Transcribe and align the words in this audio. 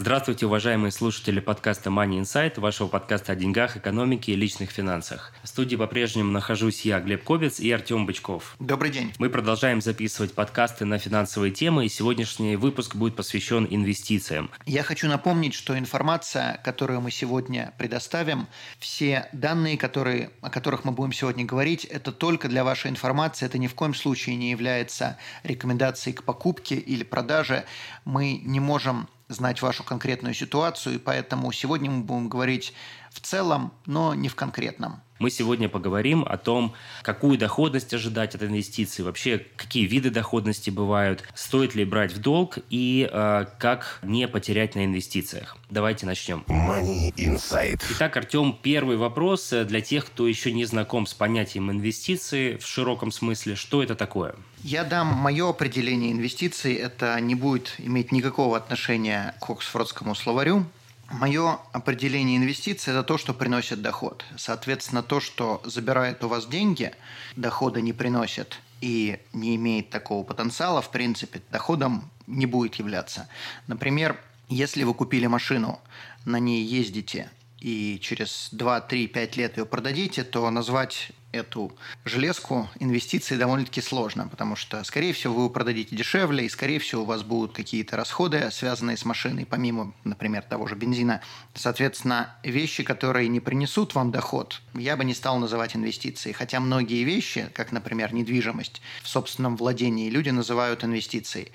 Здравствуйте, 0.00 0.46
уважаемые 0.46 0.92
слушатели 0.92 1.40
подкаста 1.40 1.90
Money 1.90 2.22
Insight, 2.22 2.58
вашего 2.58 2.88
подкаста 2.88 3.32
о 3.32 3.36
деньгах, 3.36 3.76
экономике 3.76 4.32
и 4.32 4.34
личных 4.34 4.70
финансах. 4.70 5.34
В 5.42 5.46
студии 5.46 5.76
по-прежнему 5.76 6.32
нахожусь 6.32 6.86
я, 6.86 7.00
Глеб 7.00 7.22
Кобец 7.22 7.60
и 7.60 7.70
Артем 7.70 8.06
Бычков. 8.06 8.56
Добрый 8.58 8.90
день. 8.90 9.12
Мы 9.18 9.28
продолжаем 9.28 9.82
записывать 9.82 10.32
подкасты 10.32 10.86
на 10.86 10.96
финансовые 10.96 11.52
темы, 11.52 11.84
и 11.84 11.90
сегодняшний 11.90 12.56
выпуск 12.56 12.96
будет 12.96 13.14
посвящен 13.14 13.66
инвестициям. 13.68 14.50
Я 14.64 14.84
хочу 14.84 15.06
напомнить, 15.06 15.52
что 15.52 15.78
информация, 15.78 16.58
которую 16.64 17.02
мы 17.02 17.10
сегодня 17.10 17.74
предоставим, 17.76 18.46
все 18.78 19.28
данные, 19.34 19.76
которые, 19.76 20.30
о 20.40 20.48
которых 20.48 20.86
мы 20.86 20.92
будем 20.92 21.12
сегодня 21.12 21.44
говорить, 21.44 21.84
это 21.84 22.10
только 22.10 22.48
для 22.48 22.64
вашей 22.64 22.90
информации, 22.90 23.44
это 23.44 23.58
ни 23.58 23.66
в 23.66 23.74
коем 23.74 23.94
случае 23.94 24.36
не 24.36 24.50
является 24.50 25.18
рекомендацией 25.42 26.16
к 26.16 26.24
покупке 26.24 26.76
или 26.76 27.04
продаже. 27.04 27.66
Мы 28.06 28.40
не 28.42 28.60
можем 28.60 29.06
знать 29.30 29.62
вашу 29.62 29.84
конкретную 29.84 30.34
ситуацию, 30.34 30.96
и 30.96 30.98
поэтому 30.98 31.50
сегодня 31.52 31.90
мы 31.90 32.02
будем 32.02 32.28
говорить 32.28 32.74
в 33.10 33.20
целом, 33.20 33.72
но 33.86 34.14
не 34.14 34.28
в 34.28 34.34
конкретном. 34.34 35.00
Мы 35.18 35.30
сегодня 35.30 35.68
поговорим 35.68 36.24
о 36.26 36.38
том, 36.38 36.72
какую 37.02 37.36
доходность 37.36 37.92
ожидать 37.92 38.34
от 38.34 38.42
инвестиций, 38.42 39.04
вообще 39.04 39.46
какие 39.56 39.84
виды 39.84 40.08
доходности 40.10 40.70
бывают, 40.70 41.24
стоит 41.34 41.74
ли 41.74 41.84
брать 41.84 42.14
в 42.14 42.20
долг 42.22 42.58
и 42.70 43.06
э, 43.10 43.44
как 43.58 44.00
не 44.02 44.26
потерять 44.26 44.76
на 44.76 44.86
инвестициях. 44.86 45.58
Давайте 45.68 46.06
начнем. 46.06 46.42
Money 46.48 47.12
Inside. 47.16 47.82
Итак, 47.90 48.16
Артем, 48.16 48.58
первый 48.62 48.96
вопрос 48.96 49.50
для 49.50 49.82
тех, 49.82 50.06
кто 50.06 50.26
еще 50.26 50.52
не 50.52 50.64
знаком 50.64 51.06
с 51.06 51.12
понятием 51.12 51.70
инвестиции 51.70 52.56
в 52.56 52.66
широком 52.66 53.12
смысле. 53.12 53.56
Что 53.56 53.82
это 53.82 53.94
такое? 53.94 54.36
Я 54.62 54.84
дам 54.84 55.06
мое 55.06 55.48
определение 55.48 56.12
инвестиций. 56.12 56.74
Это 56.74 57.18
не 57.18 57.34
будет 57.34 57.74
иметь 57.78 58.12
никакого 58.12 58.58
отношения 58.58 59.34
к 59.40 59.48
Оксфордскому 59.48 60.14
словарю. 60.14 60.66
Мое 61.10 61.58
определение 61.72 62.36
инвестиций– 62.36 62.92
это 62.92 63.02
то, 63.02 63.16
что 63.16 63.32
приносит 63.32 63.80
доход. 63.80 64.22
Соответственно, 64.36 65.02
то, 65.02 65.18
что 65.18 65.62
забирает 65.64 66.22
у 66.24 66.28
вас 66.28 66.46
деньги, 66.46 66.92
дохода 67.36 67.80
не 67.80 67.94
приносит 67.94 68.60
и 68.82 69.18
не 69.32 69.56
имеет 69.56 69.88
такого 69.88 70.24
потенциала, 70.24 70.82
в 70.82 70.90
принципе, 70.90 71.40
доходом 71.50 72.10
не 72.26 72.44
будет 72.44 72.74
являться. 72.74 73.28
Например, 73.66 74.20
если 74.48 74.84
вы 74.84 74.92
купили 74.92 75.26
машину, 75.26 75.80
на 76.26 76.38
ней 76.38 76.62
ездите, 76.62 77.30
и 77.60 77.98
через 78.00 78.48
2, 78.52 78.80
3, 78.82 79.06
5 79.08 79.36
лет 79.36 79.56
ее 79.56 79.66
продадите, 79.66 80.22
то 80.22 80.48
назвать 80.50 81.12
эту 81.32 81.72
железку 82.04 82.68
инвестиции 82.78 83.36
довольно-таки 83.36 83.80
сложно, 83.80 84.28
потому 84.28 84.56
что, 84.56 84.82
скорее 84.84 85.12
всего, 85.12 85.42
вы 85.42 85.50
продадите 85.50 85.94
дешевле, 85.94 86.44
и, 86.44 86.48
скорее 86.48 86.78
всего, 86.78 87.02
у 87.02 87.06
вас 87.06 87.22
будут 87.22 87.52
какие-то 87.52 87.96
расходы, 87.96 88.48
связанные 88.50 88.96
с 88.96 89.04
машиной, 89.04 89.46
помимо, 89.46 89.94
например, 90.04 90.42
того 90.42 90.66
же 90.66 90.74
бензина. 90.74 91.20
Соответственно, 91.54 92.34
вещи, 92.42 92.82
которые 92.82 93.28
не 93.28 93.40
принесут 93.40 93.94
вам 93.94 94.10
доход, 94.10 94.60
я 94.74 94.96
бы 94.96 95.04
не 95.04 95.14
стал 95.14 95.38
называть 95.38 95.76
инвестицией. 95.76 96.34
Хотя 96.34 96.60
многие 96.60 97.04
вещи, 97.04 97.50
как, 97.54 97.72
например, 97.72 98.12
недвижимость 98.12 98.80
в 99.02 99.08
собственном 99.08 99.56
владении, 99.56 100.10
люди 100.10 100.30
называют 100.30 100.84
инвестицией. 100.84 101.52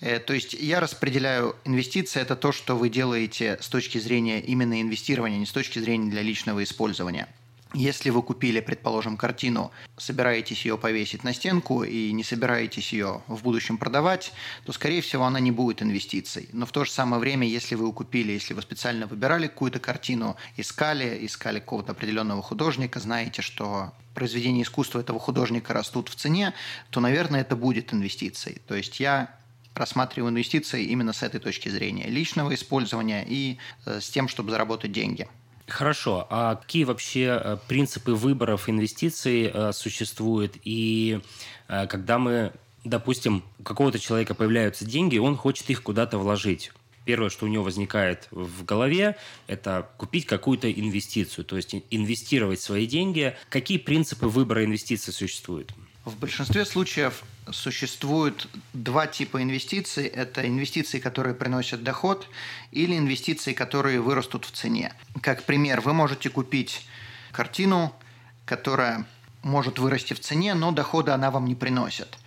Э, 0.00 0.18
то 0.18 0.32
есть 0.34 0.52
я 0.52 0.80
распределяю 0.80 1.56
инвестиции– 1.64 2.20
это 2.22 2.36
то, 2.36 2.52
что 2.52 2.76
вы 2.76 2.88
делаете 2.88 3.58
с 3.60 3.68
точки 3.68 3.98
зрения 3.98 4.40
именно 4.40 4.80
инвестирования, 4.80 5.38
не 5.38 5.46
с 5.46 5.52
точки 5.52 5.78
зрения 5.78 6.10
для 6.10 6.22
личного 6.22 6.62
использования. 6.62 7.28
Если 7.74 8.10
вы 8.10 8.22
купили, 8.22 8.60
предположим, 8.60 9.16
картину, 9.16 9.72
собираетесь 9.96 10.64
ее 10.66 10.76
повесить 10.76 11.24
на 11.24 11.32
стенку 11.32 11.84
и 11.84 12.12
не 12.12 12.22
собираетесь 12.22 12.92
ее 12.92 13.22
в 13.28 13.42
будущем 13.42 13.78
продавать, 13.78 14.32
то, 14.66 14.72
скорее 14.72 15.00
всего, 15.00 15.24
она 15.24 15.40
не 15.40 15.50
будет 15.50 15.82
инвестицией. 15.82 16.48
Но 16.52 16.66
в 16.66 16.72
то 16.72 16.84
же 16.84 16.90
самое 16.90 17.18
время, 17.20 17.46
если 17.46 17.74
вы 17.74 17.90
купили, 17.92 18.32
если 18.32 18.52
вы 18.52 18.60
специально 18.60 19.06
выбирали 19.06 19.46
какую-то 19.46 19.78
картину, 19.78 20.36
искали, 20.56 21.24
искали 21.24 21.60
какого-то 21.60 21.92
определенного 21.92 22.42
художника, 22.42 23.00
знаете, 23.00 23.40
что 23.40 23.92
произведения 24.14 24.62
искусства 24.62 25.00
этого 25.00 25.18
художника 25.18 25.72
растут 25.72 26.10
в 26.10 26.14
цене, 26.14 26.52
то, 26.90 27.00
наверное, 27.00 27.40
это 27.40 27.56
будет 27.56 27.94
инвестицией. 27.94 28.60
То 28.66 28.74
есть 28.74 29.00
я 29.00 29.34
рассматриваю 29.74 30.30
инвестиции 30.30 30.84
именно 30.84 31.14
с 31.14 31.22
этой 31.22 31.40
точки 31.40 31.70
зрения 31.70 32.06
личного 32.06 32.54
использования 32.54 33.24
и 33.26 33.58
э, 33.86 34.00
с 34.00 34.10
тем, 34.10 34.28
чтобы 34.28 34.50
заработать 34.50 34.92
деньги. 34.92 35.28
Хорошо. 35.66 36.26
А 36.30 36.56
какие 36.56 36.84
вообще 36.84 37.40
э, 37.42 37.56
принципы 37.68 38.12
выборов 38.12 38.68
инвестиций 38.68 39.50
э, 39.52 39.72
существуют? 39.72 40.56
И 40.64 41.20
э, 41.68 41.86
когда 41.86 42.18
мы, 42.18 42.52
допустим, 42.84 43.42
у 43.58 43.62
какого-то 43.62 43.98
человека 43.98 44.34
появляются 44.34 44.84
деньги, 44.84 45.18
он 45.18 45.36
хочет 45.36 45.70
их 45.70 45.82
куда-то 45.82 46.18
вложить. 46.18 46.72
Первое, 47.04 47.30
что 47.30 47.46
у 47.46 47.48
него 47.48 47.64
возникает 47.64 48.28
в 48.30 48.64
голове, 48.64 49.16
это 49.48 49.88
купить 49.96 50.26
какую-то 50.26 50.70
инвестицию, 50.70 51.44
то 51.44 51.56
есть 51.56 51.74
инвестировать 51.90 52.60
свои 52.60 52.86
деньги. 52.86 53.34
Какие 53.48 53.78
принципы 53.78 54.26
выбора 54.26 54.64
инвестиций 54.64 55.12
существуют? 55.12 55.72
В 56.04 56.16
большинстве 56.16 56.64
случаев 56.64 57.24
существует 57.50 58.46
два 58.72 59.06
типа 59.06 59.42
инвестиций. 59.42 60.06
Это 60.06 60.46
инвестиции, 60.46 60.98
которые 60.98 61.34
приносят 61.34 61.82
доход, 61.82 62.28
или 62.70 62.96
инвестиции, 62.96 63.52
которые 63.52 64.00
вырастут 64.00 64.44
в 64.44 64.50
цене. 64.52 64.92
Как 65.20 65.44
пример, 65.44 65.80
вы 65.80 65.92
можете 65.92 66.30
купить 66.30 66.86
картину, 67.32 67.94
которая 68.44 69.06
может 69.42 69.78
вырасти 69.78 70.14
в 70.14 70.20
цене, 70.20 70.54
но 70.54 70.72
дохода 70.72 71.14
она 71.14 71.30
вам 71.30 71.46
не 71.46 71.54
приносит. 71.54 72.18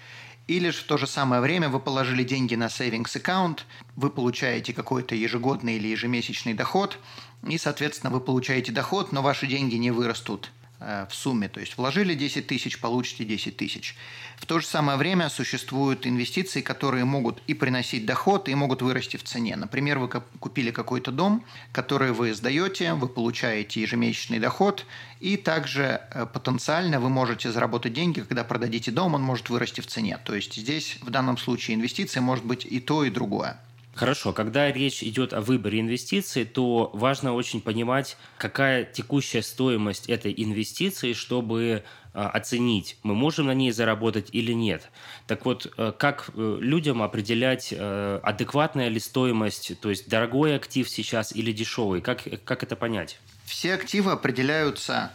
Или 0.47 0.69
же 0.69 0.77
в 0.79 0.83
то 0.83 0.97
же 0.97 1.07
самое 1.07 1.41
время 1.41 1.69
вы 1.69 1.79
положили 1.79 2.23
деньги 2.23 2.53
на 2.53 2.65
savings 2.65 3.17
аккаунт, 3.17 3.65
вы 3.95 4.11
получаете 4.11 4.73
какой-то 4.73 5.15
ежегодный 5.15 5.77
или 5.77 5.87
ежемесячный 5.87 6.53
доход, 6.53 6.99
и, 7.47 7.57
соответственно, 7.57 8.11
вы 8.11 8.19
получаете 8.19 8.71
доход, 8.71 9.11
но 9.11 9.23
ваши 9.23 9.47
деньги 9.47 9.75
не 9.75 9.89
вырастут 9.89 10.51
в 10.79 11.09
сумме. 11.11 11.47
То 11.47 11.59
есть 11.59 11.77
вложили 11.77 12.15
10 12.15 12.47
тысяч, 12.47 12.79
получите 12.79 13.25
10 13.25 13.57
тысяч. 13.57 13.95
В 14.37 14.45
то 14.45 14.59
же 14.59 14.67
самое 14.67 14.97
время 14.97 15.29
существуют 15.29 16.05
инвестиции, 16.05 16.61
которые 16.61 17.05
могут 17.05 17.41
и 17.47 17.53
приносить 17.53 18.05
доход, 18.05 18.49
и 18.49 18.55
могут 18.55 18.81
вырасти 18.81 19.17
в 19.17 19.23
цене. 19.23 19.55
Например, 19.55 19.99
вы 19.99 20.09
купили 20.09 20.71
какой-то 20.71 21.11
дом, 21.11 21.43
который 21.71 22.11
вы 22.11 22.33
сдаете, 22.33 22.93
вы 22.93 23.07
получаете 23.07 23.81
ежемесячный 23.81 24.39
доход, 24.39 24.85
и 25.19 25.37
также 25.37 26.01
э, 26.11 26.25
потенциально 26.25 26.99
вы 26.99 27.09
можете 27.09 27.51
заработать 27.51 27.93
деньги, 27.93 28.21
когда 28.21 28.43
продадите 28.43 28.91
дом, 28.91 29.13
он 29.15 29.21
может 29.21 29.49
вырасти 29.49 29.81
в 29.81 29.87
цене. 29.87 30.19
То 30.23 30.35
есть 30.35 30.55
здесь 30.55 30.97
в 31.01 31.09
данном 31.09 31.37
случае 31.37 31.75
инвестиция 31.75 32.21
может 32.21 32.45
быть 32.45 32.65
и 32.65 32.79
то, 32.79 33.03
и 33.03 33.09
другое. 33.09 33.57
Хорошо, 33.95 34.33
когда 34.33 34.69
речь 34.71 35.01
идет 35.03 35.31
о 35.31 35.39
выборе 35.39 35.79
инвестиций, 35.79 36.43
то 36.43 36.91
важно 36.93 37.33
очень 37.33 37.61
понимать, 37.61 38.17
какая 38.37 38.83
текущая 38.83 39.41
стоимость 39.41 40.09
этой 40.09 40.33
инвестиции, 40.35 41.13
чтобы 41.13 41.83
а, 42.13 42.29
оценить, 42.29 42.97
мы 43.03 43.13
можем 43.13 43.47
на 43.47 43.53
ней 43.53 43.71
заработать 43.71 44.29
или 44.33 44.51
нет. 44.51 44.89
Так 45.27 45.45
вот, 45.45 45.73
э, 45.77 45.93
как 45.97 46.29
э, 46.33 46.57
людям 46.61 47.01
определять, 47.01 47.73
э, 47.77 48.19
адекватная 48.21 48.87
ли 48.87 48.99
стоимость, 48.99 49.79
то 49.79 49.89
есть 49.89 50.09
дорогой 50.09 50.55
актив 50.55 50.89
сейчас 50.89 51.33
или 51.33 51.53
дешевый, 51.53 51.99
как, 51.99 52.23
как 52.45 52.63
это 52.63 52.75
понять? 52.75 53.19
Все 53.45 53.73
активы 53.73 54.11
определяются 54.11 55.11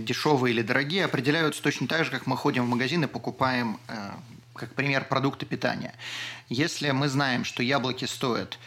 дешевые 0.00 0.54
или 0.54 0.62
дорогие, 0.62 1.04
определяются 1.04 1.62
точно 1.62 1.86
так 1.86 2.04
же, 2.04 2.10
как 2.10 2.26
мы 2.26 2.36
ходим 2.36 2.66
в 2.66 2.68
магазин 2.68 3.04
и 3.04 3.06
покупаем 3.06 3.78
как 4.58 4.74
пример 4.74 5.04
продукты 5.04 5.46
питания. 5.46 5.94
Если 6.48 6.90
мы 6.90 7.08
знаем, 7.08 7.44
что 7.44 7.62
яблоки 7.62 8.04
стоят 8.04 8.58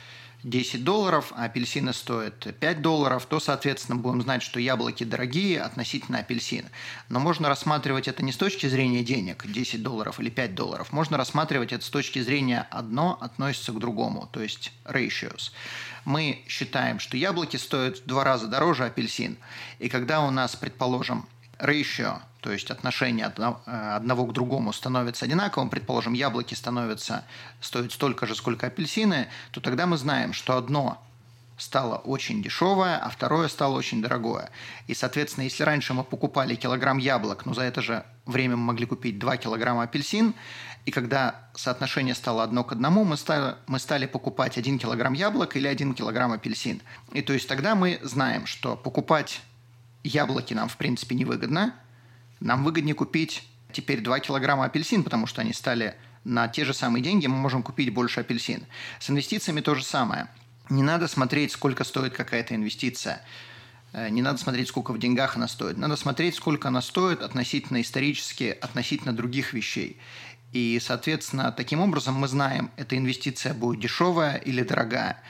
10 0.44 0.84
долларов, 0.84 1.32
а 1.36 1.46
апельсины 1.46 1.94
стоят 1.94 2.56
5 2.60 2.82
долларов, 2.82 3.26
то, 3.28 3.40
соответственно, 3.40 3.98
будем 3.98 4.22
знать, 4.22 4.42
что 4.42 4.60
яблоки 4.60 5.04
дорогие 5.04 5.62
относительно 5.62 6.20
апельсин. 6.20 6.66
Но 7.10 7.20
можно 7.20 7.48
рассматривать 7.48 8.08
это 8.08 8.24
не 8.24 8.32
с 8.32 8.38
точки 8.38 8.68
зрения 8.68 9.04
денег, 9.04 9.46
10 9.46 9.84
долларов 9.84 10.20
или 10.20 10.30
5 10.30 10.56
долларов. 10.56 10.92
Можно 10.92 11.18
рассматривать 11.18 11.74
это 11.74 11.86
с 11.86 11.90
точки 11.90 12.20
зрения 12.20 12.68
одно 12.72 13.18
относится 13.22 13.72
к 13.72 13.80
другому, 13.80 14.28
то 14.32 14.42
есть 14.42 14.72
ratios. 14.86 15.52
Мы 16.06 16.44
считаем, 16.48 17.00
что 17.00 17.18
яблоки 17.18 17.58
стоят 17.58 18.00
в 18.00 18.06
два 18.06 18.24
раза 18.24 18.48
дороже 18.48 18.86
апельсин. 18.86 19.38
И 19.78 19.90
когда 19.90 20.22
у 20.22 20.32
нас, 20.32 20.56
предположим, 20.56 21.28
ratio, 21.60 22.20
то 22.42 22.52
есть 22.52 22.72
отношение 22.72 23.32
э, 23.38 23.72
одного 23.96 24.26
к 24.26 24.34
другому 24.34 24.74
становится 24.74 25.26
одинаковым, 25.26 25.70
предположим, 25.70 26.14
яблоки 26.14 26.56
становятся, 26.56 27.24
стоят 27.62 27.92
столько 27.92 28.26
же, 28.26 28.36
сколько 28.36 28.68
апельсины, 28.68 29.28
то 29.52 29.62
тогда 29.62 29.86
мы 29.86 29.98
знаем, 29.98 30.34
что 30.34 30.58
одно 30.58 31.02
стало 31.58 31.98
очень 31.98 32.42
дешевое, 32.42 32.98
а 32.98 33.10
второе 33.10 33.48
стало 33.48 33.78
очень 33.78 34.02
дорогое. 34.02 34.50
И, 34.88 34.96
соответственно, 34.96 35.44
если 35.44 35.64
раньше 35.64 35.94
мы 35.94 36.04
покупали 36.04 36.56
килограмм 36.56 36.98
яблок, 36.98 37.46
но 37.46 37.54
за 37.54 37.62
это 37.62 37.82
же 37.82 38.04
время 38.26 38.58
мы 38.58 38.64
могли 38.64 38.88
купить 38.88 39.20
2 39.20 39.38
килограмма 39.38 39.84
апельсин, 39.84 40.34
и 40.86 40.92
когда 40.92 41.36
соотношение 41.54 42.16
стало 42.16 42.42
одно 42.42 42.64
к 42.64 42.72
одному, 42.72 43.04
мы 43.04 43.16
стали, 43.16 43.56
мы 43.68 43.78
стали 43.78 44.08
покупать 44.08 44.58
1 44.58 44.80
килограмм 44.80 45.14
яблок 45.14 45.56
или 45.56 45.68
1 45.68 45.94
килограмм 45.94 46.32
апельсин. 46.32 46.82
И 47.14 47.22
то 47.22 47.34
есть 47.34 47.48
тогда 47.48 47.76
мы 47.76 48.00
знаем, 48.02 48.48
что 48.48 48.76
покупать 48.76 49.42
яблоки 50.04 50.56
нам, 50.56 50.68
в 50.68 50.78
принципе, 50.78 51.14
невыгодно. 51.14 51.76
Нам 52.42 52.64
выгоднее 52.64 52.96
купить 52.96 53.44
теперь 53.72 54.02
2 54.02 54.20
килограмма 54.20 54.66
апельсин, 54.66 55.04
потому 55.04 55.28
что 55.28 55.42
они 55.42 55.54
стали 55.54 55.96
на 56.24 56.48
те 56.48 56.66
же 56.66 56.74
самые 56.74 57.04
деньги, 57.04 57.28
мы 57.28 57.38
можем 57.38 57.64
купить 57.64 57.94
больше 57.94 58.20
апельсин. 58.20 58.66
С 59.00 59.10
инвестициями 59.10 59.62
то 59.62 59.76
же 59.76 59.84
самое. 59.84 60.28
Не 60.70 60.84
надо 60.84 61.08
смотреть, 61.08 61.52
сколько 61.52 61.84
стоит 61.84 62.14
какая-то 62.14 62.56
инвестиция. 62.56 63.22
Э, 63.94 64.10
не 64.10 64.22
надо 64.22 64.40
смотреть, 64.40 64.68
сколько 64.68 64.92
в 64.92 65.00
деньгах 65.00 65.36
она 65.36 65.48
стоит. 65.48 65.78
Надо 65.78 65.96
смотреть, 65.96 66.36
сколько 66.36 66.68
она 66.68 66.82
стоит 66.82 67.22
относительно 67.22 67.82
исторически, 67.82 68.58
относительно 68.60 69.14
других 69.14 69.54
вещей. 69.54 70.00
И, 70.52 70.80
соответственно, 70.82 71.52
таким 71.52 71.80
образом 71.80 72.16
мы 72.16 72.28
знаем, 72.28 72.72
эта 72.76 72.98
инвестиция 72.98 73.54
будет 73.54 73.80
дешевая 73.80 74.38
или 74.38 74.64
дорогая. 74.64 75.22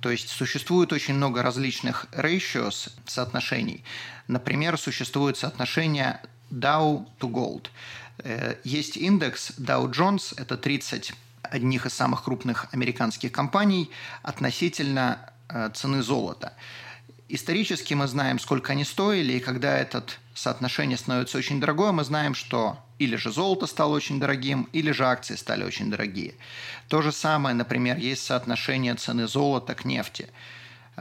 То 0.00 0.10
есть 0.10 0.28
существует 0.28 0.92
очень 0.92 1.14
много 1.14 1.42
различных 1.42 2.06
ratios, 2.12 2.90
соотношений. 3.06 3.84
Например, 4.28 4.78
существует 4.78 5.36
соотношение 5.36 6.20
Dow 6.50 7.06
to 7.20 7.30
Gold. 7.30 7.68
Э, 8.18 8.56
есть 8.64 8.96
индекс 8.96 9.52
Dow 9.58 9.90
Jones, 9.90 10.34
это 10.36 10.56
30 10.56 11.12
одних 11.42 11.86
из 11.86 11.94
самых 11.94 12.24
крупных 12.24 12.66
американских 12.72 13.32
компаний 13.32 13.90
относительно 14.22 15.30
э, 15.48 15.70
цены 15.74 16.02
золота. 16.02 16.54
Исторически 17.28 17.94
мы 17.94 18.06
знаем, 18.06 18.38
сколько 18.38 18.72
они 18.72 18.84
стоили, 18.84 19.34
и 19.34 19.40
когда 19.40 19.76
это 19.76 20.04
соотношение 20.34 20.96
становится 20.96 21.38
очень 21.38 21.60
дорогое, 21.60 21.92
мы 21.92 22.04
знаем, 22.04 22.34
что 22.34 22.78
или 22.98 23.16
же 23.16 23.32
золото 23.32 23.66
стало 23.66 23.94
очень 23.94 24.20
дорогим, 24.20 24.68
или 24.72 24.92
же 24.92 25.04
акции 25.06 25.34
стали 25.34 25.64
очень 25.64 25.90
дорогие. 25.90 26.34
То 26.88 27.02
же 27.02 27.12
самое, 27.12 27.54
например, 27.54 27.98
есть 27.98 28.24
соотношение 28.24 28.94
цены 28.94 29.26
золота 29.26 29.74
к 29.74 29.84
нефти– 29.84 30.28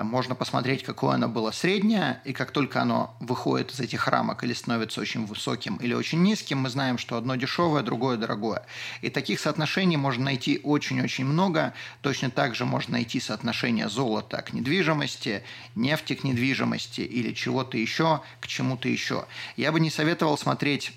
можно 0.03 0.35
посмотреть, 0.35 0.83
какое 0.83 1.15
оно 1.15 1.29
было 1.29 1.51
среднее, 1.51 2.21
и 2.25 2.33
как 2.33 2.51
только 2.51 2.81
оно 2.81 3.15
выходит 3.19 3.71
из 3.71 3.79
этих 3.79 4.07
рамок 4.07 4.43
или 4.43 4.53
становится 4.53 4.99
очень 4.99 5.25
высоким 5.25 5.77
или 5.77 5.93
очень 5.93 6.21
низким, 6.21 6.59
мы 6.59 6.69
знаем, 6.69 6.97
что 6.97 7.17
одно 7.17 7.35
дешевое, 7.35 7.81
другое 7.81 8.17
дорогое. 8.17 8.65
И 9.01 9.09
таких 9.09 9.39
соотношений 9.39 9.97
можно 9.97 10.25
найти 10.25 10.59
очень-очень 10.63 11.25
много. 11.25 11.73
Точно 12.01 12.29
так 12.29 12.55
же 12.55 12.65
можно 12.65 12.93
найти 12.93 13.19
соотношение 13.19 13.87
золота 13.87 14.41
к 14.41 14.51
недвижимости, 14.51 15.43
нефти 15.75 16.15
к 16.15 16.23
недвижимости 16.23 17.01
или 17.01 17.31
чего-то 17.31 17.77
еще 17.77 18.21
к 18.41 18.47
чему-то 18.47 18.89
еще. 18.89 19.25
Я 19.55 19.71
бы 19.71 19.79
не 19.79 19.89
советовал 19.89 20.37
смотреть 20.37 20.91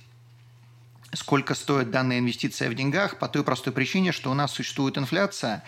сколько 1.15 1.55
стоит 1.55 1.91
данная 1.91 2.19
инвестиция 2.19 2.69
в 2.69 2.75
деньгах 2.75 3.19
по 3.19 3.29
той 3.29 3.43
простой 3.43 3.73
причине, 3.73 4.13
что 4.13 4.31
у 4.31 4.35
нас 4.35 4.53
существует 4.53 4.99
инфляция, 4.99 5.65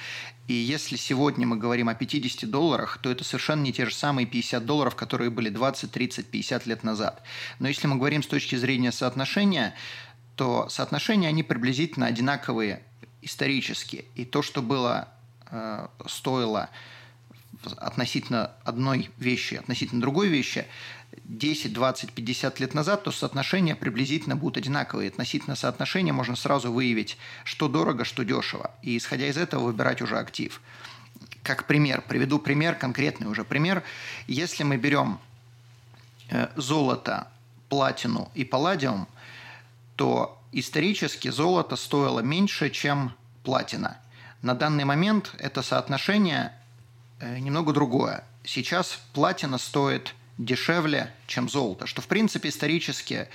и 0.50 0.52
если 0.52 0.96
сегодня 0.96 1.46
мы 1.46 1.56
говорим 1.56 1.88
о 1.88 1.94
50 1.94 2.50
долларах, 2.50 2.98
то 2.98 3.08
это 3.08 3.22
совершенно 3.22 3.62
не 3.62 3.72
те 3.72 3.86
же 3.86 3.94
самые 3.94 4.26
50 4.26 4.66
долларов, 4.66 4.96
которые 4.96 5.30
были 5.30 5.48
20, 5.48 5.92
30, 5.92 6.26
50 6.26 6.66
лет 6.66 6.82
назад. 6.82 7.22
Но 7.60 7.68
если 7.68 7.86
мы 7.86 7.94
говорим 7.94 8.20
с 8.20 8.26
точки 8.26 8.56
зрения 8.56 8.90
соотношения, 8.90 9.76
то 10.34 10.68
соотношения, 10.68 11.28
они 11.28 11.44
приблизительно 11.44 12.06
одинаковые 12.06 12.82
исторически. 13.22 14.06
И 14.16 14.24
то, 14.24 14.42
что 14.42 14.60
было, 14.60 15.08
э, 15.52 15.86
стоило 16.08 16.68
относительно 17.76 18.50
одной 18.64 19.12
вещи, 19.18 19.54
относительно 19.54 20.00
другой 20.00 20.26
вещи, 20.26 20.66
10, 21.24 21.72
20, 21.72 22.12
50 22.12 22.60
лет 22.60 22.74
назад, 22.74 23.04
то 23.04 23.12
соотношения 23.12 23.76
приблизительно 23.76 24.36
будут 24.36 24.56
одинаковые. 24.56 25.08
Относительно 25.08 25.56
соотношения 25.56 26.12
можно 26.12 26.36
сразу 26.36 26.72
выявить, 26.72 27.16
что 27.44 27.68
дорого, 27.68 28.04
что 28.04 28.24
дешево. 28.24 28.72
И 28.82 28.96
исходя 28.96 29.26
из 29.26 29.36
этого 29.36 29.64
выбирать 29.64 30.02
уже 30.02 30.18
актив. 30.18 30.60
Как 31.42 31.66
пример, 31.66 32.02
приведу 32.06 32.38
пример, 32.38 32.74
конкретный 32.74 33.28
уже 33.28 33.44
пример. 33.44 33.82
Если 34.26 34.62
мы 34.62 34.76
берем 34.76 35.18
э, 36.30 36.48
золото, 36.56 37.28
платину 37.68 38.30
и 38.34 38.44
палладиум, 38.44 39.08
то 39.96 40.38
исторически 40.52 41.28
золото 41.28 41.76
стоило 41.76 42.20
меньше, 42.20 42.70
чем 42.70 43.14
платина. 43.44 43.98
На 44.42 44.54
данный 44.54 44.84
момент 44.84 45.34
это 45.38 45.62
соотношение 45.62 46.52
э, 47.20 47.38
немного 47.38 47.72
другое. 47.72 48.24
Сейчас 48.44 49.00
платина 49.12 49.58
стоит 49.58 50.14
дешевле, 50.44 51.12
чем 51.26 51.48
золото, 51.48 51.86
что 51.86 52.02
в 52.02 52.06
принципе 52.06 52.48
исторически 52.48 53.28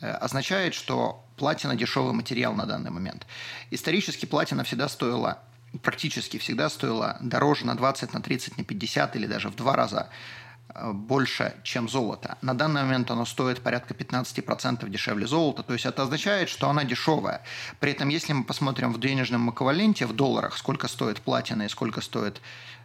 э, 0.00 0.10
означает, 0.10 0.74
что 0.74 1.24
платина 1.36 1.74
дешевый 1.74 2.12
материал 2.12 2.54
на 2.54 2.66
данный 2.66 2.90
момент. 2.90 3.26
Исторически 3.70 4.26
платина 4.26 4.62
всегда 4.62 4.88
стоила, 4.88 5.38
практически 5.82 6.38
всегда 6.38 6.68
стоила 6.68 7.16
дороже 7.20 7.66
на 7.66 7.74
20, 7.74 8.12
на 8.12 8.20
30, 8.20 8.58
на 8.58 8.64
50 8.64 9.16
или 9.16 9.26
даже 9.26 9.48
в 9.48 9.56
два 9.56 9.74
раза 9.74 10.08
больше, 10.74 11.54
чем 11.62 11.88
золото. 11.88 12.38
На 12.42 12.54
данный 12.54 12.82
момент 12.82 13.10
оно 13.10 13.24
стоит 13.24 13.60
порядка 13.60 13.94
15% 13.94 14.88
дешевле 14.88 15.26
золота, 15.26 15.62
то 15.62 15.72
есть 15.72 15.86
это 15.86 16.02
означает, 16.02 16.48
что 16.48 16.68
она 16.68 16.84
дешевая. 16.84 17.42
При 17.80 17.92
этом, 17.92 18.08
если 18.08 18.32
мы 18.32 18.44
посмотрим 18.44 18.92
в 18.92 19.00
денежном 19.00 19.50
эквиваленте 19.50 20.06
в 20.06 20.14
долларах, 20.14 20.56
сколько 20.56 20.88
стоит 20.88 21.20
платина 21.20 21.64
и 21.64 21.68
сколько 21.68 22.00
стоит 22.00 22.40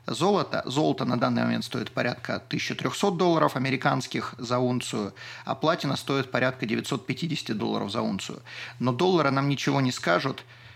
золота. 0.05 0.63
Золото 0.65 1.05
на 1.05 1.17
данный 1.17 1.43
момент 1.43 1.65
стоит 1.65 1.91
порядка 1.91 2.35
1300 2.35 3.11
долларов 3.11 3.55
американских 3.55 4.35
за 4.37 4.57
унцию, 4.57 5.13
а 5.45 5.55
платина 5.55 5.97
стоит 5.97 6.31
порядка 6.31 6.65
950 6.65 7.57
долларов 7.57 7.91
за 7.91 8.01
унцию. 8.01 8.41
Но 8.79 8.93
доллары 8.93 9.31
нам 9.31 9.49
ничего 9.49 9.81
не 9.81 9.91
скажут, 9.91 10.43
Э, 10.43 10.66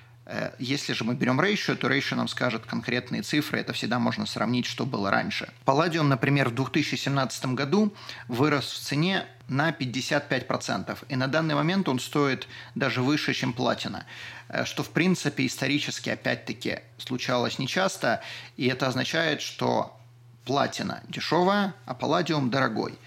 если 0.60 0.94
же 0.94 1.04
мы 1.04 1.16
берем 1.16 1.40
ratio, 1.40 1.76
то 1.76 1.88
ratio 1.88 2.16
нам 2.16 2.28
скажет 2.28 2.66
конкретные 2.66 3.22
цифры, 3.22 3.60
это 3.60 3.74
всегда 3.74 4.00
можно 4.00 4.26
сравнить, 4.26 4.66
что 4.66 4.86
было 4.86 5.12
раньше. 5.12 5.50
Палладиум, 5.66 6.10
например, 6.10 6.50
в 6.50 6.56
2017 6.56 7.46
году 7.48 7.94
вырос 8.28 8.72
в 8.72 8.80
цене 8.80 9.26
на 9.48 9.72
55%, 9.72 10.98
и 11.10 11.16
на 11.16 11.28
данный 11.28 11.56
момент 11.56 11.90
он 11.90 12.00
стоит 12.00 12.48
даже 12.76 13.02
выше, 13.02 13.34
чем 13.34 13.52
платина, 13.52 14.06
э, 14.48 14.64
что 14.64 14.84
в 14.84 14.90
принципе 14.90 15.46
исторически 15.46 16.10
опять-таки 16.10 16.80
случалось 16.98 17.60
нечасто, 17.60 18.22
и 18.56 18.68
это 18.68 18.88
означает, 18.88 19.42
что 19.42 19.98
платина 20.46 21.04
дешевая, 21.10 21.74
а 21.86 21.94
палладиум 21.94 22.50
дорогой. 22.50 22.98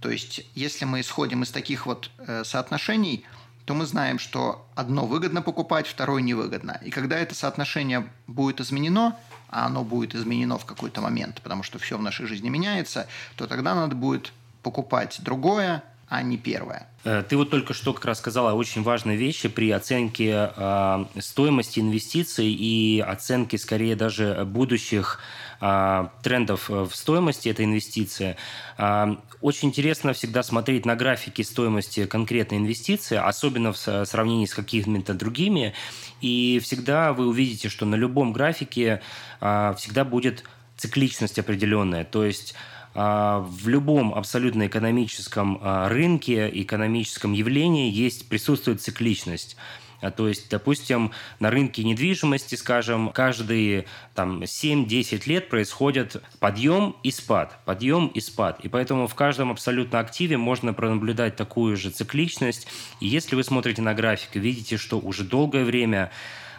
То 0.00 0.10
есть, 0.10 0.46
если 0.54 0.84
мы 0.84 1.00
исходим 1.00 1.42
из 1.42 1.50
таких 1.50 1.86
вот 1.86 2.10
э, 2.18 2.44
соотношений– 2.44 3.24
то 3.68 3.74
мы 3.74 3.84
знаем, 3.84 4.18
что 4.18 4.66
одно 4.74 5.04
выгодно 5.04 5.42
покупать, 5.42 5.86
второе 5.86 6.22
невыгодно. 6.22 6.80
И 6.82 6.88
когда 6.88 7.18
это 7.18 7.34
соотношение 7.34 8.08
будет 8.26 8.62
изменено, 8.62 9.14
а 9.50 9.66
оно 9.66 9.84
будет 9.84 10.14
изменено 10.14 10.56
в 10.56 10.64
какой-то 10.64 11.02
момент, 11.02 11.42
потому 11.42 11.62
что 11.62 11.78
все 11.78 11.98
в 11.98 12.02
нашей 12.02 12.24
жизни 12.24 12.48
меняется, 12.48 13.08
то 13.36 13.46
тогда 13.46 13.74
надо 13.74 13.94
будет 13.94 14.32
покупать 14.62 15.18
другое, 15.20 15.82
а 16.08 16.22
не 16.22 16.38
первое. 16.38 16.88
Э, 17.04 17.22
ты 17.28 17.36
вот 17.36 17.50
только 17.50 17.74
что 17.74 17.92
как 17.92 18.06
раз 18.06 18.20
сказала 18.20 18.54
очень 18.54 18.82
важные 18.82 19.18
вещи 19.18 19.50
при 19.50 19.70
оценке 19.70 20.50
э, 20.56 21.04
стоимости 21.18 21.80
инвестиций 21.80 22.50
и 22.50 23.00
оценке 23.00 23.58
скорее 23.58 23.96
даже 23.96 24.46
будущих 24.46 25.20
трендов 25.58 26.68
в 26.68 26.90
стоимости 26.92 27.48
этой 27.48 27.64
инвестиции. 27.64 28.36
Э, 28.76 29.16
очень 29.40 29.68
интересно 29.68 30.12
всегда 30.12 30.42
смотреть 30.42 30.86
на 30.86 30.96
графики 30.96 31.42
стоимости 31.42 32.06
конкретной 32.06 32.58
инвестиции, 32.58 33.16
особенно 33.16 33.72
в 33.72 33.76
сравнении 33.76 34.46
с 34.46 34.54
какими-то 34.54 35.14
другими. 35.14 35.74
И 36.20 36.60
всегда 36.62 37.12
вы 37.12 37.26
увидите, 37.26 37.68
что 37.68 37.86
на 37.86 37.96
любом 37.96 38.32
графике 38.32 39.02
э, 39.40 39.74
всегда 39.76 40.04
будет 40.04 40.44
цикличность 40.76 41.38
определенная. 41.38 42.04
То 42.04 42.24
есть 42.24 42.54
а, 42.94 43.40
в 43.40 43.68
любом 43.68 44.14
абсолютно 44.14 44.66
экономическом 44.66 45.60
а, 45.62 45.88
рынке, 45.88 46.50
экономическом 46.52 47.32
явлении 47.32 47.92
есть, 47.92 48.28
присутствует 48.28 48.80
цикличность. 48.80 49.56
А, 50.00 50.10
то 50.10 50.28
есть, 50.28 50.48
допустим, 50.50 51.12
на 51.40 51.50
рынке 51.50 51.82
недвижимости, 51.82 52.54
скажем, 52.54 53.10
каждые 53.10 53.86
там, 54.14 54.42
7-10 54.42 55.28
лет 55.28 55.48
происходит 55.48 56.22
подъем 56.38 56.96
и 57.02 57.10
спад, 57.10 57.58
подъем 57.64 58.08
и 58.08 58.20
спад. 58.20 58.60
И 58.62 58.68
поэтому 58.68 59.06
в 59.06 59.14
каждом 59.14 59.50
абсолютно 59.50 59.98
активе 59.98 60.36
можно 60.36 60.72
пронаблюдать 60.72 61.36
такую 61.36 61.76
же 61.76 61.90
цикличность. 61.90 62.68
И 63.00 63.08
если 63.08 63.34
вы 63.34 63.42
смотрите 63.42 63.82
на 63.82 63.94
график 63.94 64.36
и 64.36 64.38
видите, 64.38 64.76
что 64.76 64.98
уже 64.98 65.24
долгое 65.24 65.64
время 65.64 66.10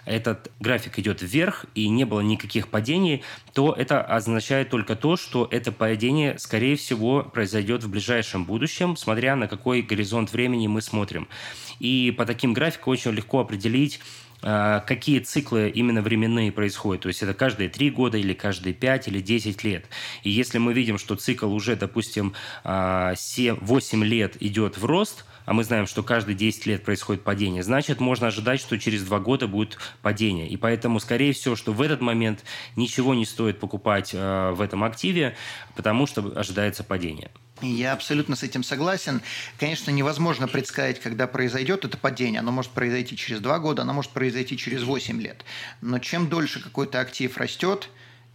этот 0.05 0.51
график 0.59 0.99
идет 0.99 1.21
вверх 1.21 1.65
и 1.75 1.87
не 1.89 2.05
было 2.05 2.21
никаких 2.21 2.67
падений, 2.67 3.23
то 3.53 3.73
это 3.73 4.01
означает 4.01 4.69
только 4.69 4.95
то, 4.95 5.17
что 5.17 5.47
это 5.51 5.71
падение, 5.71 6.37
скорее 6.39 6.75
всего, 6.75 7.23
произойдет 7.23 7.83
в 7.83 7.89
ближайшем 7.89 8.45
будущем, 8.45 8.95
смотря 8.95 9.35
на 9.35 9.47
какой 9.47 9.81
горизонт 9.81 10.31
времени 10.33 10.67
мы 10.67 10.81
смотрим. 10.81 11.27
И 11.79 12.13
по 12.17 12.25
таким 12.25 12.53
графикам 12.53 12.93
очень 12.93 13.11
легко 13.11 13.39
определить, 13.39 13.99
а, 14.41 14.79
какие 14.81 15.19
циклы 15.19 15.69
именно 15.69 16.01
временные 16.01 16.51
происходят. 16.51 17.03
То 17.03 17.09
есть 17.09 17.21
это 17.21 17.33
каждые 17.33 17.69
3 17.69 17.89
года 17.91 18.17
или 18.17 18.33
каждые 18.33 18.73
5 18.73 19.07
или 19.09 19.19
10 19.19 19.63
лет. 19.63 19.85
И 20.23 20.29
если 20.29 20.57
мы 20.59 20.73
видим, 20.73 20.97
что 20.97 21.15
цикл 21.15 21.51
уже, 21.51 21.75
допустим, 21.75 22.33
7, 22.63 22.63
а, 22.63 23.13
8 23.61 24.03
лет 24.03 24.41
идет 24.41 24.77
в 24.77 24.85
рост, 24.85 25.25
а 25.49 25.53
мы 25.53 25.63
знаем, 25.63 25.87
что 25.87 26.03
каждые 26.03 26.35
10 26.35 26.67
лет 26.67 26.83
происходит 26.83 27.23
падение, 27.23 27.63
значит, 27.63 27.99
можно 27.99 28.27
ожидать, 28.27 28.59
что 28.59 28.77
через 28.77 29.01
2 29.01 29.19
года 29.19 29.47
будет 29.47 29.79
падение. 30.03 30.47
И 30.47 30.57
поэтому, 30.57 30.99
скорее 30.99 31.33
всего, 31.33 31.55
что 31.55 31.73
в 31.73 31.81
этот 31.81 32.01
момент 32.01 32.43
ничего 32.75 33.15
не 33.15 33.25
стоит 33.25 33.59
покупать 33.59 34.11
э, 34.13 34.51
в 34.51 34.61
этом 34.61 34.83
активе, 34.83 35.35
потому 35.75 36.05
что 36.05 36.21
ожидается 36.35 36.83
падение. 36.83 37.31
Я 37.63 37.93
абсолютно 37.93 38.35
с 38.35 38.43
этим 38.43 38.61
согласен. 38.61 39.23
Конечно, 39.57 39.89
невозможно 39.89 40.47
предсказать, 40.47 40.99
когда 40.99 41.25
произойдет 41.25 41.83
это 41.83 41.97
падение. 41.97 42.41
Оно 42.41 42.51
может 42.51 42.69
произойти 42.73 43.17
через 43.17 43.39
два 43.39 43.57
года, 43.57 43.81
оно 43.81 43.93
может 43.93 44.11
произойти 44.11 44.55
через 44.55 44.83
8 44.83 45.19
лет. 45.19 45.43
Но 45.81 45.97
чем 45.97 46.29
дольше 46.29 46.61
какой-то 46.61 46.99
актив 46.99 47.35
растет, 47.37 47.89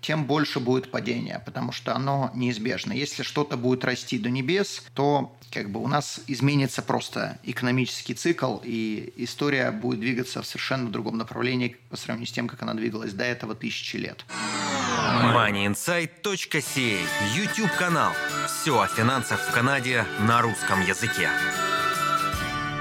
тем 0.04 0.26
больше 0.26 0.60
будет 0.60 0.90
падение, 0.90 1.40
потому 1.46 1.72
что 1.72 1.96
оно 1.96 2.30
неизбежно. 2.34 2.92
Если 2.92 3.22
что-то 3.22 3.56
будет 3.56 3.84
расти 3.84 4.18
до 4.18 4.28
небес, 4.28 4.82
то 4.92 5.34
как 5.50 5.70
бы 5.70 5.82
у 5.82 5.88
нас 5.88 6.20
изменится 6.26 6.82
просто 6.82 7.38
экономический 7.42 8.12
цикл, 8.12 8.58
и 8.62 9.14
история 9.16 9.70
будет 9.70 10.00
двигаться 10.00 10.42
в 10.42 10.46
совершенно 10.46 10.90
другом 10.90 11.16
направлении 11.16 11.78
по 11.88 11.96
сравнению 11.96 12.28
с 12.28 12.32
тем, 12.32 12.48
как 12.48 12.62
она 12.62 12.74
двигалась 12.74 13.14
до 13.14 13.24
этого 13.24 13.54
тысячи 13.54 13.96
лет. 13.96 14.26
MoneyInsight.ca 15.22 16.98
YouTube 17.34 17.72
канал. 17.78 18.12
Все 18.46 18.78
о 18.78 18.86
финансах 18.86 19.40
в 19.40 19.52
Канаде 19.52 20.04
на 20.20 20.42
русском 20.42 20.82
языке. 20.82 21.30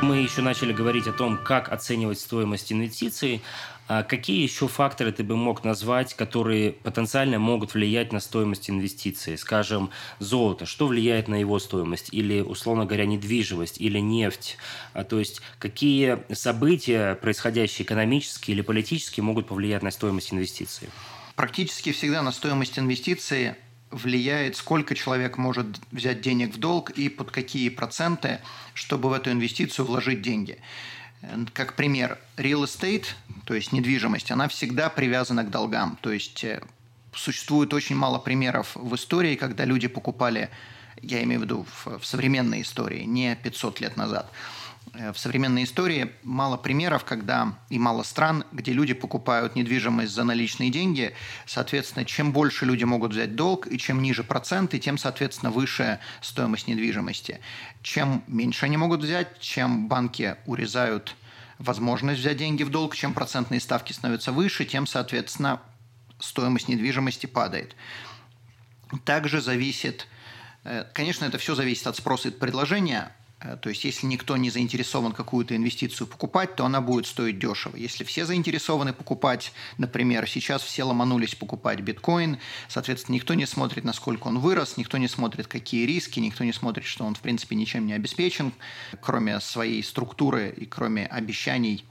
Мы 0.04 0.18
еще 0.18 0.42
начали 0.42 0.74
говорить 0.74 1.08
о 1.08 1.14
том, 1.14 1.38
как 1.38 1.72
оценивать 1.72 2.20
стоимость 2.20 2.74
инвестиций. 2.74 3.42
А 3.88 4.04
какие 4.04 4.42
еще 4.42 4.68
факторы 4.68 5.12
ты 5.12 5.24
бы 5.24 5.36
мог 5.36 5.64
назвать, 5.64 6.14
которые 6.14 6.72
потенциально 6.72 7.38
могут 7.38 7.74
влиять 7.74 8.14
на 8.14 8.20
стоимость 8.22 8.70
инвестиций? 8.70 9.38
Скажем, 9.38 9.90
золото. 10.20 10.66
Что 10.66 10.88
влияет 10.88 11.28
на 11.28 11.36
его 11.36 11.60
стоимость? 11.60 12.10
Или, 12.14 12.40
условно 12.40 12.86
говоря, 12.86 13.06
недвижимость 13.06 13.82
или 13.82 14.00
нефть? 14.00 14.58
А, 14.94 15.04
то 15.04 15.20
есть 15.20 15.42
какие 15.60 16.20
события, 16.34 17.16
происходящие 17.16 17.86
экономические 17.86 18.56
или 18.56 18.62
политические, 18.62 19.24
могут 19.24 19.48
повлиять 19.48 19.84
на 19.84 19.92
стоимость 19.92 20.34
инвестиций? 20.34 20.90
Практически 21.36 21.92
всегда 21.92 22.22
на 22.22 22.32
стоимость 22.32 22.80
инвестиций 22.80 23.56
влияет, 23.94 24.56
сколько 24.56 24.96
человек 24.96 25.38
может 25.38 25.68
взять 25.92 26.22
денег 26.22 26.56
в 26.56 26.60
долг 26.60 26.90
и 26.92 27.10
под 27.10 27.32
какие 27.32 27.70
проценты, 27.70 28.40
чтобы 28.74 29.10
в 29.10 29.14
эту 29.14 29.32
инвестицию 29.32 29.86
вложить 29.86 30.22
деньги. 30.22 30.60
Как 31.54 31.76
пример, 31.76 32.18
real 32.38 32.64
estate, 32.64 33.06
то 33.46 33.54
есть 33.54 33.72
недвижимость, 33.72 34.32
она 34.32 34.48
всегда 34.48 34.90
привязана 34.90 35.44
к 35.44 35.50
долгам. 35.50 35.98
То 36.02 36.12
есть 36.12 36.44
э, 36.44 36.62
существует 37.14 37.74
очень 37.74 37.96
мало 37.96 38.20
примеров 38.20 38.76
в 38.76 38.94
истории, 38.96 39.36
когда 39.36 39.66
люди 39.66 39.88
покупали, 39.88 40.50
я 41.02 41.24
имею 41.24 41.42
в 41.42 41.44
виду 41.44 41.66
в, 41.86 42.00
в 42.00 42.06
современной 42.06 42.62
истории, 42.62 43.04
не 43.04 43.36
500 43.36 43.80
лет 43.80 43.98
назад, 43.98 44.32
в 44.94 45.16
современной 45.16 45.64
истории 45.64 46.12
мало 46.22 46.56
примеров, 46.56 47.04
когда 47.04 47.58
и 47.70 47.80
мало 47.80 48.04
стран, 48.04 48.46
где 48.52 48.74
люди 48.74 48.94
покупают 48.94 49.56
недвижимость 49.56 50.14
за 50.14 50.24
наличные 50.24 50.70
деньги. 50.70 51.16
Соответственно, 51.48 52.06
чем 52.06 52.32
больше 52.32 52.66
люди 52.66 52.84
могут 52.84 53.12
взять 53.12 53.36
долг, 53.36 53.66
и 53.66 53.80
чем 53.80 54.04
ниже 54.04 54.24
проценты, 54.24 54.78
тем, 54.78 55.00
соответственно, 55.00 55.52
выше 55.52 56.00
стоимость 56.22 56.68
недвижимости. 56.68 57.40
Чем 57.82 58.24
меньше 58.28 58.68
они 58.68 58.78
могут 58.78 59.02
взять, 59.02 59.40
чем 59.40 59.88
банки 59.88 60.36
урезают 60.46 61.16
возможность 61.58 62.20
взять 62.20 62.38
деньги 62.38 62.62
в 62.62 62.70
долг, 62.70 62.96
чем 62.96 63.16
процентные 63.16 63.60
ставки 63.60 63.94
становятся 63.94 64.32
выше, 64.32 64.64
тем, 64.64 64.86
соответственно, 64.86 65.60
стоимость 66.20 66.68
недвижимости 66.68 67.26
падает. 67.26 67.76
Также 69.06 69.42
зависит, 69.42 70.08
э, 70.66 70.86
конечно, 70.94 71.26
это 71.26 71.40
все 71.40 71.56
зависит 71.56 71.88
от 71.88 71.96
спроса 71.96 72.28
и 72.28 72.32
предложения, 72.32 73.12
Э, 73.12 73.23
то 73.62 73.70
есть, 73.70 73.84
если 73.84 74.08
никто 74.08 74.38
не 74.38 74.50
заинтересован 74.50 75.12
какую-то 75.12 75.56
инвестицию 75.56 76.08
покупать, 76.08 76.56
то 76.56 76.66
она 76.66 76.80
будет 76.80 77.08
стоить 77.08 77.40
дешево. 77.40 77.76
Если 77.76 78.04
все 78.06 78.26
заинтересованы 78.26 78.94
покупать, 78.94 79.52
например, 79.78 80.30
сейчас 80.30 80.62
все 80.62 80.84
ломанулись 80.84 81.36
покупать 81.36 81.82
биткоин, 81.82 82.38
соответственно, 82.70 83.16
никто 83.16 83.34
не 83.34 83.46
смотрит, 83.46 83.84
насколько 83.84 84.28
он 84.28 84.40
вырос, 84.40 84.78
никто 84.78 84.98
не 84.98 85.10
смотрит, 85.10 85.48
какие 85.48 85.86
риски, 85.86 86.20
никто 86.20 86.44
не 86.44 86.54
смотрит, 86.54 86.86
что 86.86 87.04
он, 87.04 87.16
в 87.16 87.20
принципе, 87.20 87.56
ничем 87.56 87.86
не 87.86 87.94
обеспечен, 87.94 88.54
кроме 89.02 89.40
своей 89.42 89.84
структуры 89.84 90.54
и 90.56 90.66
кроме 90.66 91.06
обещаний, 91.06 91.84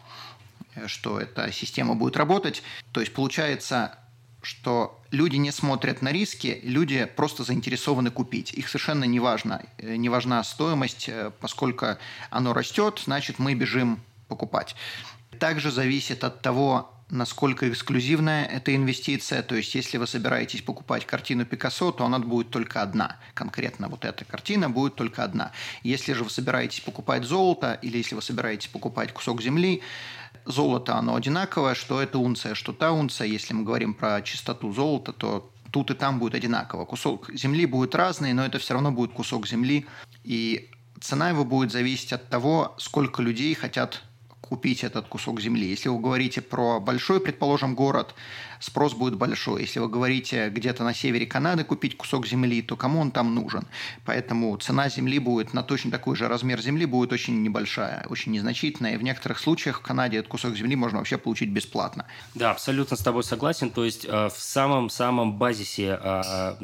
э, 0.74 0.86
что 0.86 1.20
эта 1.20 1.52
система 1.52 1.94
будет 1.94 2.16
работать. 2.16 2.62
То 2.92 3.00
есть, 3.00 3.12
получается, 3.12 3.98
что 4.42 5.00
люди 5.10 5.36
не 5.36 5.52
смотрят 5.52 6.02
на 6.02 6.12
риски, 6.12 6.60
люди 6.64 7.04
просто 7.16 7.44
заинтересованы 7.44 8.10
купить. 8.10 8.52
Их 8.52 8.68
совершенно 8.68 9.04
не 9.04 9.20
важно, 9.20 9.62
э, 9.78 9.96
не 9.96 10.08
важна 10.08 10.42
стоимость, 10.44 11.08
э, 11.08 11.30
поскольку 11.40 11.86
оно 12.30 12.52
растет, 12.52 13.00
значит 13.04 13.38
мы 13.38 13.54
бежим 13.54 14.00
покупать. 14.28 14.74
Также 15.38 15.70
зависит 15.70 16.24
от 16.24 16.42
того, 16.42 16.92
насколько 17.12 17.68
эксклюзивная 17.68 18.46
эта 18.46 18.74
инвестиция. 18.74 19.42
То 19.42 19.54
есть, 19.54 19.74
если 19.74 19.98
вы 19.98 20.06
собираетесь 20.06 20.62
покупать 20.62 21.06
картину 21.06 21.44
Пикассо, 21.44 21.92
то 21.92 22.04
она 22.04 22.18
будет 22.18 22.50
только 22.50 22.82
одна. 22.82 23.18
Конкретно 23.34 23.88
вот 23.88 24.04
эта 24.04 24.24
картина 24.24 24.70
будет 24.70 24.96
только 24.96 25.22
одна. 25.22 25.52
Если 25.82 26.14
же 26.14 26.24
вы 26.24 26.30
собираетесь 26.30 26.80
покупать 26.80 27.24
золото, 27.24 27.78
или 27.82 27.98
если 27.98 28.14
вы 28.14 28.22
собираетесь 28.22 28.68
покупать 28.68 29.12
кусок 29.12 29.42
земли, 29.42 29.82
золото, 30.44 30.96
оно 30.96 31.14
одинаковое, 31.14 31.74
что 31.74 32.00
это 32.00 32.18
унция, 32.18 32.54
что 32.54 32.72
та 32.72 32.92
унция. 32.92 33.26
Если 33.26 33.54
мы 33.54 33.64
говорим 33.64 33.94
про 33.94 34.22
чистоту 34.22 34.72
золота, 34.72 35.12
то 35.12 35.50
тут 35.70 35.90
и 35.90 35.94
там 35.94 36.18
будет 36.18 36.34
одинаково. 36.34 36.84
Кусок 36.84 37.30
земли 37.32 37.66
будет 37.66 37.94
разный, 37.94 38.32
но 38.32 38.44
это 38.44 38.58
все 38.58 38.74
равно 38.74 38.92
будет 38.92 39.12
кусок 39.12 39.46
земли. 39.46 39.86
И 40.24 40.70
цена 41.00 41.30
его 41.30 41.44
будет 41.44 41.72
зависеть 41.72 42.12
от 42.12 42.28
того, 42.28 42.74
сколько 42.78 43.22
людей 43.22 43.54
хотят 43.54 44.02
купить 44.40 44.84
этот 44.84 45.08
кусок 45.08 45.40
земли. 45.40 45.66
Если 45.66 45.88
вы 45.88 45.98
говорите 45.98 46.42
про 46.42 46.78
большой, 46.78 47.20
предположим, 47.20 47.74
город, 47.74 48.14
спрос 48.62 48.94
будет 48.94 49.16
большой. 49.16 49.62
Если 49.62 49.80
вы 49.80 49.88
говорите 49.88 50.48
где-то 50.48 50.84
на 50.84 50.94
севере 50.94 51.26
Канады 51.26 51.64
купить 51.64 51.96
кусок 51.96 52.26
земли, 52.26 52.62
то 52.62 52.76
кому 52.76 53.00
он 53.00 53.10
там 53.10 53.34
нужен? 53.34 53.66
Поэтому 54.04 54.56
цена 54.56 54.88
земли 54.88 55.18
будет 55.18 55.52
на 55.52 55.62
точно 55.62 55.90
такой 55.90 56.16
же 56.16 56.28
размер 56.28 56.60
земли 56.60 56.86
будет 56.86 57.12
очень 57.12 57.42
небольшая, 57.42 58.06
очень 58.08 58.32
незначительная. 58.32 58.94
И 58.94 58.96
в 58.96 59.02
некоторых 59.02 59.40
случаях 59.40 59.80
в 59.80 59.82
Канаде 59.82 60.18
этот 60.18 60.30
кусок 60.30 60.56
земли 60.56 60.76
можно 60.76 60.98
вообще 60.98 61.18
получить 61.18 61.50
бесплатно. 61.50 62.06
Да, 62.34 62.52
абсолютно 62.52 62.96
с 62.96 63.00
тобой 63.00 63.24
согласен. 63.24 63.70
То 63.70 63.84
есть 63.84 64.04
э, 64.04 64.28
в 64.28 64.38
самом-самом 64.38 65.38
базисе 65.38 65.98
э, 66.00 66.54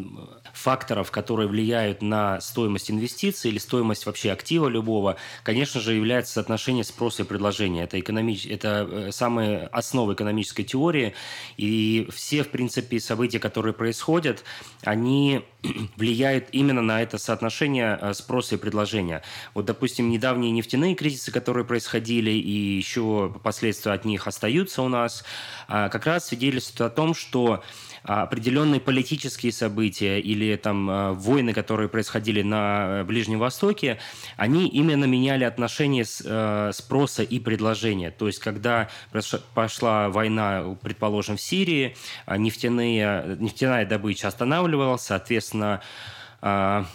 факторов, 0.52 1.11
которые 1.11 1.49
влияют 1.49 2.00
на 2.00 2.40
стоимость 2.40 2.90
инвестиций 2.90 3.50
или 3.50 3.59
стоимость 3.59 4.07
вообще 4.07 4.31
актива 4.31 4.69
любого, 4.69 5.17
конечно 5.43 5.81
же, 5.81 5.95
является 5.95 6.35
соотношение 6.35 6.85
спроса 6.85 7.23
и 7.23 7.26
предложения. 7.26 7.85
Это, 7.85 7.99
экономич... 7.99 8.47
это 8.47 8.88
э, 8.88 9.11
самые 9.11 9.67
основы 9.73 10.14
экономической 10.14 10.62
теории. 10.62 11.14
И 11.57 11.88
все, 12.11 12.42
в 12.42 12.49
принципе, 12.49 13.00
события, 13.00 13.38
которые 13.38 13.73
происходят, 13.73 14.45
они 14.83 15.42
влияют 15.97 16.49
именно 16.52 16.83
на 16.83 17.02
это 17.02 17.18
соотношение 17.18 17.99
э, 18.00 18.14
спроса 18.14 18.54
и 18.54 18.59
предложения. 18.59 19.23
Вот, 19.54 19.64
допустим, 19.64 20.11
недавние 20.11 20.52
нефтяные 20.52 20.95
кризисы, 20.95 21.33
которые 21.33 21.64
происходили, 21.64 22.30
и 22.30 22.76
еще 22.76 23.35
последствия 23.42 23.92
от 23.92 24.04
них 24.04 24.26
остаются 24.26 24.83
у 24.83 24.88
нас, 24.88 25.25
а, 25.68 25.88
как 25.88 26.07
раз 26.07 26.28
свидетельствуют 26.28 26.92
о 26.92 26.95
том, 26.95 27.14
что 27.14 27.62
определенные 28.02 28.81
политические 28.81 29.52
события 29.52 30.21
или 30.21 30.57
там 30.57 30.88
а, 30.90 31.12
войны, 31.12 31.52
которые 31.52 31.88
происходили 31.88 32.43
на 32.43 33.05
Ближнем 33.05 33.38
Востоке, 33.38 33.99
они 34.37 34.69
именно 34.69 35.05
меняли 35.05 35.45
отношения 35.45 36.05
с, 36.05 36.23
э, 36.25 36.71
спроса 36.73 37.23
и 37.23 37.38
предложения. 37.38 38.11
То 38.11 38.26
есть, 38.26 38.38
когда 38.38 38.88
пошла 39.55 40.09
война, 40.09 40.76
предположим, 40.83 41.37
в 41.37 41.40
Сирии, 41.40 41.97
а, 42.26 42.37
нефтяные, 42.37 43.37
нефтяная 43.38 43.87
добыча 43.87 44.28
останавливалась, 44.28 45.02
соответственно, 45.02 45.81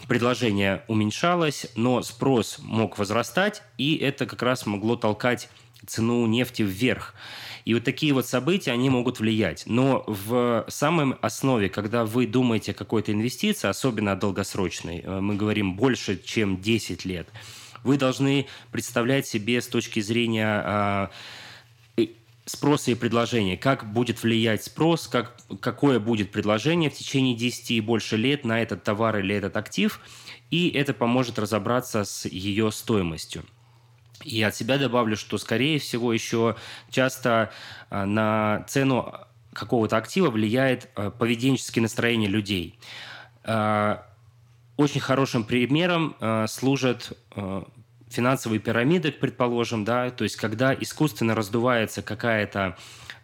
предложение 0.07 0.83
уменьшалось, 0.88 1.67
но 1.75 2.01
спрос 2.01 2.60
мог 2.60 2.98
возрастать, 2.98 3.62
и 3.77 3.98
это 3.98 4.25
как 4.25 4.41
раз 4.41 4.65
могло 4.65 4.95
толкать 4.95 5.50
цену 5.86 6.25
нефти 6.27 6.62
вверх. 6.62 7.13
И 7.65 7.74
вот 7.74 7.84
такие 7.84 8.13
вот 8.13 8.25
события, 8.27 8.72
они 8.72 8.89
могут 8.89 9.20
влиять. 9.20 9.63
Но 9.65 10.03
в 10.08 10.65
самой 10.67 11.15
основе, 11.22 11.70
когда 11.70 12.05
вы 12.05 12.27
думаете 12.27 12.72
о 12.72 12.75
какой-то 12.75 13.12
инвестиции, 13.12 13.67
особенно 13.67 14.15
долгосрочной, 14.15 15.01
э, 15.01 15.20
мы 15.20 15.36
говорим 15.36 15.75
больше, 15.75 16.22
чем 16.22 16.62
10 16.62 17.05
лет, 17.05 17.29
вы 17.84 17.98
должны 17.98 18.48
представлять 18.72 19.27
себе 19.27 19.62
с 19.62 19.67
точки 19.67 20.00
зрения 20.00 20.48
а, 20.48 21.12
спроса 22.46 22.91
и 22.91 22.96
предложения, 22.96 23.58
как 23.58 23.91
будет 23.91 24.24
влиять 24.24 24.63
спрос, 24.63 25.08
как, 25.08 25.36
какое 25.60 26.00
будет 26.00 26.32
предложение 26.32 26.89
в 26.89 26.93
течение 26.93 27.36
10 27.36 27.72
и 27.72 27.82
больше 27.82 28.17
лет 28.17 28.46
на 28.46 28.62
этот 28.62 28.84
товар 28.84 29.20
или 29.20 29.36
этот 29.36 29.55
актив, 29.58 30.00
и 30.50 30.70
это 30.70 30.93
поможет 30.93 31.39
разобраться 31.39 32.03
с 32.03 32.25
ее 32.25 32.72
стоимостью. 32.72 33.43
И 34.23 34.41
от 34.41 34.55
себя 34.55 34.77
добавлю, 34.77 35.15
что, 35.15 35.37
скорее 35.37 35.79
всего, 35.79 36.13
еще 36.13 36.55
часто 36.89 37.51
а, 37.89 38.05
на 38.05 38.63
цену 38.67 39.13
какого-то 39.53 39.97
актива 39.97 40.29
влияет 40.29 40.89
а, 40.95 41.11
поведенческие 41.11 41.83
настроения 41.83 42.27
людей. 42.27 42.79
А, 43.43 44.05
очень 44.75 45.01
хорошим 45.01 45.43
примером 45.43 46.15
служат 46.47 47.11
финансовые 48.09 48.59
пирамиды, 48.59 49.11
предположим, 49.11 49.83
да, 49.85 50.09
то 50.09 50.23
есть 50.23 50.35
когда 50.35 50.73
искусственно 50.73 51.35
раздувается 51.35 52.01
какая-то 52.01 52.75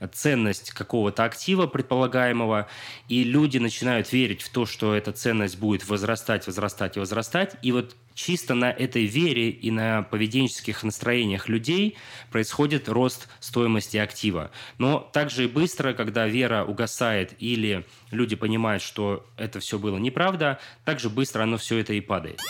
ценность 0.07 0.71
какого-то 0.71 1.25
актива 1.25 1.67
предполагаемого, 1.67 2.67
и 3.07 3.23
люди 3.23 3.57
начинают 3.57 4.11
верить 4.13 4.41
в 4.41 4.49
то, 4.49 4.65
что 4.65 4.95
эта 4.95 5.11
ценность 5.11 5.59
будет 5.59 5.87
возрастать, 5.87 6.47
возрастать 6.47 6.97
и 6.97 6.99
возрастать, 6.99 7.55
и 7.61 7.71
вот 7.71 7.95
чисто 8.13 8.53
на 8.53 8.69
этой 8.69 9.05
вере 9.05 9.49
и 9.49 9.71
на 9.71 10.03
поведенческих 10.03 10.83
настроениях 10.83 11.47
людей 11.47 11.97
происходит 12.31 12.89
рост 12.89 13.27
стоимости 13.39 13.97
актива. 13.97 14.51
Но 14.77 14.99
также 14.99 15.45
и 15.45 15.47
быстро, 15.47 15.93
когда 15.93 16.27
вера 16.27 16.63
угасает 16.65 17.33
или 17.39 17.85
люди 18.11 18.35
понимают, 18.35 18.83
что 18.83 19.25
это 19.37 19.59
все 19.59 19.79
было 19.79 19.97
неправда, 19.97 20.59
также 20.85 21.09
быстро 21.09 21.43
оно 21.43 21.57
все 21.57 21.77
это 21.77 21.93
и 21.93 22.01
падает. 22.01 22.41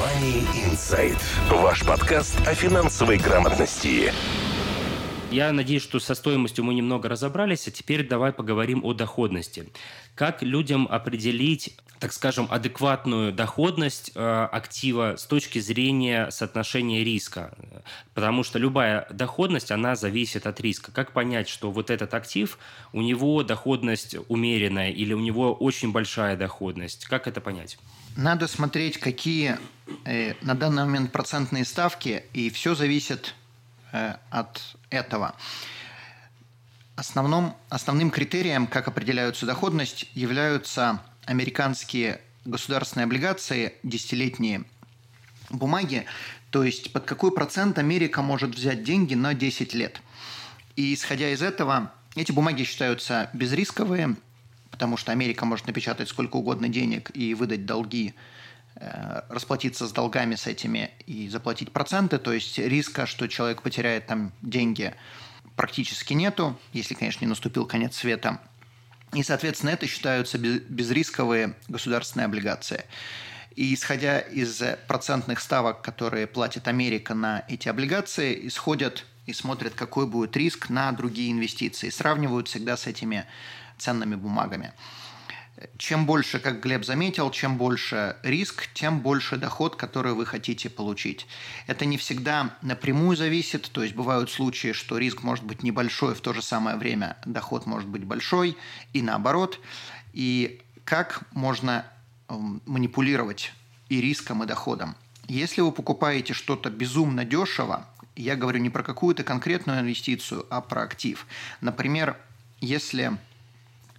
Money 0.00 0.46
Insight. 0.66 1.20
Ваш 1.50 1.84
подкаст 1.84 2.36
о 2.46 2.54
финансовой 2.54 3.18
грамотности. 3.18 4.12
Я 5.30 5.52
надеюсь, 5.52 5.84
что 5.84 6.00
со 6.00 6.16
стоимостью 6.16 6.64
мы 6.64 6.74
немного 6.74 7.08
разобрались, 7.08 7.68
а 7.68 7.70
теперь 7.70 8.06
давай 8.06 8.32
поговорим 8.32 8.84
о 8.84 8.94
доходности. 8.94 9.68
Как 10.16 10.42
людям 10.42 10.88
определить, 10.90 11.76
так 12.00 12.12
скажем, 12.12 12.48
адекватную 12.50 13.32
доходность 13.32 14.10
э, 14.16 14.48
актива 14.50 15.14
с 15.16 15.26
точки 15.26 15.60
зрения 15.60 16.30
соотношения 16.30 17.04
риска? 17.04 17.54
Потому 18.12 18.42
что 18.42 18.58
любая 18.58 19.06
доходность, 19.10 19.70
она 19.70 19.94
зависит 19.94 20.48
от 20.48 20.60
риска. 20.60 20.90
Как 20.90 21.12
понять, 21.12 21.48
что 21.48 21.70
вот 21.70 21.90
этот 21.90 22.12
актив, 22.12 22.58
у 22.92 23.00
него 23.00 23.44
доходность 23.44 24.16
умеренная 24.26 24.90
или 24.90 25.12
у 25.12 25.20
него 25.20 25.54
очень 25.54 25.92
большая 25.92 26.36
доходность? 26.36 27.04
Как 27.04 27.28
это 27.28 27.40
понять? 27.40 27.78
Надо 28.16 28.48
смотреть, 28.48 28.98
какие 28.98 29.58
э, 30.04 30.34
на 30.42 30.56
данный 30.56 30.86
момент 30.86 31.12
процентные 31.12 31.64
ставки, 31.64 32.24
и 32.32 32.50
все 32.50 32.74
зависит 32.74 33.36
от 33.92 34.76
этого. 34.90 35.34
Основном, 36.96 37.56
основным 37.68 38.10
критерием, 38.10 38.66
как 38.66 38.88
определяются 38.88 39.46
доходность, 39.46 40.10
являются 40.14 41.02
американские 41.24 42.20
государственные 42.44 43.04
облигации, 43.04 43.74
десятилетние 43.82 44.64
бумаги, 45.48 46.04
то 46.50 46.62
есть 46.62 46.92
под 46.92 47.04
какой 47.04 47.32
процент 47.32 47.78
Америка 47.78 48.22
может 48.22 48.54
взять 48.54 48.82
деньги 48.82 49.14
на 49.14 49.34
10 49.34 49.72
лет. 49.74 50.00
И 50.76 50.94
исходя 50.94 51.30
из 51.30 51.42
этого, 51.42 51.92
эти 52.16 52.32
бумаги 52.32 52.64
считаются 52.64 53.30
безрисковые, 53.32 54.16
потому 54.70 54.96
что 54.96 55.12
Америка 55.12 55.44
может 55.44 55.66
напечатать 55.66 56.08
сколько 56.08 56.36
угодно 56.36 56.68
денег 56.68 57.10
и 57.14 57.34
выдать 57.34 57.66
долги 57.66 58.14
Э, 58.14 58.16
расплатиться 59.28 59.86
с 59.86 59.92
долгами 59.92 60.34
с 60.34 60.46
этими 60.46 60.90
и 61.06 61.28
заплатить 61.28 61.72
проценты, 61.72 62.18
то 62.18 62.32
есть 62.32 62.58
риска, 62.58 63.06
что 63.06 63.28
человек 63.28 63.62
потеряет 63.62 64.06
там 64.06 64.32
деньги, 64.40 64.94
практически 65.56 66.14
нету, 66.14 66.58
если, 66.72 66.94
конечно, 66.94 67.24
не 67.24 67.28
наступил 67.28 67.66
конец 67.66 67.96
света. 67.96 68.40
И, 69.12 69.22
соответственно, 69.22 69.70
это 69.70 69.86
считаются 69.86 70.38
безрисковые 70.38 71.54
государственные 71.68 72.26
облигации. 72.26 72.84
И 73.56 73.74
исходя 73.74 74.20
из 74.20 74.62
процентных 74.86 75.40
ставок, 75.40 75.82
которые 75.82 76.26
платит 76.26 76.68
Америка 76.68 77.14
на 77.14 77.44
эти 77.48 77.68
облигации, 77.68 78.46
исходят 78.46 79.04
и 79.26 79.32
смотрят, 79.32 79.74
какой 79.74 80.06
будет 80.06 80.36
риск 80.36 80.70
на 80.70 80.90
другие 80.92 81.32
инвестиции. 81.32 81.90
Сравнивают 81.90 82.48
всегда 82.48 82.76
с 82.76 82.86
этими 82.86 83.26
ценными 83.76 84.14
бумагами 84.14 84.72
чем 85.76 86.06
больше, 86.06 86.38
как 86.38 86.60
Глеб 86.60 86.84
заметил, 86.84 87.30
чем 87.30 87.56
больше 87.56 88.16
риск, 88.22 88.68
тем 88.74 89.00
больше 89.00 89.36
доход, 89.36 89.76
который 89.76 90.14
вы 90.14 90.26
хотите 90.26 90.70
получить. 90.70 91.26
Это 91.66 91.84
не 91.84 91.96
всегда 91.98 92.56
напрямую 92.62 93.16
зависит, 93.16 93.70
то 93.70 93.82
есть 93.82 93.94
бывают 93.94 94.30
случаи, 94.30 94.72
что 94.72 94.98
риск 94.98 95.22
может 95.22 95.44
быть 95.44 95.62
небольшой, 95.62 96.14
в 96.14 96.20
то 96.20 96.32
же 96.32 96.42
самое 96.42 96.76
время 96.76 97.16
доход 97.24 97.66
может 97.66 97.88
быть 97.88 98.04
большой, 98.04 98.56
и 98.92 99.02
наоборот. 99.02 99.60
И 100.12 100.60
как 100.84 101.22
можно 101.32 101.84
эм, 102.28 102.62
манипулировать 102.66 103.52
и 103.88 104.00
риском, 104.00 104.42
и 104.42 104.46
доходом? 104.46 104.96
Если 105.28 105.60
вы 105.60 105.72
покупаете 105.72 106.34
что-то 106.34 106.70
безумно 106.70 107.24
дешево, 107.24 107.86
я 108.16 108.34
говорю 108.34 108.60
не 108.60 108.70
про 108.70 108.82
какую-то 108.82 109.24
конкретную 109.24 109.80
инвестицию, 109.80 110.46
а 110.50 110.60
про 110.60 110.82
актив. 110.82 111.26
Например, 111.60 112.16
если 112.60 113.16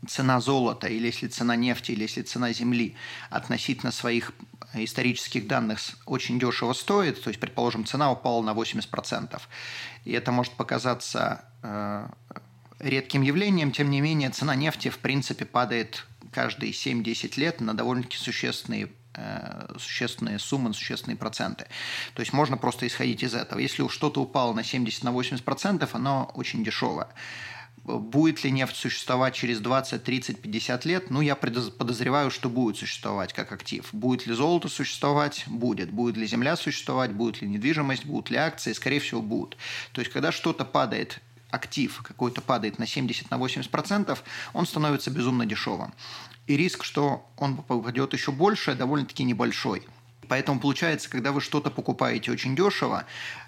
цена 0.07 0.39
золота, 0.39 0.87
или 0.87 1.07
если 1.07 1.27
цена 1.27 1.55
нефти, 1.55 1.91
или 1.91 2.03
если 2.03 2.21
цена 2.21 2.51
земли 2.53 2.95
относительно 3.29 3.91
своих 3.91 4.33
исторических 4.73 5.47
данных 5.47 5.79
очень 6.05 6.39
дешево 6.39 6.73
стоит, 6.73 7.21
то 7.21 7.29
есть, 7.29 7.39
предположим, 7.39 7.85
цена 7.85 8.11
упала 8.11 8.41
на 8.41 8.51
80%, 8.51 9.39
и 10.05 10.11
это 10.11 10.31
может 10.31 10.53
показаться 10.53 11.45
э, 11.61 12.07
редким 12.79 13.21
явлением, 13.21 13.71
тем 13.71 13.89
не 13.89 14.01
менее, 14.01 14.29
цена 14.29 14.55
нефти, 14.55 14.89
в 14.89 14.99
принципе, 14.99 15.45
падает 15.45 16.05
каждые 16.31 16.71
7-10 16.71 17.39
лет 17.39 17.61
на 17.61 17.73
довольно-таки 17.73 18.17
существенные 18.17 18.89
э, 19.13 19.75
существенные 19.77 20.39
суммы, 20.39 20.73
существенные 20.73 21.17
проценты. 21.17 21.65
То 22.13 22.21
есть 22.21 22.33
можно 22.33 22.57
просто 22.57 22.87
исходить 22.87 23.23
из 23.23 23.33
этого. 23.33 23.59
Если 23.59 23.81
уж 23.81 23.93
что-то 23.93 24.21
упало 24.21 24.53
на 24.53 24.61
70-80%, 24.61 25.89
оно 25.91 26.31
очень 26.33 26.63
дешевое. 26.63 27.07
Будет 27.83 28.43
ли 28.43 28.51
нефть 28.51 28.75
существовать 28.75 29.33
через 29.33 29.59
20, 29.59 30.03
30, 30.03 30.39
50 30.39 30.85
лет? 30.85 31.09
Ну, 31.09 31.21
я 31.21 31.35
подозреваю, 31.35 32.29
что 32.29 32.47
будет 32.47 32.77
существовать 32.77 33.33
как 33.33 33.51
актив. 33.51 33.87
Будет 33.91 34.27
ли 34.27 34.33
золото 34.33 34.69
существовать? 34.69 35.45
Будет. 35.47 35.89
Будет 35.89 36.15
ли 36.15 36.27
земля 36.27 36.55
существовать? 36.55 37.11
Будет 37.11 37.41
ли 37.41 37.47
недвижимость? 37.47 38.05
Будут 38.05 38.29
ли 38.29 38.37
акции? 38.37 38.73
Скорее 38.73 38.99
всего, 38.99 39.23
будут. 39.23 39.57
То 39.93 40.01
есть, 40.01 40.13
когда 40.13 40.31
что-то 40.31 40.63
падает, 40.63 41.21
актив 41.49 42.01
какой-то 42.03 42.41
падает 42.41 42.77
на 42.77 42.85
70, 42.85 43.31
на 43.31 43.35
80%, 43.35 44.17
он 44.53 44.67
становится 44.67 45.09
безумно 45.09 45.47
дешевым. 45.47 45.91
И 46.45 46.57
риск, 46.57 46.83
что 46.83 47.27
он 47.37 47.57
попадет 47.57 48.13
еще 48.13 48.31
больше, 48.31 48.75
довольно-таки 48.75 49.23
небольшой. 49.23 49.87
Поэтому 50.27 50.59
получается, 50.59 51.09
когда 51.09 51.31
вы 51.31 51.41
что-то 51.41 51.71
покупаете 51.71 52.31
очень 52.31 52.55
дешево, 52.55 53.05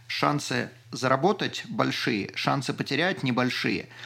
шансы 0.07 0.71
заработать 0.91 1.65
большие, 1.69 2.31
шансы 2.33 2.73
потерять 2.73 3.21
небольшие– 3.21 3.89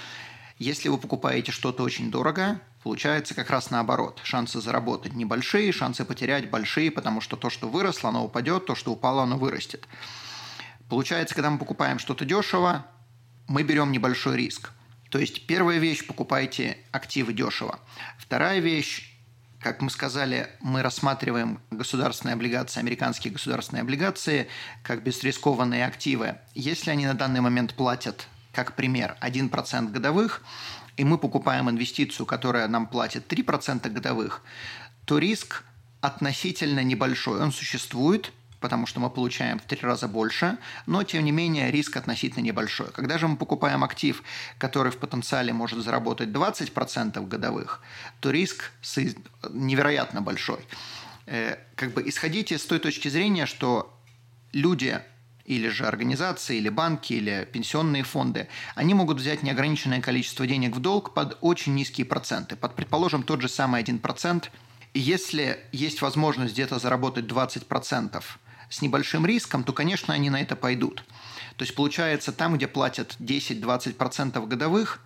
если 0.60 0.90
вы 0.90 0.98
покупаете 0.98 1.52
что-то 1.52 1.84
очень 1.84 2.10
дорого, 2.10 2.60
получается 2.84 3.36
как 3.36 3.50
раз 3.50 3.70
наоборот. 3.70 4.20
Шансы 4.24 4.60
заработать 4.60 5.14
небольшие, 5.14 5.72
шансы 5.72 6.04
потерять 6.04 6.50
большие, 6.50 6.92
потому 6.92 7.22
что 7.22 7.36
то, 7.36 7.50
что 7.50 7.70
выросло, 7.70 8.10
оно 8.10 8.26
упадет, 8.26 8.66
то, 8.66 8.76
что 8.76 8.92
упало, 8.92 9.24
оно 9.24 9.38
вырастет. 9.38 9.88
Получается, 10.90 11.36
когда 11.36 11.50
мы 11.50 11.60
покупаем 11.60 12.00
что-то 12.00 12.26
дешево, 12.26 12.86
мы 13.48 13.64
берем 13.64 13.92
небольшой 13.92 14.38
риск. 14.38 14.72
То 15.10 15.20
есть 15.20 15.46
первая 15.48 15.78
вещь– 15.78 16.06
покупайте 16.08 16.78
активы 16.92 17.34
дешево. 17.34 17.80
Вторая 18.18 18.60
вещь 18.60 19.14
как 19.60 19.82
мы 19.82 19.90
сказали, 19.90 20.48
мы 20.62 20.82
рассматриваем 20.82 21.60
государственные 21.72 22.34
облигации, 22.34 22.80
американские 22.80 23.34
государственные 23.34 23.82
облигации, 23.82 24.48
как 24.84 25.04
бесрискованные 25.04 25.86
активы. 25.86 26.38
Если 26.54 26.92
они 26.92 27.06
на 27.06 27.16
данный 27.16 27.42
момент 27.42 27.74
платят 27.74 28.28
как 28.58 28.74
пример, 28.74 29.16
1% 29.22 29.92
годовых, 29.92 30.42
и 30.98 31.04
мы 31.04 31.20
покупаем 31.20 31.70
инвестицию, 31.70 32.26
которая 32.26 32.68
нам 32.68 32.88
платит 32.88 33.32
3% 33.32 33.88
годовых, 33.92 34.42
то 35.06 35.20
риск 35.20 35.64
относительно 36.02 36.84
небольшой. 36.84 37.40
Он 37.40 37.52
существует, 37.52 38.34
потому 38.60 38.88
что 38.88 39.00
мы 39.00 39.12
получаем 39.12 39.60
в 39.60 39.62
три 39.62 39.80
раза 39.82 40.08
больше, 40.08 40.58
но 40.88 41.04
тем 41.04 41.24
не 41.24 41.32
менее 41.32 41.70
риск 41.70 41.98
относительно 41.98 42.44
небольшой. 42.44 42.88
Когда 42.92 43.20
же 43.20 43.28
мы 43.28 43.38
покупаем 43.38 43.84
актив, 43.84 44.24
который 44.58 44.92
в 44.92 44.98
потенциале 44.98 45.54
может 45.54 45.84
заработать 45.84 46.30
20% 46.30 47.28
годовых, 47.28 47.82
то 48.20 48.32
риск 48.32 48.72
невероятно 49.52 50.24
большой. 50.24 50.66
Э, 51.28 51.58
как 51.76 51.94
бы 51.94 52.02
исходите 52.10 52.58
с 52.58 52.66
той 52.66 52.80
точки 52.80 53.08
зрения, 53.08 53.46
что 53.46 53.94
люди 54.52 55.00
или 55.48 55.70
же 55.70 55.88
организации, 55.88 56.58
или 56.58 56.70
банки, 56.70 57.14
или 57.14 57.48
пенсионные 57.52 58.04
фонды, 58.04 58.50
они 58.76 58.94
могут 58.94 59.18
взять 59.18 59.44
неограниченное 59.44 60.02
количество 60.02 60.46
денег 60.46 60.76
в 60.76 60.80
долг 60.80 61.14
под 61.14 61.38
очень 61.42 61.74
низкие 61.74 62.06
проценты, 62.06 62.56
под, 62.56 62.76
предположим, 62.76 63.24
тот 63.24 63.42
же 63.42 63.48
самый 63.48 63.82
1%. 63.82 64.46
И 64.94 65.00
если 65.00 65.60
есть 65.72 66.02
возможность 66.02 66.54
где-то 66.54 66.80
заработать 66.80 67.26
20% 67.26 68.22
с 68.70 68.82
небольшим 68.82 69.26
риском, 69.26 69.64
то, 69.64 69.72
конечно, 69.72 70.14
они 70.14 70.30
на 70.30 70.42
это 70.42 70.58
пойдут. 70.58 71.06
То 71.56 71.64
есть 71.64 71.74
получается, 71.76 72.34
там, 72.34 72.58
где 72.58 72.68
платят 72.68 73.16
10-20% 73.20 74.46
годовых, 74.46 75.02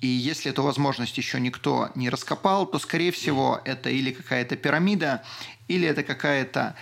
и 0.00 0.06
если 0.06 0.50
эту 0.50 0.62
возможность 0.62 1.16
еще 1.18 1.38
никто 1.38 1.90
не 1.94 2.08
раскопал, 2.08 2.66
то, 2.66 2.78
скорее 2.78 3.12
всего, 3.12 3.60
это 3.64 3.90
или 3.90 4.10
какая-то 4.10 4.56
пирамида, 4.56 5.22
или 5.68 5.86
это 5.86 6.02
какая-то 6.02 6.74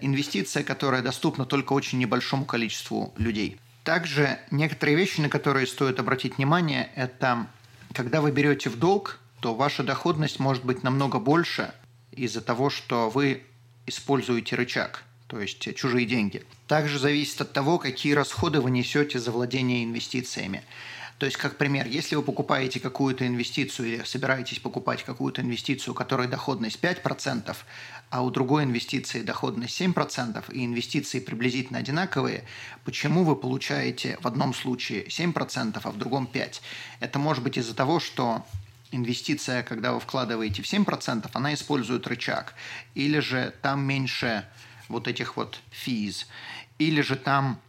инвестиция, 0.00 0.62
которая 0.64 1.02
доступна 1.02 1.46
только 1.46 1.72
очень 1.72 1.98
небольшому 1.98 2.44
количеству 2.44 3.12
людей. 3.16 3.58
Также 3.84 4.38
некоторые 4.50 4.96
вещи, 4.96 5.20
на 5.20 5.28
которые 5.28 5.66
стоит 5.66 5.98
обратить 5.98 6.36
внимание, 6.36 6.90
это 6.94 7.46
когда 7.92 8.20
вы 8.20 8.30
берете 8.30 8.70
в 8.70 8.78
долг, 8.78 9.18
то 9.40 9.54
ваша 9.54 9.82
доходность 9.82 10.38
может 10.38 10.64
быть 10.64 10.82
намного 10.82 11.18
больше 11.18 11.72
из-за 12.12 12.40
того, 12.40 12.70
что 12.70 13.08
вы 13.08 13.42
используете 13.86 14.56
рычаг, 14.56 15.02
то 15.26 15.40
есть 15.40 15.74
чужие 15.76 16.06
деньги. 16.06 16.44
Также 16.66 16.98
зависит 16.98 17.40
от 17.40 17.52
того, 17.52 17.78
какие 17.78 18.12
расходы 18.12 18.60
вы 18.60 18.70
несете 18.70 19.18
за 19.18 19.32
владение 19.32 19.84
инвестициями. 19.84 20.62
То 21.18 21.26
есть, 21.26 21.36
как 21.36 21.58
пример, 21.58 21.86
если 21.86 22.14
вы 22.14 22.22
покупаете 22.22 22.80
какую-то 22.80 23.26
инвестицию 23.26 23.88
или 23.88 24.04
собираетесь 24.04 24.58
покупать 24.58 25.02
какую-то 25.04 25.42
инвестицию, 25.42 25.92
которой 25.92 26.28
доходность 26.28 26.80
5%, 26.80 27.54
а 28.10 28.22
у 28.22 28.30
другой 28.30 28.64
инвестиции 28.64 29.22
доходность 29.22 29.80
7%, 29.80 30.52
и 30.52 30.64
инвестиции 30.64 31.20
приблизительно 31.20 31.78
одинаковые, 31.78 32.44
почему 32.84 33.24
вы 33.24 33.36
получаете 33.36 34.18
в 34.20 34.26
одном 34.26 34.52
случае 34.52 35.06
7%, 35.06 35.80
а 35.82 35.90
в 35.90 35.96
другом 35.96 36.28
5%? 36.32 36.60
Это 36.98 37.18
может 37.18 37.44
быть 37.44 37.56
из-за 37.56 37.74
того, 37.74 38.00
что 38.00 38.44
инвестиция, 38.90 39.62
когда 39.62 39.92
вы 39.92 40.00
вкладываете 40.00 40.62
в 40.62 40.66
7%, 40.66 41.30
она 41.32 41.54
использует 41.54 42.06
рычаг. 42.08 42.54
Или 42.94 43.20
же 43.20 43.54
там 43.62 43.82
меньше 43.82 44.44
вот 44.88 45.06
этих 45.06 45.36
вот 45.36 45.60
физ. 45.70 46.26
Или 46.78 47.02
же 47.02 47.14
там 47.14 47.60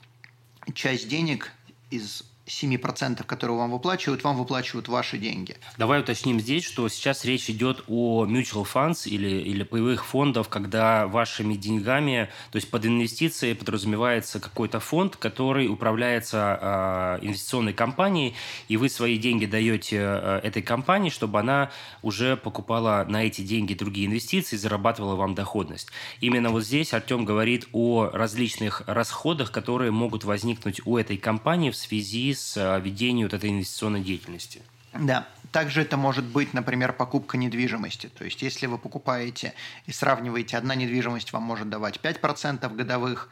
часть 0.73 1.07
денег 1.07 1.51
из 1.91 2.23
7%, 2.51 3.23
которые 3.23 3.57
вам 3.57 3.71
выплачивают, 3.71 4.23
вам 4.23 4.37
выплачивают 4.37 4.87
ваши 4.87 5.17
деньги. 5.17 5.55
Давай 5.77 6.01
уточним 6.01 6.39
здесь, 6.39 6.63
что 6.63 6.87
сейчас 6.89 7.25
речь 7.25 7.49
идет 7.49 7.83
о 7.87 8.25
mutual 8.25 8.67
funds 8.71 9.07
или, 9.07 9.29
или 9.29 9.63
паевых 9.63 10.05
фондов, 10.05 10.49
когда 10.49 11.07
вашими 11.07 11.55
деньгами, 11.55 12.29
то 12.51 12.57
есть 12.57 12.69
под 12.69 12.85
инвестиции 12.85 13.53
подразумевается 13.53 14.39
какой-то 14.39 14.79
фонд, 14.79 15.15
который 15.15 15.67
управляется 15.67 17.19
э, 17.21 17.25
инвестиционной 17.25 17.73
компанией, 17.73 18.35
и 18.67 18.77
вы 18.77 18.89
свои 18.89 19.17
деньги 19.17 19.45
даете 19.45 19.97
э, 19.97 20.39
этой 20.43 20.61
компании, 20.61 21.09
чтобы 21.09 21.39
она 21.39 21.71
уже 22.01 22.35
покупала 22.35 23.05
на 23.07 23.23
эти 23.23 23.41
деньги 23.41 23.73
другие 23.73 24.07
инвестиции 24.07 24.55
и 24.55 24.59
зарабатывала 24.59 25.15
вам 25.15 25.35
доходность. 25.35 25.89
Именно 26.19 26.49
вот 26.49 26.63
здесь 26.63 26.93
Артем 26.93 27.25
говорит 27.25 27.67
о 27.71 28.09
различных 28.11 28.83
расходах, 28.87 29.51
которые 29.51 29.91
могут 29.91 30.23
возникнуть 30.23 30.81
у 30.85 30.97
этой 30.97 31.17
компании 31.17 31.69
в 31.69 31.75
связи 31.75 32.33
с 32.33 32.40
с 32.41 32.57
э, 32.57 32.81
ведением 32.81 33.27
вот 33.27 33.33
этой 33.33 33.49
инвестиционной 33.49 34.01
деятельности. 34.01 34.61
Да, 34.93 35.27
также 35.51 35.81
это 35.81 35.95
может 35.95 36.25
быть, 36.25 36.53
например, 36.53 36.93
покупка 36.93 37.37
недвижимости. 37.37 38.07
То 38.07 38.25
есть, 38.25 38.41
если 38.41 38.65
вы 38.65 38.77
покупаете 38.77 39.53
и 39.85 39.91
сравниваете, 39.91 40.57
одна 40.57 40.75
недвижимость 40.75 41.31
вам 41.31 41.43
может 41.43 41.69
давать 41.69 41.97
5% 41.97 42.75
годовых, 42.75 43.29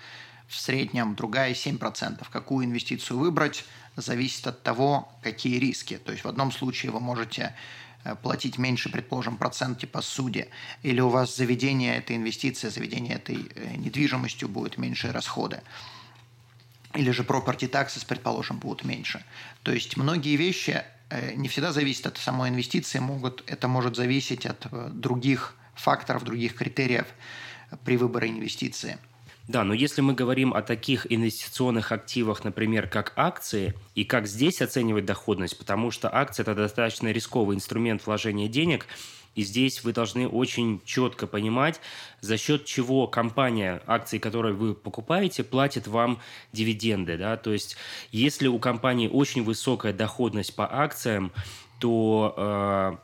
в 0.48 0.58
среднем 0.58 1.16
другая 1.16 1.54
7%. 1.54 2.26
Какую 2.32 2.66
инвестицию 2.66 3.20
выбрать, 3.20 3.66
зависит 3.96 4.48
от 4.48 4.64
того, 4.64 5.12
какие 5.22 5.60
риски. 5.60 5.98
То 5.98 6.12
есть, 6.12 6.24
в 6.24 6.28
одном 6.28 6.52
случае 6.52 6.92
вы 6.92 7.00
можете 7.00 7.56
э, 8.04 8.16
платить 8.16 8.58
меньше, 8.58 8.90
предположим, 8.90 9.38
процент 9.38 9.80
типа 9.80 10.02
суде, 10.02 10.50
или 10.82 11.02
у 11.02 11.10
вас 11.10 11.36
заведение 11.36 11.98
этой 11.98 12.16
инвестиции, 12.16 12.70
заведение 12.70 13.16
этой 13.16 13.52
э, 13.54 13.76
недвижимостью 13.76 14.50
будет 14.50 14.78
меньше 14.78 15.12
расходы 15.12 15.62
или 16.96 17.12
же 17.12 17.24
property 17.24 17.70
taxes, 17.70 18.06
предположим, 18.08 18.58
будут 18.58 18.84
меньше. 18.84 19.24
То 19.64 19.72
есть 19.72 19.98
многие 19.98 20.36
вещи 20.36 20.84
э, 21.10 21.34
не 21.36 21.48
всегда 21.48 21.72
зависят 21.72 22.08
от 22.08 22.18
самой 22.18 22.50
инвестиции, 22.50 23.00
могут, 23.00 23.44
это 23.48 23.68
может 23.68 23.96
зависеть 23.96 24.46
от 24.46 24.68
э, 24.72 24.90
других 24.92 25.56
факторов, 25.76 26.24
других 26.24 26.56
критериев 26.56 27.06
при 27.86 27.98
выборе 27.98 28.30
инвестиции. 28.30 28.98
Да, 29.48 29.64
но 29.64 29.74
если 29.74 30.02
мы 30.02 30.14
говорим 30.14 30.54
о 30.54 30.62
таких 30.62 31.12
инвестиционных 31.12 31.92
активах, 31.92 32.44
например, 32.44 32.88
как 32.88 33.14
акции, 33.16 33.74
и 33.96 34.04
как 34.06 34.28
здесь 34.28 34.62
оценивать 34.62 35.06
доходность, 35.06 35.58
потому 35.58 35.90
что 35.90 36.14
акции– 36.14 36.42
это 36.44 36.54
достаточно 36.54 37.08
рисковый 37.12 37.56
инструмент 37.56 38.06
вложения 38.06 38.48
денег– 38.48 38.86
и 39.40 39.42
здесь 39.42 39.86
вы 39.86 39.94
должны 39.94 40.28
очень 40.28 40.82
четко 40.84 41.26
понимать, 41.26 41.80
за 42.20 42.38
счет 42.38 42.66
чего 42.66 43.08
компания, 43.08 43.82
акции 43.88 44.18
которые 44.18 44.54
вы 44.54 44.76
покупаете, 44.76 45.46
платит 45.46 45.88
вам 45.88 46.20
дивиденды. 46.52 47.18
Да? 47.18 47.38
То 47.38 47.54
есть, 47.54 47.78
если 48.12 48.50
у 48.50 48.60
компании 48.60 49.08
очень 49.08 49.44
высокая 49.44 49.94
доходность 49.94 50.54
по 50.58 50.68
акциям, 50.70 51.32
то 51.80 52.34
э, 52.36 52.98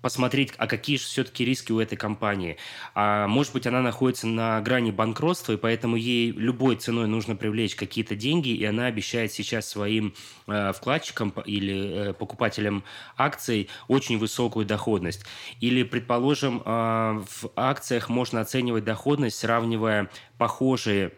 посмотреть, 0.00 0.52
а 0.56 0.66
какие 0.66 0.96
же 0.96 1.04
все-таки 1.04 1.44
риски 1.44 1.72
у 1.72 1.80
этой 1.80 1.96
компании. 1.96 2.56
А 2.94 3.26
может 3.26 3.52
быть, 3.52 3.66
она 3.66 3.80
находится 3.80 4.26
на 4.26 4.60
грани 4.60 4.90
банкротства, 4.90 5.52
и 5.52 5.56
поэтому 5.56 5.96
ей 5.96 6.30
любой 6.30 6.76
ценой 6.76 7.06
нужно 7.06 7.36
привлечь 7.36 7.74
какие-то 7.74 8.16
деньги, 8.16 8.48
и 8.48 8.64
она 8.64 8.86
обещает 8.86 9.32
сейчас 9.32 9.68
своим 9.68 10.14
э, 10.46 10.72
вкладчикам 10.72 11.30
или 11.44 12.10
э, 12.10 12.12
покупателям 12.14 12.84
акций 13.16 13.68
очень 13.88 14.18
высокую 14.18 14.66
доходность. 14.66 15.24
Или, 15.60 15.82
предположим, 15.82 16.62
э, 16.64 16.70
в 16.70 17.50
акциях 17.56 18.08
можно 18.08 18.40
оценивать 18.40 18.84
доходность, 18.84 19.38
сравнивая 19.38 20.10
похожие 20.38 21.12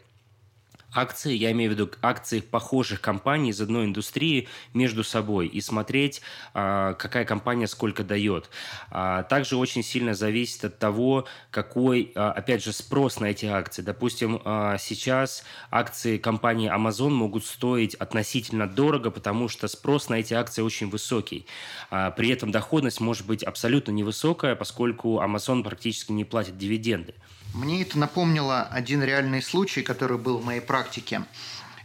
акции, 0.94 1.34
я 1.34 1.52
имею 1.52 1.70
в 1.70 1.74
виду 1.74 1.90
акции 2.02 2.40
похожих 2.40 3.00
компаний 3.00 3.50
из 3.50 3.60
одной 3.60 3.86
индустрии 3.86 4.48
между 4.74 5.04
собой 5.04 5.46
и 5.46 5.60
смотреть, 5.60 6.20
а, 6.54 6.94
какая 6.94 7.24
компания 7.24 7.66
сколько 7.66 8.04
дает. 8.04 8.50
А, 8.90 9.22
также 9.22 9.56
очень 9.56 9.82
сильно 9.82 10.14
зависит 10.14 10.64
от 10.64 10.78
того, 10.78 11.26
какой, 11.50 12.12
а, 12.14 12.32
опять 12.32 12.62
же, 12.62 12.72
спрос 12.72 13.20
на 13.20 13.26
эти 13.26 13.46
акции. 13.46 13.82
Допустим, 13.82 14.40
сейчас 14.78 15.44
акции 15.70 16.18
компании 16.18 16.72
Amazon 16.72 17.10
могут 17.10 17.44
стоить 17.44 17.94
относительно 17.94 18.68
дорого, 18.68 19.10
потому 19.10 19.48
что 19.48 19.68
спрос 19.68 20.08
на 20.08 20.16
эти 20.16 20.34
акции 20.34 20.62
очень 20.62 20.88
высокий. 20.88 21.46
При 21.90 22.30
этом 22.30 22.50
доходность 22.50 23.00
может 23.00 23.26
быть 23.26 23.42
абсолютно 23.42 23.92
невысокая, 23.92 24.54
поскольку 24.54 25.20
Amazon 25.20 25.62
практически 25.62 26.12
не 26.12 26.24
платит 26.24 26.56
дивиденды. 26.58 27.14
Мне 27.54 27.82
это 27.82 27.98
напомнило 27.98 28.62
один 28.62 29.02
реальный 29.02 29.42
случай, 29.42 29.82
который 29.82 30.16
был 30.16 30.38
в 30.38 30.44
моей 30.44 30.62
практике. 30.62 31.24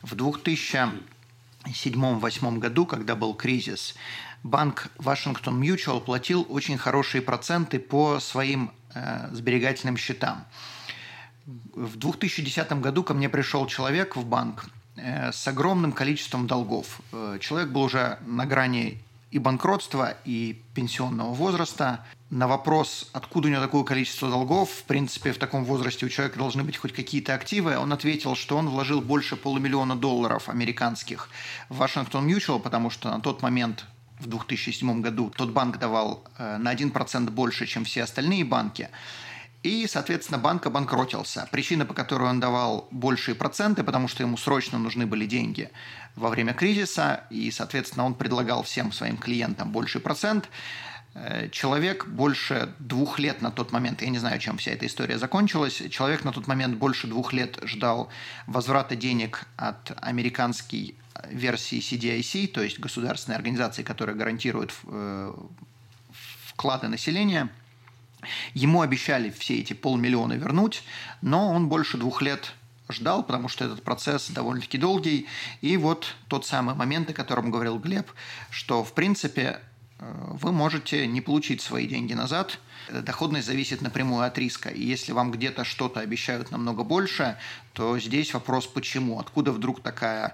В 0.02 0.16
2007-2008 0.16 2.60
году, 2.60 2.86
когда 2.86 3.16
был 3.16 3.34
кризис, 3.34 3.96
банк 4.44 4.88
Вашингтон 4.98 5.62
Mutual 5.62 6.00
платил 6.00 6.46
очень 6.50 6.78
хорошие 6.78 7.22
проценты 7.22 7.80
по 7.80 8.22
своим 8.22 8.72
э, 8.94 9.28
сберегательным 9.34 9.98
счетам. 9.98 10.46
В 11.46 11.98
2010 11.98 12.72
году 12.80 13.04
ко 13.04 13.14
мне 13.14 13.28
пришел 13.28 13.68
человек 13.68 14.16
в 14.16 14.26
банк 14.26 14.70
э, 14.96 15.34
с 15.34 15.46
огромным 15.50 15.92
количеством 15.92 16.48
долгов. 16.48 17.02
Э, 17.12 17.40
человек 17.42 17.72
был 17.72 17.84
уже 17.84 18.20
на 18.26 18.46
грани 18.46 19.02
и 19.32 19.40
банкротства, 19.40 20.16
и 20.24 20.62
пенсионного 20.74 21.34
возраста. 21.34 22.06
На 22.30 22.46
вопрос, 22.46 23.10
откуда 23.14 23.48
у 23.48 23.52
него 23.52 23.62
такое 23.62 23.84
количество 23.84 24.30
долгов, 24.30 24.70
в 24.70 24.84
принципе, 24.84 25.32
в 25.32 25.38
таком 25.38 25.64
возрасте 25.64 26.06
у 26.06 26.10
человека 26.10 26.38
должны 26.38 26.64
быть 26.64 26.76
хоть 26.76 26.92
какие-то 26.92 27.34
активы, 27.34 27.78
он 27.78 27.94
ответил, 27.94 28.36
что 28.36 28.58
он 28.58 28.68
вложил 28.68 29.00
больше 29.00 29.38
полумиллиона 29.38 29.96
долларов 29.96 30.50
американских 30.50 31.30
в 31.70 31.78
Вашингтон 31.78 32.28
Mutual, 32.28 32.60
потому 32.60 32.90
что 32.90 33.10
на 33.10 33.22
тот 33.22 33.42
момент 33.42 33.86
в 34.20 34.28
2007 34.28 35.02
году 35.02 35.32
тот 35.38 35.52
банк 35.52 35.80
давал 35.80 36.26
э, 36.38 36.58
на 36.58 36.74
1% 36.74 37.30
больше, 37.30 37.66
чем 37.66 37.86
все 37.86 38.04
остальные 38.04 38.44
банки. 38.44 38.90
И, 39.64 39.88
соответственно, 39.88 40.38
банк 40.38 40.66
обанкротился. 40.66 41.48
Причина, 41.50 41.86
по 41.86 41.94
которой 41.94 42.30
он 42.30 42.42
давал 42.42 42.90
большие 42.92 43.36
проценты, 43.36 43.84
потому 43.84 44.10
что 44.10 44.24
ему 44.24 44.36
срочно 44.38 44.78
нужны 44.78 45.06
были 45.06 45.26
деньги 45.26 45.70
во 46.16 46.30
время 46.30 46.54
кризиса, 46.54 47.24
и, 47.30 47.52
соответственно, 47.52 48.06
он 48.06 48.16
предлагал 48.16 48.64
всем 48.64 48.92
своим 48.92 49.18
клиентам 49.18 49.72
больший 49.72 50.02
процент. 50.02 50.50
Э, 51.20 51.50
человек 51.50 52.08
больше 52.08 52.74
двух 52.80 53.20
лет 53.20 53.42
на 53.42 53.52
тот 53.52 53.72
момент, 53.72 54.02
я 54.02 54.10
не 54.10 54.20
знаю, 54.20 54.40
чем 54.40 54.58
вся 54.58 54.72
эта 54.72 54.86
история 54.86 55.18
закончилась, 55.18 55.82
человек 55.90 56.24
на 56.24 56.32
тот 56.32 56.48
момент 56.48 56.78
больше 56.78 57.08
двух 57.08 57.34
лет 57.34 57.60
ждал 57.64 58.10
возврата 58.46 58.96
денег 58.96 59.46
от 59.56 59.92
американской 60.02 60.96
версии 61.30 61.80
CDIC, 61.80 62.48
то 62.48 62.62
есть 62.62 62.80
государственной 62.80 63.36
организации, 63.36 63.84
которая 63.84 64.16
гарантирует 64.16 64.74
э, 64.86 65.34
вклады 66.48 66.88
населения– 66.88 67.50
Ему 68.54 68.82
обещали 68.82 69.30
все 69.30 69.60
эти 69.60 69.74
полмиллиона 69.74 70.34
вернуть, 70.34 70.84
но 71.22 71.52
он 71.52 71.70
больше 71.70 71.98
двух 71.98 72.22
лет 72.22 72.54
ждал, 72.90 73.24
потому 73.24 73.48
что 73.48 73.66
этот 73.66 73.84
процесс 73.84 74.30
довольно-таки 74.30 74.78
долгий. 74.78 75.28
И 75.62 75.78
вот 75.78 76.16
тот 76.28 76.46
самый 76.46 76.76
момент, 76.76 77.10
о 77.10 77.14
котором 77.14 77.52
говорил 77.52 77.78
Глеб, 77.80 78.10
что, 78.50 78.84
в 78.84 78.94
принципе, 78.94 79.42
э, 79.42 79.60
вы 80.00 80.52
можете 80.52 81.08
не 81.08 81.22
получить 81.22 81.62
свои 81.62 81.88
деньги 81.88 82.14
назад. 82.14 82.60
Доходность 82.92 83.48
зависит 83.48 83.82
напрямую 83.82 84.26
от 84.26 84.38
риска. 84.38 84.70
И 84.70 84.84
если 84.84 85.12
вам 85.12 85.32
где-то 85.32 85.64
что-то 85.64 86.02
обещают 86.02 86.52
намного 86.52 86.84
больше, 86.84 87.38
то 87.74 87.98
здесь 88.00 88.34
вопрос 88.34 88.68
почему. 88.68 89.20
Откуда 89.20 89.52
вдруг 89.52 89.82
такая 89.82 90.28
э, 90.28 90.32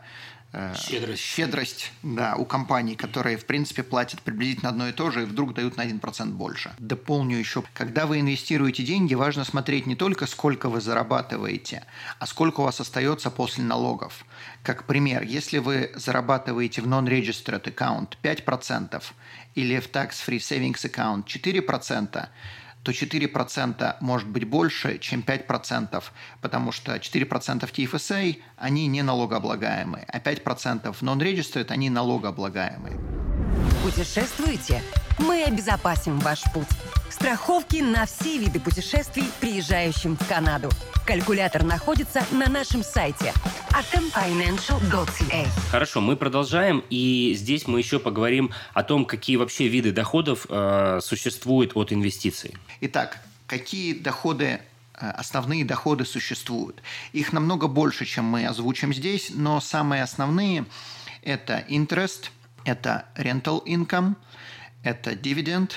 щедрость. 0.75 1.21
щедрость 1.21 1.91
да, 2.03 2.35
у 2.35 2.45
компаний, 2.45 2.95
которые, 2.95 3.37
в 3.37 3.45
принципе, 3.45 3.83
платят 3.83 4.21
приблизительно 4.21 4.69
одно 4.69 4.87
и 4.87 4.91
то 4.91 5.09
же, 5.11 5.23
и 5.23 5.25
вдруг 5.25 5.53
дают 5.53 5.77
на 5.77 5.85
1% 5.85 6.31
больше. 6.31 6.73
Дополню 6.77 7.37
еще, 7.37 7.63
когда 7.73 8.05
вы 8.05 8.19
инвестируете 8.19 8.83
деньги, 8.83 9.15
важно 9.15 9.43
смотреть 9.43 9.87
не 9.87 9.95
только 9.95 10.27
сколько 10.27 10.69
вы 10.69 10.81
зарабатываете, 10.81 11.85
а 12.19 12.27
сколько 12.27 12.61
у 12.61 12.63
вас 12.63 12.79
остается 12.79 13.31
после 13.31 13.63
налогов. 13.63 14.25
Как 14.61 14.85
пример, 14.85 15.23
если 15.23 15.57
вы 15.57 15.91
зарабатываете 15.95 16.81
в 16.81 16.87
non-registered 16.87 17.63
account 17.63 18.17
5% 18.21 19.03
или 19.55 19.79
в 19.79 19.89
tax-free 19.89 20.37
savings 20.37 20.83
account 20.85 21.25
4%, 21.25 22.27
то 22.83 22.91
4% 22.91 23.95
может 24.01 24.27
быть 24.27 24.43
больше, 24.43 24.99
чем 24.99 25.21
5%, 25.21 26.03
потому 26.41 26.71
что 26.71 26.95
4% 26.95 27.71
TFSA, 27.71 28.37
они 28.57 28.87
не 28.87 29.01
налогооблагаемые, 29.01 30.05
а 30.07 30.19
5% 30.19 30.95
non-registered, 31.01 31.71
они 31.71 31.89
налогооблагаемые. 31.89 32.99
Путешествуйте? 33.83 34.81
Мы 35.19 35.43
обезопасим 35.43 36.19
ваш 36.19 36.43
путь. 36.53 36.67
Страховки 37.09 37.77
на 37.77 38.05
все 38.05 38.37
виды 38.37 38.59
путешествий, 38.59 39.25
приезжающим 39.39 40.17
в 40.17 40.27
Канаду. 40.27 40.69
Калькулятор 41.05 41.63
находится 41.63 42.25
на 42.31 42.47
нашем 42.49 42.81
сайте 42.81 43.33
atomfinancial.ca. 43.71 45.47
Хорошо, 45.69 45.99
мы 45.99 46.15
продолжаем, 46.15 46.83
и 46.89 47.33
здесь 47.35 47.67
мы 47.67 47.79
еще 47.79 47.99
поговорим 47.99 48.51
о 48.73 48.83
том, 48.83 49.05
какие 49.05 49.35
вообще 49.35 49.67
виды 49.67 49.91
доходов 49.91 50.45
э, 50.49 50.99
существуют 51.01 51.71
от 51.75 51.91
инвестиций. 51.91 52.55
Итак, 52.85 53.17
какие 53.47 53.93
доходы 53.93 54.59
э, 54.95 55.09
основные 55.11 55.63
доходы 55.63 56.03
существуют. 56.03 56.83
Их 57.13 57.31
намного 57.31 57.67
больше, 57.67 58.03
чем 58.03 58.25
мы 58.25 58.45
озвучим 58.45 58.93
здесь, 58.93 59.31
но 59.33 59.61
самые 59.61 60.03
основные– 60.03 60.65
это 61.21 61.63
interest, 61.69 62.31
это 62.65 63.05
rental 63.15 63.63
income, 63.65 64.15
это 64.83 65.13
dividend 65.13 65.71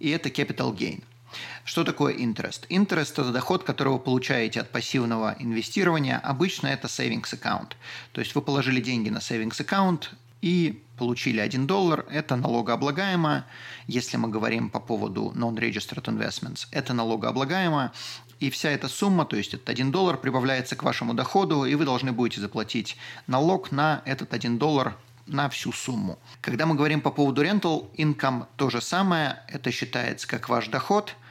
и 0.00 0.08
это 0.08 0.30
capital 0.30 0.74
gain– 0.74 1.02
что 1.66 1.84
такое 1.84 2.14
interest? 2.14 2.66
Interest– 2.70 3.12
это 3.12 3.32
доход, 3.32 3.64
который 3.64 3.92
вы 3.92 3.98
получаете 3.98 4.60
от 4.60 4.70
пассивного 4.70 5.36
инвестирования. 5.38 6.18
Обычно 6.18 6.68
это 6.68 6.86
savings 6.86 7.38
account. 7.38 7.72
То 8.12 8.22
есть 8.22 8.34
вы 8.34 8.40
положили 8.40 8.80
деньги 8.80 9.10
на 9.10 9.18
savings 9.18 9.58
account 9.58 10.04
и 10.40 10.82
получили 10.96 11.40
1 11.40 11.66
доллар. 11.66 12.06
Это 12.10 12.36
налогооблагаемо. 12.36 13.44
Если 13.86 14.16
мы 14.16 14.28
говорим 14.28 14.70
по 14.70 14.80
поводу 14.80 15.32
non-registered 15.34 16.04
investments, 16.04 16.66
это 16.70 16.94
налогооблагаемо. 16.94 17.92
И 18.40 18.50
вся 18.50 18.70
эта 18.70 18.88
сумма, 18.88 19.24
то 19.24 19.36
есть 19.36 19.54
этот 19.54 19.68
1 19.68 19.90
доллар, 19.90 20.16
прибавляется 20.16 20.76
к 20.76 20.82
вашему 20.82 21.14
доходу, 21.14 21.64
и 21.64 21.74
вы 21.74 21.84
должны 21.84 22.12
будете 22.12 22.40
заплатить 22.40 22.96
налог 23.26 23.72
на 23.72 24.02
этот 24.04 24.34
1 24.34 24.58
доллар 24.58 24.96
на 25.26 25.48
всю 25.48 25.72
сумму. 25.72 26.18
Когда 26.40 26.66
мы 26.66 26.74
говорим 26.74 27.00
по 27.00 27.10
поводу 27.10 27.42
rental 27.42 27.90
income, 27.96 28.46
то 28.56 28.70
же 28.70 28.80
самое. 28.80 29.40
Это 29.48 29.70
считается 29.70 30.26
как 30.28 30.48
ваш 30.48 30.68
доход– 30.68 31.14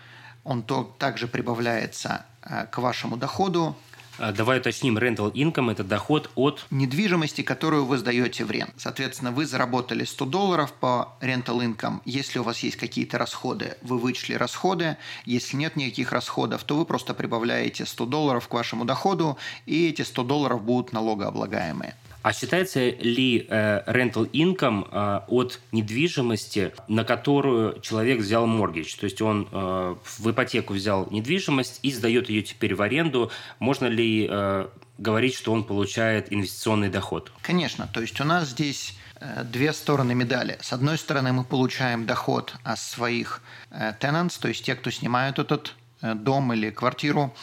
он 0.45 0.61
то, 0.61 0.95
также 0.99 1.27
прибавляется 1.27 2.25
э, 2.43 2.67
к 2.67 2.77
вашему 2.77 3.17
доходу. 3.17 3.75
А, 4.17 4.31
давай 4.31 4.59
уточним, 4.59 4.97
rental 4.97 5.31
income– 5.33 5.71
это 5.73 5.83
доход 5.83 6.29
от… 6.35 6.65
Недвижимости, 6.71 7.41
которую 7.41 7.85
вы 7.85 7.97
сдаете 7.97 8.45
в 8.45 8.51
рент. 8.51 8.73
Соответственно, 8.77 9.31
вы 9.31 9.45
заработали 9.45 10.05
100 10.05 10.25
долларов 10.25 10.73
по 10.73 11.17
rental 11.21 11.59
income. 11.59 11.99
Если 12.05 12.39
у 12.39 12.43
вас 12.43 12.59
есть 12.59 12.77
какие-то 12.77 13.17
расходы, 13.17 13.77
вы 13.81 13.97
вычли 13.97 14.35
расходы. 14.35 14.97
Если 15.25 15.57
нет 15.57 15.75
никаких 15.75 16.13
расходов, 16.13 16.63
то 16.63 16.77
вы 16.77 16.85
просто 16.85 17.13
прибавляете 17.13 17.85
100 17.85 18.05
долларов 18.05 18.47
к 18.47 18.53
вашему 18.53 18.85
доходу, 18.85 19.37
и 19.65 19.89
эти 19.89 20.03
100 20.03 20.23
долларов 20.23 20.63
будут 20.63 20.93
налогооблагаемые. 20.93 21.95
А 22.25 22.33
считается 22.33 22.79
ли 22.89 23.45
э, 23.47 23.83
rental 23.85 24.27
income 24.31 24.89
э, 24.91 25.21
от 25.27 25.59
недвижимости, 25.71 26.73
на 26.87 27.03
которую 27.03 27.79
человек 27.81 28.17
взял 28.17 28.47
моргидж? 28.47 28.95
То 28.99 29.03
есть 29.03 29.21
он 29.21 29.47
э, 29.51 29.95
в 30.03 30.31
ипотеку 30.31 30.73
взял 30.73 31.07
недвижимость 31.11 31.81
и 31.83 31.91
сдает 31.91 32.29
ее 32.29 32.41
теперь 32.41 32.73
в 32.73 32.81
аренду. 32.81 33.31
Можно 33.59 33.85
ли 33.85 34.27
э, 34.27 34.67
говорить, 34.97 35.35
что 35.35 35.53
он 35.53 35.65
получает 35.65 36.33
инвестиционный 36.33 36.89
доход? 36.89 37.31
Конечно. 37.43 37.87
То 37.93 38.01
есть 38.01 38.19
у 38.19 38.23
нас 38.23 38.49
здесь 38.49 38.95
э, 39.19 39.43
две 39.43 39.71
стороны 39.71 40.15
медали. 40.15 40.57
С 40.61 40.73
одной 40.73 40.97
стороны, 40.97 41.31
мы 41.31 41.43
получаем 41.43 42.07
доход 42.07 42.55
от 42.63 42.79
своих 42.79 43.43
э, 43.69 43.93
tenants, 44.01 44.39
то 44.41 44.47
есть 44.47 44.65
те, 44.65 44.73
кто 44.73 44.89
снимают 44.89 45.37
этот 45.37 45.75
дом 46.01 46.53
или 46.53 46.69
квартиру. 46.69 47.33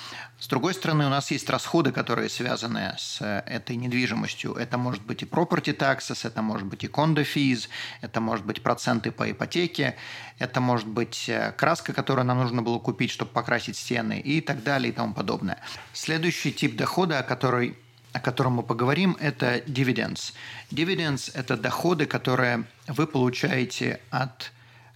С 0.43 0.49
другой 0.49 0.75
стороны, 0.75 1.07
у 1.07 1.09
нас 1.09 1.31
есть 1.31 1.49
расходы, 1.49 1.93
которые 1.93 2.29
связаны 2.29 2.97
с 2.99 3.19
э, 3.21 3.45
этой 3.47 3.77
недвижимостью. 3.77 4.55
Это 4.55 4.77
может 4.77 5.03
быть 5.07 5.23
и 5.23 5.25
property 5.25 5.73
taxes, 5.73 6.27
это 6.27 6.43
может 6.43 6.67
быть 6.67 6.83
и 6.83 6.89
condo 6.89 7.23
fees, 7.23 7.69
это 8.01 8.21
может 8.21 8.45
быть 8.45 8.61
проценты 8.61 9.13
по 9.13 9.31
ипотеке, 9.31 9.95
это 10.41 10.61
может 10.61 10.89
быть 10.89 11.29
э, 11.29 11.53
краска, 11.53 11.93
которую 11.93 12.25
нам 12.25 12.39
нужно 12.39 12.61
было 12.61 12.81
купить, 12.81 13.13
чтобы 13.13 13.31
покрасить 13.31 13.77
стены 13.77 14.19
и 14.19 14.41
так 14.41 14.65
далее 14.65 14.93
и 14.93 14.93
тому 14.93 15.15
подобное. 15.15 15.59
Следующий 15.93 16.53
тип 16.53 16.75
дохода, 16.75 17.21
о, 17.21 17.23
которой, 17.23 17.79
о 18.13 18.19
котором 18.19 18.55
мы 18.55 18.65
поговорим, 18.65 19.17
это 19.21 19.59
dividends. 19.59 20.33
Dividends– 20.73 21.31
это 21.35 21.57
доходы, 21.57 22.07
которые 22.07 22.65
вы 22.89 23.07
получаете 23.07 24.01
от 24.11 24.51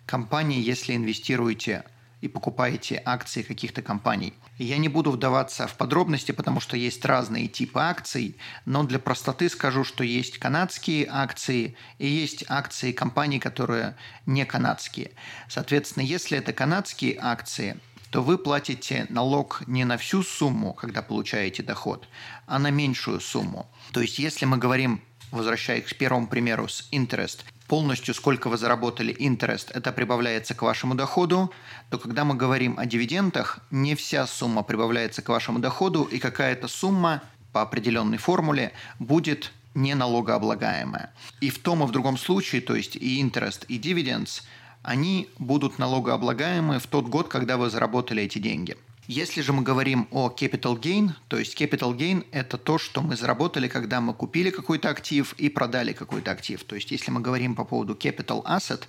компании, 0.06 0.60
если 0.60 0.96
инвестируете 0.96 1.84
и 2.26 2.28
покупаете 2.28 3.00
акции 3.04 3.42
каких-то 3.42 3.82
компаний. 3.82 4.34
Я 4.58 4.78
не 4.78 4.88
буду 4.88 5.10
вдаваться 5.10 5.66
в 5.66 5.74
подробности, 5.76 6.32
потому 6.32 6.60
что 6.60 6.76
есть 6.76 7.04
разные 7.04 7.48
типы 7.48 7.80
акций, 7.80 8.36
но 8.64 8.84
для 8.84 8.98
простоты 8.98 9.48
скажу, 9.48 9.84
что 9.84 10.04
есть 10.04 10.38
канадские 10.38 11.08
акции 11.10 11.76
и 11.98 12.06
есть 12.06 12.44
акции 12.48 12.92
компаний, 12.92 13.38
которые 13.38 13.96
не 14.26 14.44
канадские. 14.44 15.12
Соответственно, 15.48 16.04
если 16.04 16.38
это 16.38 16.52
канадские 16.52 17.18
акции, 17.20 17.78
то 18.10 18.22
вы 18.22 18.38
платите 18.38 19.06
налог 19.08 19.62
не 19.66 19.84
на 19.84 19.96
всю 19.96 20.22
сумму, 20.22 20.74
когда 20.74 21.02
получаете 21.02 21.62
доход, 21.62 22.08
а 22.46 22.58
на 22.58 22.70
меньшую 22.70 23.20
сумму. 23.20 23.66
То 23.92 24.00
есть, 24.00 24.18
если 24.18 24.46
мы 24.46 24.58
говорим 24.58 25.00
возвращаясь 25.30 25.84
к 25.84 25.96
первому 25.96 26.26
примеру 26.26 26.68
с 26.68 26.88
interest, 26.92 27.40
полностью 27.66 28.14
сколько 28.14 28.48
вы 28.48 28.56
заработали 28.56 29.14
interest, 29.14 29.70
это 29.72 29.92
прибавляется 29.92 30.54
к 30.54 30.62
вашему 30.62 30.94
доходу, 30.94 31.52
то 31.90 31.98
когда 31.98 32.24
мы 32.24 32.34
говорим 32.34 32.78
о 32.78 32.86
дивидендах, 32.86 33.58
не 33.70 33.94
вся 33.94 34.26
сумма 34.26 34.62
прибавляется 34.62 35.22
к 35.22 35.28
вашему 35.28 35.58
доходу, 35.58 36.04
и 36.04 36.18
какая-то 36.18 36.68
сумма 36.68 37.22
по 37.52 37.62
определенной 37.62 38.18
формуле 38.18 38.72
будет 38.98 39.52
не 39.74 39.94
налогооблагаемая. 39.94 41.12
И 41.40 41.50
в 41.50 41.58
том 41.58 41.82
и 41.82 41.86
в 41.86 41.90
другом 41.90 42.16
случае, 42.16 42.62
то 42.62 42.74
есть 42.74 42.96
и 42.96 43.22
interest, 43.22 43.66
и 43.68 43.78
dividends, 43.78 44.42
они 44.82 45.28
будут 45.38 45.78
налогооблагаемы 45.78 46.78
в 46.78 46.86
тот 46.86 47.06
год, 47.06 47.28
когда 47.28 47.56
вы 47.56 47.70
заработали 47.70 48.22
эти 48.22 48.38
деньги. 48.38 48.76
Если 49.08 49.40
же 49.40 49.52
мы 49.52 49.62
говорим 49.62 50.08
о 50.10 50.28
capital 50.28 50.80
gain, 50.80 51.10
то 51.28 51.38
есть 51.38 51.60
capital 51.60 51.96
gain– 51.96 52.26
это 52.32 52.58
то, 52.58 52.76
что 52.76 53.02
мы 53.02 53.14
заработали, 53.16 53.68
когда 53.68 54.00
мы 54.00 54.12
купили 54.12 54.50
какой-то 54.50 54.90
актив 54.90 55.32
и 55.34 55.48
продали 55.48 55.92
какой-то 55.92 56.32
актив. 56.32 56.64
То 56.64 56.74
есть 56.74 56.90
если 56.90 57.12
мы 57.12 57.20
говорим 57.20 57.54
по 57.54 57.64
поводу 57.64 57.94
capital 57.94 58.44
asset, 58.44 58.82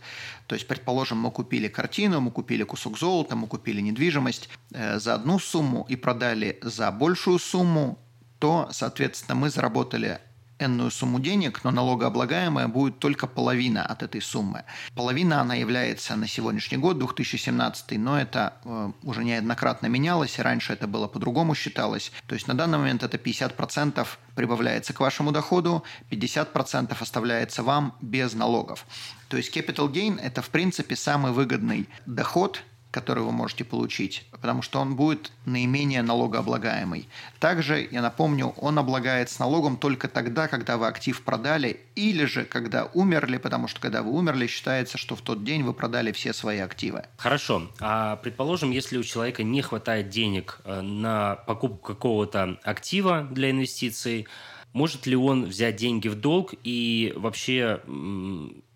то 0.47 0.55
есть, 0.55 0.67
предположим, 0.67 1.19
мы 1.19 1.29
купили 1.29 1.67
картину, 1.67 2.19
мы 2.19 2.31
купили 2.31 2.63
кусок 2.63 2.97
золота, 2.97 3.35
мы 3.35 3.47
купили 3.47 3.79
недвижимость 3.79 4.49
э, 4.71 4.97
за 4.99 5.13
одну 5.13 5.37
сумму 5.37 5.85
и 5.87 5.95
продали 5.95 6.57
за 6.63 6.91
большую 6.91 7.37
сумму, 7.37 7.99
то, 8.39 8.69
соответственно, 8.71 9.35
мы 9.35 9.49
заработали 9.51 10.19
энную 10.59 10.91
сумму 10.91 11.19
денег, 11.19 11.63
но 11.63 11.71
налогооблагаемая 11.71 12.67
будет 12.67 12.99
только 12.99 13.27
половина 13.27 13.85
от 13.85 14.03
этой 14.03 14.21
суммы. 14.21 14.63
Половина 14.95 15.41
она 15.41 15.55
является 15.55 16.15
на 16.15 16.27
сегодняшний 16.27 16.77
год, 16.77 16.97
2017, 16.99 17.97
но 17.97 18.19
это 18.19 18.53
э, 18.63 18.91
уже 19.03 19.23
неоднократно 19.23 19.87
менялось, 19.87 20.39
и 20.39 20.41
раньше 20.41 20.73
это 20.73 20.87
было 20.87 21.07
по-другому 21.07 21.55
считалось. 21.55 22.11
То 22.27 22.35
есть 22.35 22.47
на 22.47 22.53
данный 22.53 22.77
момент 22.77 23.03
это 23.03 23.17
50% 23.17 24.07
прибавляется 24.35 24.93
к 24.93 24.99
вашему 24.99 25.31
доходу, 25.31 25.83
50% 26.11 26.95
оставляется 26.99 27.63
вам 27.63 27.95
без 28.01 28.33
налогов. 28.33 28.85
То 29.29 29.37
есть 29.37 29.55
capital 29.55 29.91
gain– 29.91 30.19
это 30.21 30.41
в 30.41 30.49
принципе 30.49 30.95
самый 30.95 31.31
выгодный 31.31 31.87
доход– 32.05 32.63
который 32.97 33.23
вы 33.23 33.31
можете 33.31 33.63
получить, 33.63 34.25
потому 34.31 34.63
что 34.63 34.79
он 34.79 34.95
будет 34.95 35.31
наименее 35.45 36.01
налогооблагаемый. 36.01 37.07
Также, 37.39 37.87
я 37.91 38.01
напомню, 38.01 38.55
он 38.57 38.79
облагает 38.79 39.29
с 39.29 39.37
налогом 39.37 39.77
только 39.77 40.07
тогда, 40.07 40.47
когда 40.47 40.77
вы 40.77 40.87
актив 40.87 41.21
продали, 41.21 41.79
или 41.95 42.25
же 42.25 42.43
когда 42.43 42.85
умерли, 42.95 43.37
потому 43.37 43.67
что 43.67 43.79
когда 43.79 44.01
вы 44.01 44.11
умерли, 44.11 44.47
считается, 44.47 44.97
что 44.97 45.15
в 45.15 45.21
тот 45.21 45.43
день 45.43 45.61
вы 45.61 45.73
продали 45.73 46.11
все 46.11 46.33
свои 46.33 46.57
активы. 46.57 47.03
Хорошо. 47.17 47.69
А 47.79 48.15
предположим, 48.15 48.71
если 48.71 48.97
у 48.97 49.03
человека 49.03 49.43
не 49.43 49.61
хватает 49.61 50.09
денег 50.09 50.59
э, 50.63 50.81
на 50.81 51.35
покупку 51.35 51.93
какого-то 51.93 52.57
актива 52.63 53.27
для 53.29 53.51
инвестиций, 53.51 54.27
может 54.73 55.05
ли 55.05 55.15
он 55.15 55.45
взять 55.45 55.75
деньги 55.75 56.07
в 56.07 56.15
долг 56.15 56.55
и 56.63 57.13
вообще 57.15 57.81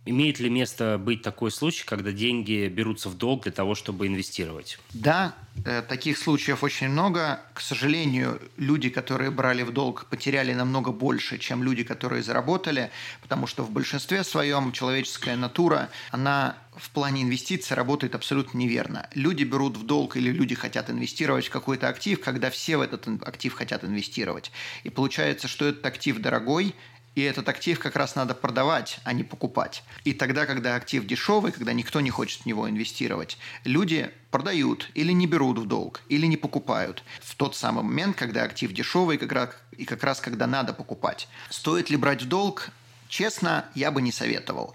Имеет 0.03 0.39
ли 0.39 0.49
место 0.49 0.97
быть 0.97 1.21
такой 1.21 1.51
случай, 1.51 1.83
когда 1.85 2.11
деньги 2.11 2.67
берутся 2.67 3.07
в 3.07 3.17
долг 3.17 3.43
для 3.43 3.51
того, 3.51 3.75
чтобы 3.75 4.07
инвестировать? 4.07 4.79
Да, 4.93 5.35
э, 5.63 5.83
таких 5.83 6.17
случаев 6.17 6.63
очень 6.63 6.89
много. 6.89 7.39
К 7.53 7.61
сожалению, 7.61 8.41
люди, 8.57 8.89
которые 8.89 9.29
брали 9.29 9.61
в 9.61 9.71
долг, 9.71 10.07
потеряли 10.09 10.53
намного 10.53 10.91
больше, 10.91 11.37
чем 11.37 11.61
люди, 11.61 11.83
которые 11.83 12.23
заработали, 12.23 12.89
потому 13.21 13.45
что 13.45 13.63
в 13.63 13.69
большинстве 13.69 14.23
своем 14.23 14.71
человеческая 14.71 15.35
натура, 15.35 15.89
она 16.09 16.57
в 16.75 16.89
плане 16.89 17.21
инвестиций 17.21 17.75
работает 17.75 18.15
абсолютно 18.15 18.57
неверно. 18.57 19.07
Люди 19.13 19.43
берут 19.43 19.77
в 19.77 19.85
долг 19.85 20.17
или 20.17 20.31
люди 20.31 20.55
хотят 20.55 20.89
инвестировать 20.89 21.45
в 21.45 21.51
какой-то 21.51 21.87
актив, 21.87 22.19
когда 22.19 22.49
все 22.49 22.77
в 22.77 22.81
этот 22.81 23.07
актив 23.21 23.53
хотят 23.53 23.83
инвестировать. 23.83 24.51
И 24.83 24.89
получается, 24.89 25.47
что 25.47 25.65
этот 25.65 25.85
актив 25.85 26.17
дорогой, 26.17 26.73
и 27.15 27.21
этот 27.21 27.50
актив 27.50 27.78
как 27.78 27.95
раз 27.95 28.15
надо 28.15 28.34
продавать, 28.34 29.00
а 29.04 29.13
не 29.13 29.24
покупать. 29.24 29.84
И 30.04 30.13
тогда, 30.13 30.45
когда 30.45 30.76
актив 30.76 31.06
дешевый, 31.06 31.52
когда 31.52 31.74
никто 31.74 32.00
не 32.00 32.10
хочет 32.10 32.41
в 32.41 32.45
него 32.45 32.69
инвестировать, 32.69 33.38
люди 33.65 34.12
продают 34.30 34.89
или 34.93 35.12
не 35.12 35.28
берут 35.28 35.60
в 35.60 35.65
долг, 35.65 36.02
или 36.08 36.26
не 36.26 36.38
покупают 36.38 37.04
в 37.21 37.36
тот 37.36 37.56
самый 37.56 37.84
момент, 37.84 38.15
когда 38.15 38.43
актив 38.43 38.71
дешевый 38.71 39.17
как 39.17 39.32
раз, 39.32 39.50
и 39.78 39.86
как 39.86 40.04
раз 40.04 40.21
когда 40.21 40.47
надо 40.47 40.74
покупать. 40.74 41.28
Стоит 41.50 41.89
ли 41.89 41.97
брать 41.97 42.21
в 42.24 42.28
долг? 42.28 42.69
Честно, 43.10 43.65
я 43.76 43.91
бы 43.91 44.02
не 44.02 44.13
советовал. 44.13 44.74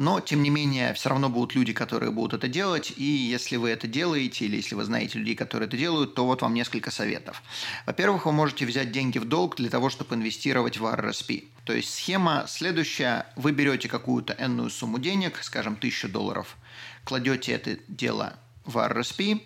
Но, 0.00 0.18
тем 0.20 0.42
не 0.42 0.48
менее, 0.48 0.94
все 0.94 1.10
равно 1.10 1.28
будут 1.28 1.54
люди, 1.54 1.74
которые 1.74 2.10
будут 2.10 2.32
это 2.32 2.48
делать, 2.48 2.90
и 2.96 3.04
если 3.04 3.56
вы 3.56 3.68
это 3.68 3.86
делаете, 3.86 4.46
или 4.46 4.56
если 4.56 4.74
вы 4.74 4.84
знаете 4.84 5.18
людей, 5.18 5.34
которые 5.34 5.66
это 5.66 5.76
делают, 5.76 6.14
то 6.14 6.24
вот 6.24 6.40
вам 6.40 6.54
несколько 6.54 6.90
советов. 6.90 7.42
Во-первых, 7.84 8.24
вы 8.24 8.32
можете 8.32 8.64
взять 8.64 8.92
деньги 8.92 9.18
в 9.18 9.26
долг 9.26 9.56
для 9.56 9.68
того, 9.68 9.90
чтобы 9.90 10.14
инвестировать 10.14 10.78
в 10.78 10.86
RRSP. 10.86 11.48
То 11.66 11.74
есть 11.74 11.92
схема 11.92 12.46
следующая. 12.48 13.26
Вы 13.36 13.52
берете 13.52 13.90
какую-то 13.90 14.34
энную 14.38 14.70
сумму 14.70 14.98
денег, 14.98 15.38
скажем, 15.42 15.74
1000 15.74 16.08
долларов, 16.08 16.56
кладете 17.04 17.52
это 17.52 17.76
дело 17.86 18.38
в 18.64 18.78
RRSP 18.78 19.42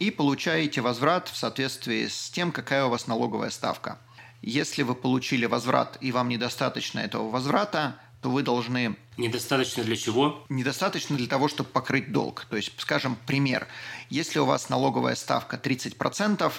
и 0.00 0.10
получаете 0.10 0.82
возврат 0.82 1.30
в 1.30 1.36
соответствии 1.38 2.08
с 2.08 2.28
тем, 2.28 2.52
какая 2.52 2.84
у 2.84 2.90
вас 2.90 3.06
налоговая 3.06 3.48
ставка. 3.48 3.98
Если 4.42 4.82
вы 4.82 4.94
получили 4.96 5.46
возврат 5.46 5.96
и 6.02 6.12
вам 6.12 6.28
недостаточно 6.28 6.98
этого 6.98 7.30
возврата, 7.30 7.98
то 8.24 8.30
вы 8.30 8.42
должны... 8.42 8.96
Недостаточно 9.18 9.84
для 9.84 9.96
чего? 9.96 10.46
Недостаточно 10.48 11.14
для 11.14 11.26
того, 11.26 11.46
чтобы 11.46 11.68
покрыть 11.68 12.10
долг. 12.10 12.46
То 12.48 12.56
есть, 12.56 12.72
скажем, 12.78 13.18
пример. 13.26 13.68
Если 14.08 14.38
у 14.38 14.46
вас 14.46 14.70
налоговая 14.70 15.14
ставка 15.14 15.60
30%, 15.62 16.50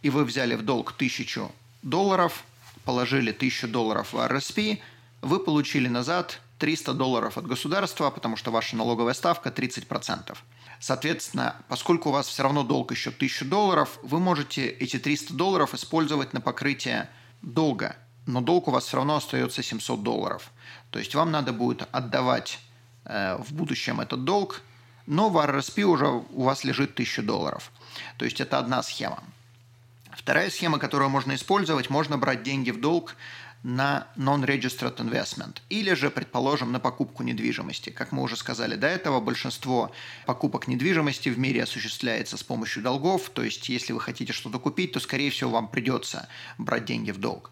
и 0.00 0.08
вы 0.08 0.24
взяли 0.24 0.54
в 0.54 0.62
долг 0.62 0.94
1000 0.96 1.50
долларов, 1.82 2.44
положили 2.86 3.30
1000 3.30 3.68
долларов 3.68 4.14
в 4.14 4.16
RSP, 4.16 4.78
вы 5.20 5.38
получили 5.38 5.86
назад 5.86 6.40
300 6.60 6.94
долларов 6.94 7.36
от 7.36 7.46
государства, 7.46 8.08
потому 8.08 8.38
что 8.38 8.50
ваша 8.50 8.74
налоговая 8.74 9.12
ставка 9.12 9.50
30%. 9.50 10.34
Соответственно, 10.80 11.56
поскольку 11.68 12.08
у 12.08 12.12
вас 12.12 12.26
все 12.26 12.42
равно 12.42 12.62
долг 12.62 12.90
еще 12.90 13.10
1000 13.10 13.44
долларов, 13.44 13.98
вы 14.02 14.18
можете 14.18 14.66
эти 14.66 14.98
300 14.98 15.34
долларов 15.34 15.74
использовать 15.74 16.32
на 16.32 16.40
покрытие 16.40 17.10
долга, 17.42 17.96
но 18.24 18.40
долг 18.40 18.68
у 18.68 18.70
вас 18.70 18.86
все 18.86 18.96
равно 18.96 19.16
остается 19.16 19.62
700 19.62 20.02
долларов– 20.02 20.50
то 20.92 20.98
есть 20.98 21.14
вам 21.14 21.30
надо 21.30 21.52
будет 21.54 21.88
отдавать 21.90 22.60
э, 23.06 23.36
в 23.38 23.52
будущем 23.54 24.00
этот 24.00 24.24
долг, 24.24 24.60
но 25.06 25.30
в 25.30 25.38
RRSP 25.38 25.82
уже 25.82 26.06
у 26.06 26.42
вас 26.42 26.64
лежит 26.64 26.92
1000 26.92 27.22
долларов. 27.22 27.72
То 28.18 28.26
есть 28.26 28.40
это 28.40 28.58
одна 28.58 28.82
схема. 28.82 29.22
Вторая 30.14 30.50
схема, 30.50 30.78
которую 30.78 31.08
можно 31.08 31.34
использовать, 31.34 31.88
можно 31.88 32.18
брать 32.18 32.42
деньги 32.42 32.70
в 32.70 32.78
долг 32.78 33.16
на 33.62 34.06
non-registered 34.16 34.96
investment 34.96 35.62
или 35.70 35.94
же, 35.94 36.10
предположим, 36.10 36.72
на 36.72 36.78
покупку 36.78 37.22
недвижимости. 37.22 37.88
Как 37.88 38.12
мы 38.12 38.22
уже 38.22 38.36
сказали 38.36 38.74
до 38.76 38.86
этого, 38.86 39.20
большинство 39.20 39.92
покупок 40.26 40.68
недвижимости 40.68 41.30
в 41.30 41.38
мире 41.38 41.62
осуществляется 41.62 42.36
с 42.36 42.42
помощью 42.42 42.82
долгов, 42.82 43.30
то 43.30 43.42
есть 43.42 43.70
если 43.70 43.94
вы 43.94 44.00
хотите 44.00 44.34
что-то 44.34 44.58
купить, 44.58 44.92
то, 44.92 45.00
скорее 45.00 45.30
всего, 45.30 45.52
вам 45.52 45.68
придется 45.68 46.28
брать 46.58 46.84
деньги 46.84 47.12
в 47.12 47.18
долг. 47.18 47.50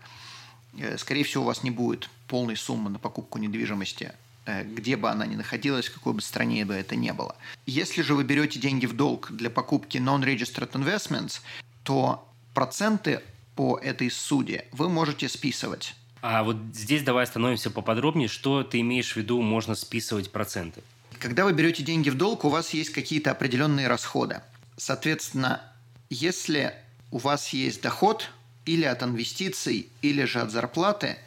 Э, 0.79 0.97
скорее 0.99 1.25
всего, 1.25 1.45
у 1.45 1.47
вас 1.47 1.63
не 1.63 1.71
будет 1.71 2.09
полной 2.29 2.57
суммы 2.57 2.91
на 2.91 2.99
покупку 2.99 3.39
недвижимости, 3.39 4.13
э, 4.47 4.65
где 4.65 4.97
бы 4.97 5.11
она 5.11 5.27
ни 5.27 5.37
находилась, 5.37 5.87
в 5.87 5.95
какой 5.95 6.13
бы 6.15 6.23
стране 6.23 6.65
бы 6.65 6.75
это 6.75 6.97
ни 6.97 7.11
было. 7.11 7.37
Если 7.67 8.03
же 8.03 8.15
вы 8.15 8.25
берете 8.25 8.59
деньги 8.59 8.87
в 8.87 8.95
долг 8.95 9.31
для 9.31 9.51
покупки 9.51 9.99
non-registered 9.99 10.73
investments, 10.73 11.41
то 11.83 12.29
проценты 12.55 13.23
по 13.57 13.79
этой 13.79 14.11
суде 14.11 14.67
вы 14.73 14.89
можете 14.89 15.29
списывать. 15.29 15.95
А 16.23 16.43
вот 16.45 16.57
здесь 16.75 17.03
давай 17.03 17.25
остановимся 17.25 17.71
поподробнее. 17.71 18.29
Что 18.29 18.63
ты 18.63 18.81
имеешь 18.81 19.13
в 19.13 19.17
виду, 19.17 19.41
можно 19.41 19.75
списывать 19.75 20.31
проценты? 20.31 20.83
Когда 21.19 21.45
вы 21.45 21.53
берете 21.53 21.83
деньги 21.83 22.11
в 22.11 22.17
долг, 22.17 22.45
у 22.45 22.49
вас 22.49 22.73
есть 22.75 22.91
какие-то 22.91 23.31
определенные 23.31 23.89
расходы. 23.89 24.43
Соответственно, 24.77 25.63
если 26.09 26.75
у 27.11 27.19
вас 27.19 27.49
есть 27.51 27.83
доход– 27.83 28.31
или 28.67 28.85
от 28.85 29.03
инвестиций, 29.03 29.89
или 30.03 30.25
же 30.25 30.41
от 30.41 30.51
зарплаты, 30.51 31.19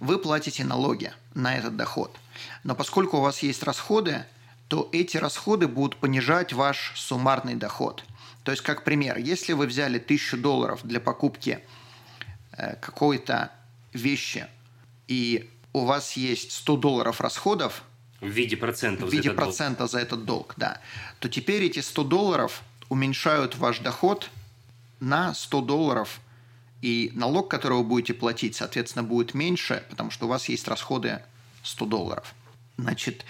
вы 0.00 0.18
платите 0.18 0.64
налоги 0.64 1.12
на 1.34 1.56
этот 1.56 1.76
доход. 1.76 2.16
Но 2.64 2.74
поскольку 2.74 3.18
у 3.18 3.20
вас 3.20 3.42
есть 3.42 3.62
расходы, 3.62 4.24
то 4.68 4.88
эти 4.92 5.16
расходы 5.16 5.66
будут 5.66 5.96
понижать 5.96 6.52
ваш 6.52 6.92
суммарный 6.94 7.54
доход. 7.54 8.04
То 8.44 8.52
есть, 8.52 8.62
как 8.62 8.84
пример, 8.84 9.18
если 9.18 9.52
вы 9.52 9.66
взяли 9.66 9.98
1000 9.98 10.36
долларов 10.36 10.80
для 10.84 11.00
покупки 11.00 11.60
э, 12.52 12.76
какой-то 12.76 13.50
вещи, 13.92 14.46
и 15.06 15.50
у 15.72 15.84
вас 15.84 16.12
есть 16.12 16.52
100 16.52 16.76
долларов 16.76 17.20
расходов, 17.20 17.82
в 18.20 18.26
виде 18.26 18.56
процентов 18.56 19.08
в 19.08 19.12
виде 19.12 19.28
за 19.28 19.28
этот 19.30 19.36
процента 19.44 19.78
долг. 19.78 19.90
за 19.90 19.98
этот 20.00 20.24
долг, 20.24 20.54
да, 20.56 20.80
то 21.20 21.28
теперь 21.28 21.62
эти 21.64 21.80
100 21.80 22.04
долларов 22.04 22.62
уменьшают 22.88 23.56
ваш 23.56 23.78
доход 23.78 24.30
на 24.98 25.34
100 25.34 25.60
долларов 25.62 26.20
и 26.80 27.10
налог, 27.14 27.50
который 27.50 27.78
вы 27.78 27.84
будете 27.84 28.14
платить, 28.14 28.54
соответственно, 28.54 29.02
будет 29.02 29.34
меньше, 29.34 29.84
потому 29.90 30.10
что 30.10 30.26
у 30.26 30.28
вас 30.28 30.48
есть 30.48 30.68
расходы 30.68 31.20
100 31.62 31.86
долларов. 31.86 32.34
Значит, 32.76 33.24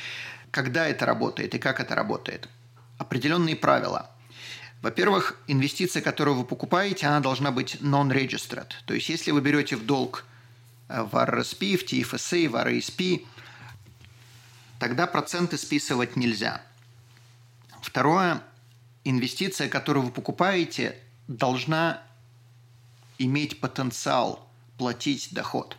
когда 0.50 0.86
это 0.86 1.06
работает 1.06 1.54
и 1.54 1.58
как 1.58 1.80
это 1.80 1.94
работает? 1.94 2.48
Определенные 2.98 3.56
правила. 3.56 4.10
Во-первых, 4.82 5.40
инвестиция, 5.48 6.02
которую 6.02 6.36
вы 6.36 6.44
покупаете, 6.44 7.06
она 7.06 7.20
должна 7.20 7.50
быть 7.50 7.76
non-registered. 7.80 8.68
То 8.86 8.94
есть, 8.94 9.08
если 9.08 9.32
вы 9.32 9.40
берете 9.40 9.76
в 9.76 9.84
долг 9.84 10.24
э, 10.88 11.02
в 11.02 11.14
RSP, 11.14 11.76
в 11.76 11.84
TFSA, 11.84 12.48
в 12.48 12.54
RSP, 12.54 13.26
тогда 14.78 15.06
проценты 15.06 15.58
списывать 15.58 16.14
нельзя. 16.16 16.62
Второе, 17.82 18.42
инвестиция, 19.04 19.68
которую 19.68 20.06
вы 20.06 20.12
покупаете, 20.12 20.96
должна 21.26 22.02
иметь 23.18 23.60
потенциал 23.60 24.48
платить 24.76 25.28
доход. 25.32 25.76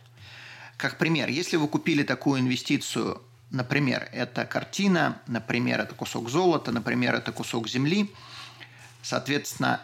Как 0.76 0.98
пример, 0.98 1.28
если 1.28 1.56
вы 1.56 1.68
купили 1.68 2.02
такую 2.02 2.40
инвестицию, 2.40 3.22
например, 3.50 4.08
это 4.12 4.44
картина, 4.44 5.20
например, 5.26 5.80
это 5.80 5.94
кусок 5.94 6.28
золота, 6.30 6.72
например, 6.72 7.14
это 7.14 7.32
кусок 7.32 7.68
земли, 7.68 8.12
соответственно, 9.02 9.80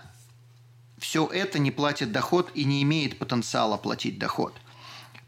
все 0.98 1.26
это 1.26 1.58
не 1.58 1.70
платит 1.70 2.12
доход 2.12 2.50
и 2.54 2.64
не 2.64 2.82
имеет 2.82 3.18
потенциала 3.18 3.76
платить 3.76 4.18
доход. 4.18 4.54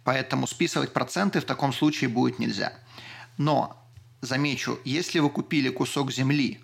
Поэтому 0.04 0.46
списывать 0.46 0.92
проценты 0.92 1.40
в 1.40 1.44
таком 1.44 1.72
случае 1.72 2.08
будет 2.08 2.38
нельзя. 2.38 2.72
Но, 3.36 3.76
замечу, 4.22 4.78
если 4.84 5.18
вы 5.18 5.28
купили 5.28 5.68
кусок 5.68 6.10
земли 6.10 6.60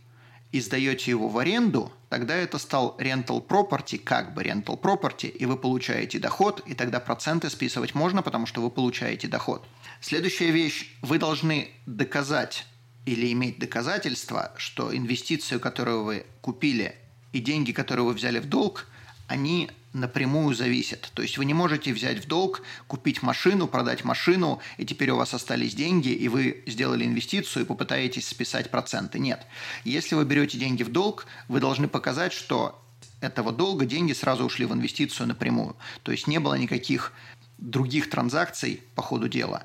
и 0.54 0.60
сдаете 0.60 1.10
его 1.10 1.28
в 1.28 1.36
аренду, 1.38 1.90
тогда 2.08 2.36
это 2.36 2.58
стал 2.58 2.96
rental 3.00 3.44
property, 3.44 3.98
как 3.98 4.34
бы 4.34 4.44
rental 4.44 4.80
property, 4.80 5.28
и 5.28 5.46
вы 5.46 5.56
получаете 5.56 6.20
доход, 6.20 6.62
и 6.64 6.74
тогда 6.74 7.00
проценты 7.00 7.50
списывать 7.50 7.96
можно, 7.96 8.22
потому 8.22 8.46
что 8.46 8.62
вы 8.62 8.70
получаете 8.70 9.26
доход. 9.26 9.66
Следующая 10.00 10.52
вещь, 10.52 10.94
вы 11.02 11.18
должны 11.18 11.70
доказать 11.86 12.66
или 13.04 13.32
иметь 13.32 13.58
доказательства, 13.58 14.52
что 14.56 14.96
инвестицию, 14.96 15.58
которую 15.58 16.04
вы 16.04 16.24
купили, 16.40 16.94
и 17.32 17.40
деньги, 17.40 17.72
которые 17.72 18.06
вы 18.06 18.12
взяли 18.12 18.38
в 18.38 18.48
долг, 18.48 18.86
они 19.26 19.70
напрямую 19.92 20.54
зависят. 20.54 21.10
То 21.14 21.22
есть 21.22 21.38
вы 21.38 21.44
не 21.44 21.54
можете 21.54 21.92
взять 21.92 22.24
в 22.24 22.26
долг, 22.26 22.62
купить 22.88 23.22
машину, 23.22 23.68
продать 23.68 24.04
машину, 24.04 24.60
и 24.76 24.84
теперь 24.84 25.10
у 25.10 25.16
вас 25.16 25.32
остались 25.34 25.74
деньги, 25.74 26.08
и 26.08 26.28
вы 26.28 26.64
сделали 26.66 27.04
инвестицию 27.04 27.62
и 27.64 27.66
попытаетесь 27.66 28.28
списать 28.28 28.70
проценты. 28.70 29.18
Нет. 29.18 29.46
Если 29.84 30.16
вы 30.16 30.24
берете 30.24 30.58
деньги 30.58 30.82
в 30.82 30.90
долг, 30.90 31.26
вы 31.48 31.60
должны 31.60 31.86
показать, 31.86 32.32
что 32.32 32.80
этого 33.20 33.52
долга 33.52 33.86
деньги 33.86 34.12
сразу 34.12 34.44
ушли 34.44 34.66
в 34.66 34.72
инвестицию 34.72 35.28
напрямую. 35.28 35.76
То 36.02 36.12
есть 36.12 36.26
не 36.26 36.38
было 36.40 36.54
никаких 36.54 37.12
других 37.58 38.10
транзакций 38.10 38.82
по 38.94 39.02
ходу 39.02 39.28
дела. 39.28 39.62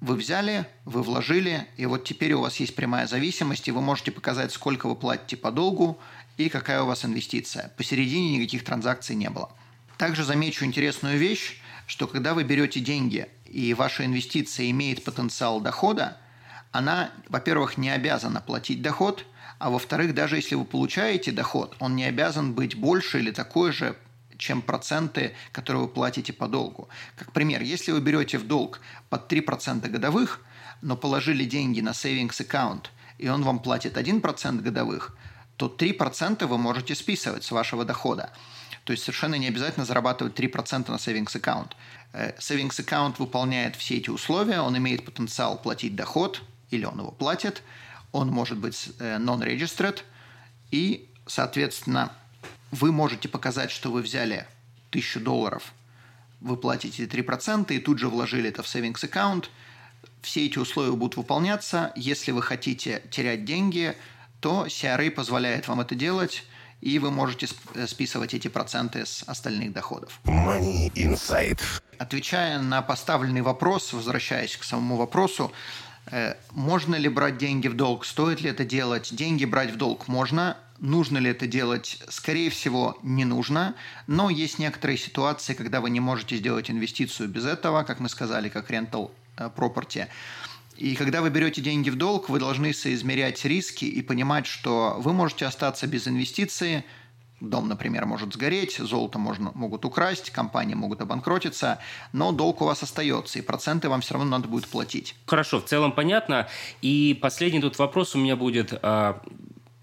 Вы 0.00 0.16
взяли, 0.16 0.66
вы 0.86 1.02
вложили, 1.02 1.66
и 1.76 1.84
вот 1.84 2.04
теперь 2.04 2.32
у 2.32 2.40
вас 2.40 2.56
есть 2.56 2.74
прямая 2.74 3.06
зависимость, 3.06 3.68
и 3.68 3.70
вы 3.70 3.82
можете 3.82 4.10
показать, 4.10 4.50
сколько 4.50 4.88
вы 4.88 4.96
платите 4.96 5.36
по 5.36 5.50
долгу 5.52 6.00
и 6.40 6.48
какая 6.48 6.82
у 6.82 6.86
вас 6.86 7.04
инвестиция. 7.04 7.70
Посередине 7.76 8.38
никаких 8.38 8.64
транзакций 8.64 9.14
не 9.14 9.28
было. 9.28 9.50
Также 9.98 10.24
замечу 10.24 10.64
интересную 10.64 11.18
вещь, 11.18 11.60
что 11.86 12.06
когда 12.06 12.32
вы 12.32 12.44
берете 12.44 12.80
деньги 12.80 13.28
и 13.44 13.74
ваша 13.74 14.06
инвестиция 14.06 14.70
имеет 14.70 15.04
потенциал 15.04 15.60
дохода, 15.60 16.16
она, 16.72 17.10
во-первых, 17.28 17.76
не 17.76 17.90
обязана 17.90 18.40
платить 18.40 18.80
доход, 18.80 19.26
а 19.58 19.68
во-вторых, 19.68 20.14
даже 20.14 20.36
если 20.36 20.54
вы 20.54 20.64
получаете 20.64 21.30
доход, 21.30 21.76
он 21.78 21.94
не 21.94 22.04
обязан 22.04 22.54
быть 22.54 22.74
больше 22.74 23.18
или 23.18 23.32
такой 23.32 23.72
же, 23.72 23.96
чем 24.38 24.62
проценты, 24.62 25.34
которые 25.52 25.82
вы 25.82 25.88
платите 25.88 26.32
по 26.32 26.48
долгу. 26.48 26.88
Как 27.16 27.32
пример, 27.32 27.60
если 27.60 27.92
вы 27.92 28.00
берете 28.00 28.38
в 28.38 28.46
долг 28.46 28.80
под 29.10 29.30
3% 29.30 29.86
годовых, 29.88 30.40
но 30.80 30.96
положили 30.96 31.44
деньги 31.44 31.82
на 31.82 31.90
savings 31.90 32.40
аккаунт, 32.40 32.92
и 33.18 33.28
он 33.28 33.42
вам 33.42 33.58
платит 33.58 33.98
1% 33.98 34.62
годовых, 34.62 35.14
то 35.60 35.66
3% 35.66 36.46
вы 36.46 36.56
можете 36.56 36.94
списывать 36.94 37.44
с 37.44 37.50
вашего 37.50 37.84
дохода. 37.84 38.30
То 38.84 38.92
есть 38.92 39.04
совершенно 39.04 39.34
не 39.34 39.46
обязательно 39.46 39.84
зарабатывать 39.84 40.34
3% 40.34 40.90
на 40.90 40.96
savings 40.96 41.36
аккаунт. 41.36 41.76
Э, 42.14 42.32
savings 42.38 42.80
аккаунт 42.80 43.18
выполняет 43.18 43.76
все 43.76 43.98
эти 43.98 44.08
условия, 44.08 44.62
он 44.62 44.78
имеет 44.78 45.04
потенциал 45.04 45.58
платить 45.58 45.94
доход, 45.94 46.42
или 46.70 46.86
он 46.86 46.98
его 46.98 47.10
платит, 47.10 47.62
он 48.10 48.28
может 48.28 48.56
быть 48.56 48.88
э, 49.00 49.18
non-registered, 49.18 49.98
и, 50.70 51.06
соответственно, 51.26 52.10
вы 52.70 52.90
можете 52.90 53.28
показать, 53.28 53.70
что 53.70 53.90
вы 53.90 54.00
взяли 54.00 54.46
1000 54.88 55.20
долларов, 55.20 55.74
вы 56.40 56.56
платите 56.56 57.04
3% 57.04 57.70
и 57.74 57.80
тут 57.80 57.98
же 57.98 58.08
вложили 58.08 58.48
это 58.48 58.62
в 58.62 58.66
savings 58.66 59.04
аккаунт. 59.04 59.50
Все 60.22 60.46
эти 60.46 60.58
условия 60.58 60.92
будут 60.92 61.18
выполняться. 61.18 61.92
Если 61.96 62.30
вы 62.30 62.40
хотите 62.40 63.02
терять 63.10 63.44
деньги, 63.44 63.94
то 64.40 64.66
CRA 64.66 65.10
позволяет 65.10 65.68
вам 65.68 65.80
это 65.80 65.94
делать, 65.94 66.44
и 66.80 66.98
вы 66.98 67.10
можете 67.10 67.48
э, 67.74 67.86
списывать 67.86 68.34
эти 68.34 68.48
проценты 68.48 69.04
с 69.04 69.22
остальных 69.26 69.72
доходов. 69.72 70.20
Money 70.24 70.90
Insight. 70.94 71.60
Отвечая 71.98 72.58
на 72.60 72.82
поставленный 72.82 73.42
вопрос, 73.42 73.92
возвращаясь 73.92 74.56
к 74.56 74.64
самому 74.64 74.96
вопросу, 74.96 75.52
э, 76.06 76.34
можно 76.52 76.94
ли 76.94 77.08
брать 77.08 77.36
деньги 77.38 77.68
в 77.68 77.76
долг, 77.76 78.06
стоит 78.06 78.40
ли 78.40 78.50
это 78.50 78.64
делать? 78.64 79.14
Деньги 79.14 79.44
брать 79.44 79.70
в 79.70 79.76
долг 79.76 80.08
можно, 80.08 80.56
Нужно 80.80 81.18
ли 81.18 81.30
это 81.30 81.46
делать? 81.46 82.02
Скорее 82.08 82.48
всего, 82.48 82.98
не 83.02 83.26
нужно, 83.26 83.74
но 84.06 84.30
есть 84.30 84.58
некоторые 84.58 84.96
ситуации, 84.96 85.52
когда 85.52 85.82
вы 85.82 85.90
не 85.90 86.00
можете 86.00 86.36
сделать 86.36 86.70
инвестицию 86.70 87.28
без 87.28 87.44
этого, 87.44 87.82
как 87.82 88.00
мы 88.00 88.08
сказали, 88.08 88.48
как 88.48 88.70
rental 88.70 89.10
э, 89.36 89.50
property. 89.54 90.06
И 90.80 90.96
когда 90.96 91.20
вы 91.20 91.28
берете 91.28 91.60
деньги 91.60 91.90
в 91.90 91.96
долг, 91.96 92.30
вы 92.30 92.38
должны 92.38 92.72
соизмерять 92.72 93.44
риски 93.44 93.84
и 93.84 94.00
понимать, 94.00 94.46
что 94.46 94.96
вы 94.98 95.12
можете 95.12 95.44
остаться 95.44 95.86
без 95.86 96.08
инвестиции, 96.08 96.84
дом, 97.38 97.68
например, 97.68 98.06
может 98.06 98.32
сгореть, 98.32 98.78
золото 98.78 99.18
можно, 99.18 99.52
могут 99.54 99.84
украсть, 99.84 100.30
компании 100.30 100.72
могут 100.72 101.02
обанкротиться, 101.02 101.80
но 102.14 102.32
долг 102.32 102.62
у 102.62 102.64
вас 102.64 102.82
остается, 102.82 103.38
и 103.38 103.42
проценты 103.42 103.90
вам 103.90 104.00
все 104.00 104.14
равно 104.14 104.30
надо 104.30 104.48
будет 104.48 104.68
платить. 104.68 105.16
Хорошо, 105.26 105.60
в 105.60 105.66
целом 105.66 105.92
понятно. 105.92 106.48
И 106.80 107.18
последний 107.20 107.60
тут 107.60 107.78
вопрос 107.78 108.14
у 108.14 108.18
меня 108.18 108.36
будет. 108.36 108.72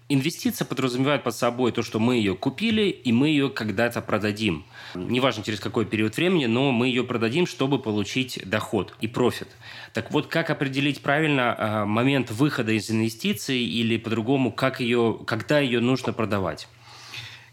А, 0.08 0.12
Инвестиция 0.12 0.64
подразумевает 0.64 1.22
под 1.22 1.34
собой 1.34 1.72
то, 1.72 1.82
что 1.82 1.98
мы 1.98 2.16
ее 2.16 2.34
купили, 2.34 2.88
и 2.88 3.12
мы 3.12 3.28
ее 3.28 3.50
когда-то 3.50 4.00
продадим. 4.00 4.64
Неважно 4.94 5.44
через 5.44 5.60
какой 5.60 5.84
период 5.84 6.16
времени, 6.16 6.46
но 6.46 6.72
мы 6.72 6.88
ее 6.88 7.04
продадим, 7.04 7.46
чтобы 7.46 7.78
получить 7.78 8.40
доход 8.44 8.94
и 9.00 9.08
профит. 9.08 9.48
Так 9.92 10.10
вот, 10.10 10.26
как 10.28 10.50
определить 10.50 11.02
правильно 11.02 11.56
э, 11.58 11.84
момент 11.84 12.30
выхода 12.30 12.72
из 12.72 12.90
инвестиций 12.90 13.62
или 13.62 13.98
по-другому, 13.98 14.52
как 14.52 14.80
ее, 14.80 15.18
когда 15.26 15.58
ее 15.58 15.80
нужно 15.80 16.12
продавать? 16.12 16.68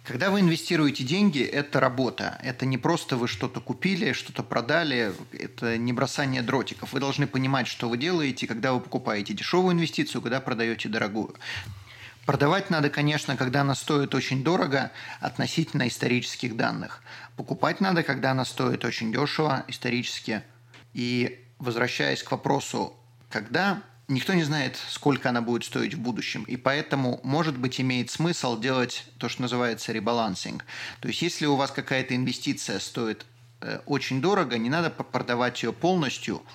Когда 0.03 0.29
вы 0.29 0.41
инвестируете 0.41 1.03
деньги, 1.03 1.41
это 1.41 1.79
работа. 1.79 2.39
Это 2.43 2.67
не 2.67 2.77
просто 2.77 3.17
вы 3.17 3.27
что-то 3.27 3.59
купили, 3.59 4.13
что-то 4.13 4.43
продали, 4.43 5.13
это 5.31 5.79
не 5.79 5.93
бросание 5.93 6.43
дротиков. 6.43 6.93
Вы 6.93 6.99
должны 6.99 7.25
понимать, 7.25 7.65
что 7.65 7.89
вы 7.89 7.97
делаете, 7.97 8.45
когда 8.45 8.73
вы 8.73 8.81
покупаете 8.81 9.33
дешевую 9.33 9.73
инвестицию, 9.73 10.21
когда 10.21 10.39
продаете 10.41 10.89
дорогую. 10.89 11.33
Продавать 12.25 12.71
надо, 12.71 12.89
конечно, 12.89 13.37
когда 13.37 13.61
она 13.61 13.75
стоит 13.75 14.15
очень 14.15 14.43
дорого 14.43 14.91
относительно 15.19 15.87
исторических 15.87 16.57
данных. 16.57 17.03
Покупать 17.37 17.81
надо, 17.81 18.01
когда 18.01 18.31
она 18.31 18.45
стоит 18.45 18.83
очень 18.83 19.11
дешево 19.13 19.63
исторически. 19.67 20.41
И 20.93 21.39
возвращаясь 21.59 22.23
к 22.23 22.31
вопросу, 22.31 22.93
когда 23.29 23.83
никто 24.07 24.33
не 24.33 24.43
знает, 24.43 24.75
сколько 24.89 25.29
она 25.29 25.41
будет 25.41 25.65
стоить 25.65 25.93
в 25.93 25.99
будущем. 25.99 26.43
И 26.43 26.57
поэтому, 26.57 27.19
может 27.23 27.57
быть, 27.57 27.79
имеет 27.79 28.09
смысл 28.09 28.59
делать 28.59 29.05
то, 29.19 29.29
что 29.29 29.43
называется 29.43 29.91
ребалансинг. 29.91 30.65
То 31.01 31.07
есть, 31.07 31.21
если 31.21 31.45
у 31.45 31.55
вас 31.55 31.69
какая-то 31.69 32.15
инвестиция 32.15 32.79
стоит 32.79 33.25
э, 33.61 33.81
очень 33.85 34.19
дорого, 34.19 34.57
не 34.57 34.69
надо 34.69 34.89
продавать 34.89 35.61
ее 35.61 35.73
полностью– 35.73 36.41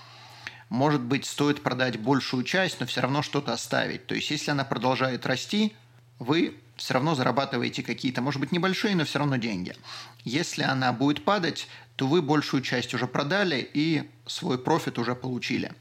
может 0.71 1.03
быть, 1.03 1.27
стоит 1.27 1.63
продать 1.63 1.99
большую 1.99 2.45
часть, 2.45 2.81
но 2.81 2.87
все 2.87 3.01
равно 3.01 3.23
что-то 3.23 3.53
оставить. 3.53 4.07
То 4.07 4.15
есть, 4.15 4.31
если 4.31 4.53
она 4.53 4.65
продолжает 4.65 5.27
расти, 5.27 5.75
вы 6.21 6.57
все 6.77 6.95
равно 6.95 7.15
зарабатываете 7.15 7.83
какие-то, 7.83 8.23
может 8.23 8.41
быть, 8.41 8.53
небольшие, 8.53 8.95
но 8.95 9.05
все 9.05 9.19
равно 9.19 9.37
деньги. 9.37 9.75
Если 10.25 10.63
она 10.63 10.93
будет 10.93 11.25
падать, 11.25 11.67
то 11.97 12.07
вы 12.07 12.23
большую 12.23 12.63
часть 12.63 12.95
уже 12.95 13.07
продали 13.07 13.69
и 13.75 14.09
свой 14.27 14.59
профит 14.59 14.99
уже 14.99 15.15
получили. 15.15 15.73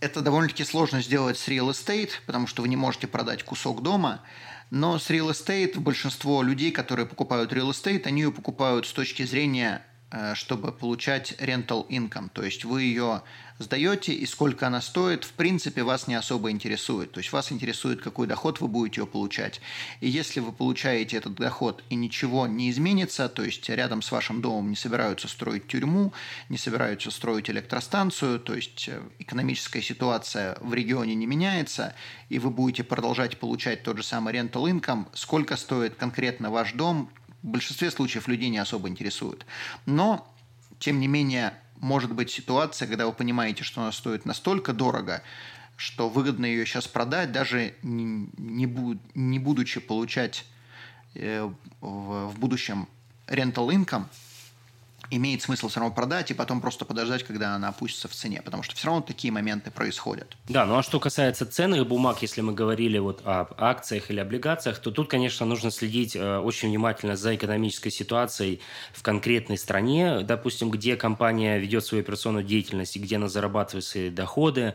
Это 0.00 0.22
довольно-таки 0.22 0.64
сложно 0.64 1.02
сделать 1.02 1.38
с 1.38 1.46
real 1.48 1.70
estate, 1.70 2.10
потому 2.26 2.46
что 2.46 2.62
вы 2.62 2.68
не 2.68 2.76
можете 2.76 3.06
продать 3.06 3.42
кусок 3.42 3.82
дома, 3.82 4.22
но 4.70 4.98
с 4.98 5.10
real 5.10 5.30
estate 5.30 5.78
большинство 5.78 6.42
людей, 6.42 6.72
которые 6.72 7.06
покупают 7.06 7.52
real 7.52 7.70
estate, 7.70 8.06
они 8.06 8.22
ее 8.22 8.32
покупают 8.32 8.86
с 8.86 8.92
точки 8.92 9.24
зрения 9.24 9.84
Э, 10.10 10.34
чтобы 10.34 10.72
получать 10.72 11.32
rental 11.32 11.86
income. 11.88 12.30
То 12.32 12.42
есть 12.42 12.64
вы 12.64 12.84
ее 12.84 13.22
сдаете, 13.58 14.12
и 14.12 14.26
сколько 14.26 14.66
она 14.66 14.80
стоит, 14.80 15.24
в 15.24 15.32
принципе, 15.32 15.82
вас 15.82 16.06
не 16.06 16.14
особо 16.14 16.50
интересует. 16.50 17.12
То 17.12 17.20
есть 17.20 17.32
вас 17.32 17.52
интересует, 17.52 18.00
какой 18.00 18.26
доход 18.26 18.60
вы 18.60 18.68
будете 18.68 19.00
ее 19.00 19.06
получать. 19.06 19.60
И 20.00 20.08
если 20.08 20.40
вы 20.40 20.52
получаете 20.52 21.16
этот 21.16 21.34
доход 21.34 21.82
и 21.90 21.94
ничего 21.94 22.46
не 22.46 22.70
изменится, 22.70 23.28
то 23.28 23.42
есть 23.42 23.68
рядом 23.68 24.02
с 24.02 24.12
вашим 24.12 24.40
домом 24.40 24.70
не 24.70 24.76
собираются 24.76 25.28
строить 25.28 25.66
тюрьму, 25.66 26.12
не 26.48 26.58
собираются 26.58 27.10
строить 27.10 27.50
электростанцию, 27.50 28.40
то 28.40 28.54
есть 28.54 28.88
э, 28.88 29.00
экономическая 29.18 29.82
ситуация 29.82 30.56
в 30.60 30.72
регионе 30.74 31.14
не 31.14 31.26
меняется, 31.26 31.94
и 32.28 32.38
вы 32.38 32.50
будете 32.50 32.84
продолжать 32.84 33.38
получать 33.38 33.82
тот 33.82 33.96
же 33.96 34.02
самый 34.02 34.34
rental 34.34 34.70
income, 34.70 35.06
сколько 35.14 35.56
стоит 35.56 35.96
конкретно 35.96 36.50
ваш 36.50 36.72
дом, 36.72 37.10
в 37.42 37.46
большинстве 37.46 37.90
случаев 37.90 38.28
людей 38.28 38.48
не 38.48 38.58
особо 38.58 38.88
интересует. 38.88 39.46
Но, 39.86 40.26
тем 40.78 41.00
не 41.00 41.06
менее, 41.06 41.54
может 41.80 42.12
быть 42.12 42.30
ситуация, 42.30 42.88
когда 42.88 43.06
вы 43.06 43.12
понимаете, 43.12 43.64
что 43.64 43.80
она 43.80 43.92
стоит 43.92 44.24
настолько 44.24 44.72
дорого, 44.72 45.22
что 45.76 46.08
выгодно 46.08 46.46
ее 46.46 46.66
сейчас 46.66 46.88
продать, 46.88 47.32
даже 47.32 47.74
не, 47.82 48.28
не, 48.36 48.66
буд, 48.66 48.98
не 49.14 49.38
будучи 49.38 49.80
получать 49.80 50.44
э, 51.14 51.48
в, 51.80 52.28
в 52.30 52.38
будущем 52.38 52.88
rental 53.26 53.68
income– 53.70 54.06
имеет 55.10 55.42
смысл 55.42 55.68
все 55.68 55.80
равно 55.80 55.94
продать 55.94 56.30
и 56.30 56.34
потом 56.34 56.60
просто 56.60 56.84
подождать, 56.84 57.22
когда 57.22 57.54
она 57.54 57.68
опустится 57.68 58.08
в 58.08 58.12
цене, 58.12 58.42
потому 58.42 58.62
что 58.62 58.76
все 58.76 58.86
равно 58.86 59.02
такие 59.02 59.32
моменты 59.32 59.70
происходят. 59.70 60.36
Да, 60.48 60.66
ну 60.66 60.76
а 60.76 60.82
что 60.82 61.00
касается 61.00 61.46
ценных 61.46 61.86
бумаг, 61.86 62.22
если 62.22 62.40
мы 62.40 62.52
говорили 62.52 62.98
вот 62.98 63.22
об 63.24 63.54
акциях 63.56 64.10
или 64.10 64.20
облигациях, 64.20 64.78
то 64.78 64.90
тут, 64.90 65.08
конечно, 65.08 65.46
нужно 65.46 65.70
следить 65.70 66.14
э, 66.14 66.38
очень 66.38 66.68
внимательно 66.68 67.16
за 67.16 67.34
экономической 67.34 67.90
ситуацией 67.90 68.60
в 68.92 69.02
конкретной 69.02 69.58
стране, 69.58 70.20
допустим, 70.22 70.70
где 70.70 70.96
компания 70.96 71.58
ведет 71.58 71.84
свою 71.84 72.02
операционную 72.02 72.44
деятельность 72.44 72.96
и 72.96 73.00
где 73.00 73.16
она 73.16 73.28
зарабатывает 73.28 73.84
свои 73.84 74.10
доходы. 74.10 74.74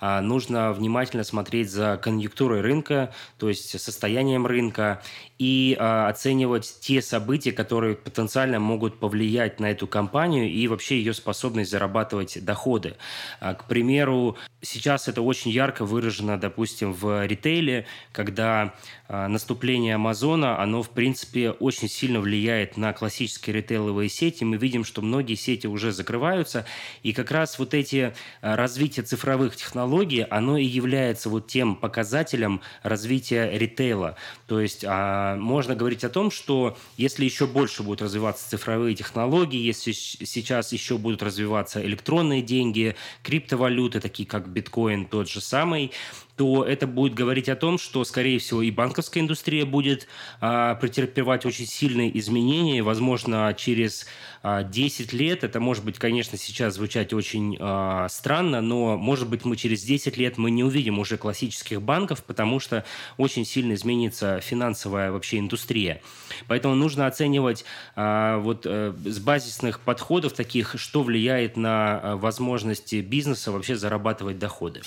А 0.00 0.20
нужно 0.20 0.72
внимательно 0.72 1.24
смотреть 1.24 1.70
за 1.70 1.96
конъюнктурой 1.96 2.60
рынка, 2.60 3.14
то 3.38 3.48
есть 3.48 3.80
состоянием 3.80 4.46
рынка, 4.46 5.02
и 5.38 5.76
а, 5.78 6.08
оценивать 6.08 6.76
те 6.80 7.02
события, 7.02 7.52
которые 7.52 7.96
потенциально 7.96 8.60
могут 8.60 9.00
повлиять 9.00 9.58
на 9.58 9.71
эту 9.72 9.86
компанию 9.86 10.50
и 10.50 10.68
вообще 10.68 10.98
ее 10.98 11.14
способность 11.14 11.70
зарабатывать 11.70 12.44
доходы. 12.44 12.96
А, 13.40 13.54
к 13.54 13.64
примеру, 13.64 14.36
сейчас 14.60 15.08
это 15.08 15.22
очень 15.22 15.50
ярко 15.50 15.84
выражено, 15.84 16.38
допустим, 16.38 16.92
в 16.92 17.26
ритейле, 17.26 17.86
когда 18.12 18.74
а, 19.08 19.28
наступление 19.28 19.96
Амазона, 19.96 20.60
оно, 20.60 20.82
в 20.82 20.90
принципе, 20.90 21.50
очень 21.50 21.88
сильно 21.88 22.20
влияет 22.20 22.76
на 22.76 22.92
классические 22.92 23.56
ритейловые 23.56 24.08
сети. 24.08 24.44
Мы 24.44 24.56
видим, 24.56 24.84
что 24.84 25.02
многие 25.02 25.34
сети 25.34 25.66
уже 25.66 25.92
закрываются, 25.92 26.64
и 27.02 27.12
как 27.12 27.30
раз 27.30 27.58
вот 27.58 27.74
эти 27.74 28.14
а, 28.40 28.56
развитие 28.56 29.04
цифровых 29.04 29.56
технологий, 29.56 30.26
оно 30.30 30.56
и 30.56 30.64
является 30.64 31.28
вот 31.28 31.48
тем 31.48 31.76
показателем 31.76 32.60
развития 32.82 33.50
ритейла. 33.56 34.16
То 34.46 34.60
есть 34.60 34.84
можно 34.84 35.74
говорить 35.74 36.04
о 36.04 36.10
том, 36.10 36.30
что 36.30 36.76
если 36.96 37.24
еще 37.24 37.46
больше 37.46 37.82
будут 37.82 38.02
развиваться 38.02 38.48
цифровые 38.48 38.94
технологии, 38.94 39.58
если 39.62 39.92
сейчас 39.92 40.72
еще 40.72 40.98
будут 40.98 41.22
развиваться 41.22 41.84
электронные 41.84 42.42
деньги, 42.42 42.96
криптовалюты, 43.22 44.00
такие 44.00 44.28
как 44.28 44.48
биткоин 44.48 45.06
тот 45.06 45.28
же 45.28 45.40
самый, 45.40 45.92
то 46.36 46.64
это 46.64 46.86
будет 46.86 47.14
говорить 47.14 47.48
о 47.48 47.56
том, 47.56 47.78
что, 47.78 48.04
скорее 48.04 48.38
всего, 48.38 48.62
и 48.62 48.70
банковская 48.70 49.20
индустрия 49.20 49.66
будет 49.66 50.08
а, 50.40 50.74
претерпевать 50.76 51.44
очень 51.44 51.66
сильные 51.66 52.16
изменения. 52.18 52.82
Возможно, 52.82 53.54
через 53.56 54.06
а, 54.42 54.62
10 54.62 55.12
лет, 55.12 55.44
это 55.44 55.60
может 55.60 55.84
быть, 55.84 55.98
конечно, 55.98 56.38
сейчас 56.38 56.74
звучать 56.74 57.12
очень 57.12 57.56
а, 57.60 58.08
странно, 58.08 58.60
но, 58.60 58.96
может 58.96 59.28
быть, 59.28 59.44
мы 59.44 59.56
через 59.56 59.82
10 59.82 60.16
лет 60.16 60.38
мы 60.38 60.50
не 60.50 60.64
увидим 60.64 60.98
уже 60.98 61.18
классических 61.18 61.82
банков, 61.82 62.24
потому 62.24 62.60
что 62.60 62.84
очень 63.18 63.44
сильно 63.44 63.74
изменится 63.74 64.40
финансовая 64.40 65.12
вообще 65.12 65.38
индустрия. 65.38 66.00
Поэтому 66.48 66.74
нужно 66.74 67.06
оценивать 67.06 67.64
а, 67.94 68.38
вот 68.38 68.64
а, 68.66 68.94
с 69.04 69.18
базисных 69.18 69.80
подходов 69.80 70.32
таких, 70.32 70.74
что 70.78 71.02
влияет 71.02 71.56
на 71.56 72.00
а, 72.00 72.16
возможности 72.16 72.96
бизнеса 72.96 73.52
вообще 73.52 73.76
зарабатывать 73.76 74.38
доходы. 74.38 74.82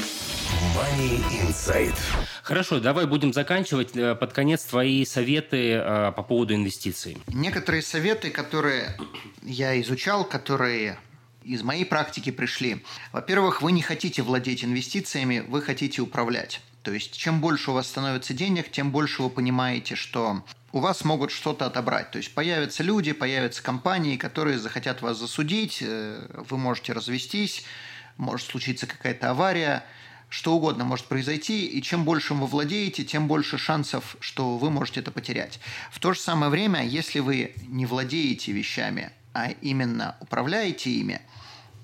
Money 0.75 1.44
Insight. 1.45 1.95
Хорошо, 2.43 2.79
давай 2.79 3.05
будем 3.05 3.33
заканчивать. 3.33 3.95
Э, 3.95 4.15
под 4.15 4.33
конец 4.33 4.63
твои 4.63 5.05
советы 5.05 5.73
э, 5.73 6.11
по 6.15 6.23
поводу 6.23 6.55
инвестиций. 6.55 7.17
Некоторые 7.27 7.81
советы, 7.81 8.29
которые 8.29 8.97
я 9.43 9.79
изучал, 9.81 10.25
которые 10.25 10.97
из 11.43 11.61
моей 11.61 11.85
практики 11.85 12.31
пришли. 12.31 12.83
Во-первых, 13.11 13.61
вы 13.61 13.71
не 13.71 13.81
хотите 13.81 14.23
владеть 14.23 14.63
инвестициями, 14.63 15.43
вы 15.47 15.61
хотите 15.61 16.01
управлять. 16.01 16.61
То 16.81 16.91
есть, 16.91 17.15
чем 17.15 17.41
больше 17.41 17.71
у 17.71 17.73
вас 17.73 17.87
становится 17.87 18.33
денег, 18.33 18.71
тем 18.71 18.91
больше 18.91 19.21
вы 19.21 19.29
понимаете, 19.29 19.95
что 19.95 20.43
у 20.71 20.79
вас 20.79 21.03
могут 21.03 21.31
что-то 21.31 21.67
отобрать. 21.67 22.11
То 22.11 22.17
есть 22.17 22.33
появятся 22.33 22.83
люди, 22.83 23.11
появятся 23.11 23.63
компании, 23.63 24.17
которые 24.17 24.57
захотят 24.57 25.01
вас 25.01 25.17
засудить, 25.17 25.79
э, 25.81 26.27
вы 26.49 26.57
можете 26.57 26.93
развестись, 26.93 27.63
может 28.17 28.47
случиться 28.47 28.87
какая-то 28.87 29.31
авария, 29.31 29.83
что 30.35 30.53
угодно 30.53 30.83
может 30.83 31.05
произойти, 31.05 31.65
и 31.65 31.81
чем 31.81 32.03
больше 32.03 32.33
вы 32.33 32.45
владеете, 32.45 33.05
тем 33.05 33.25
больше 33.25 33.57
шансов, 33.57 34.17
что 34.19 34.57
вы 34.57 34.69
можете 34.69 34.99
это 34.99 35.09
потерять. 35.09 35.61
В 35.93 35.99
то 35.99 36.11
же 36.11 36.19
самое 36.19 36.51
время, 36.51 36.85
если 36.85 37.19
вы 37.19 37.53
не 37.69 37.85
владеете 37.85 38.51
вещами, 38.51 39.11
а 39.33 39.51
именно 39.61 40.17
управляете 40.19 40.89
ими, 40.89 41.21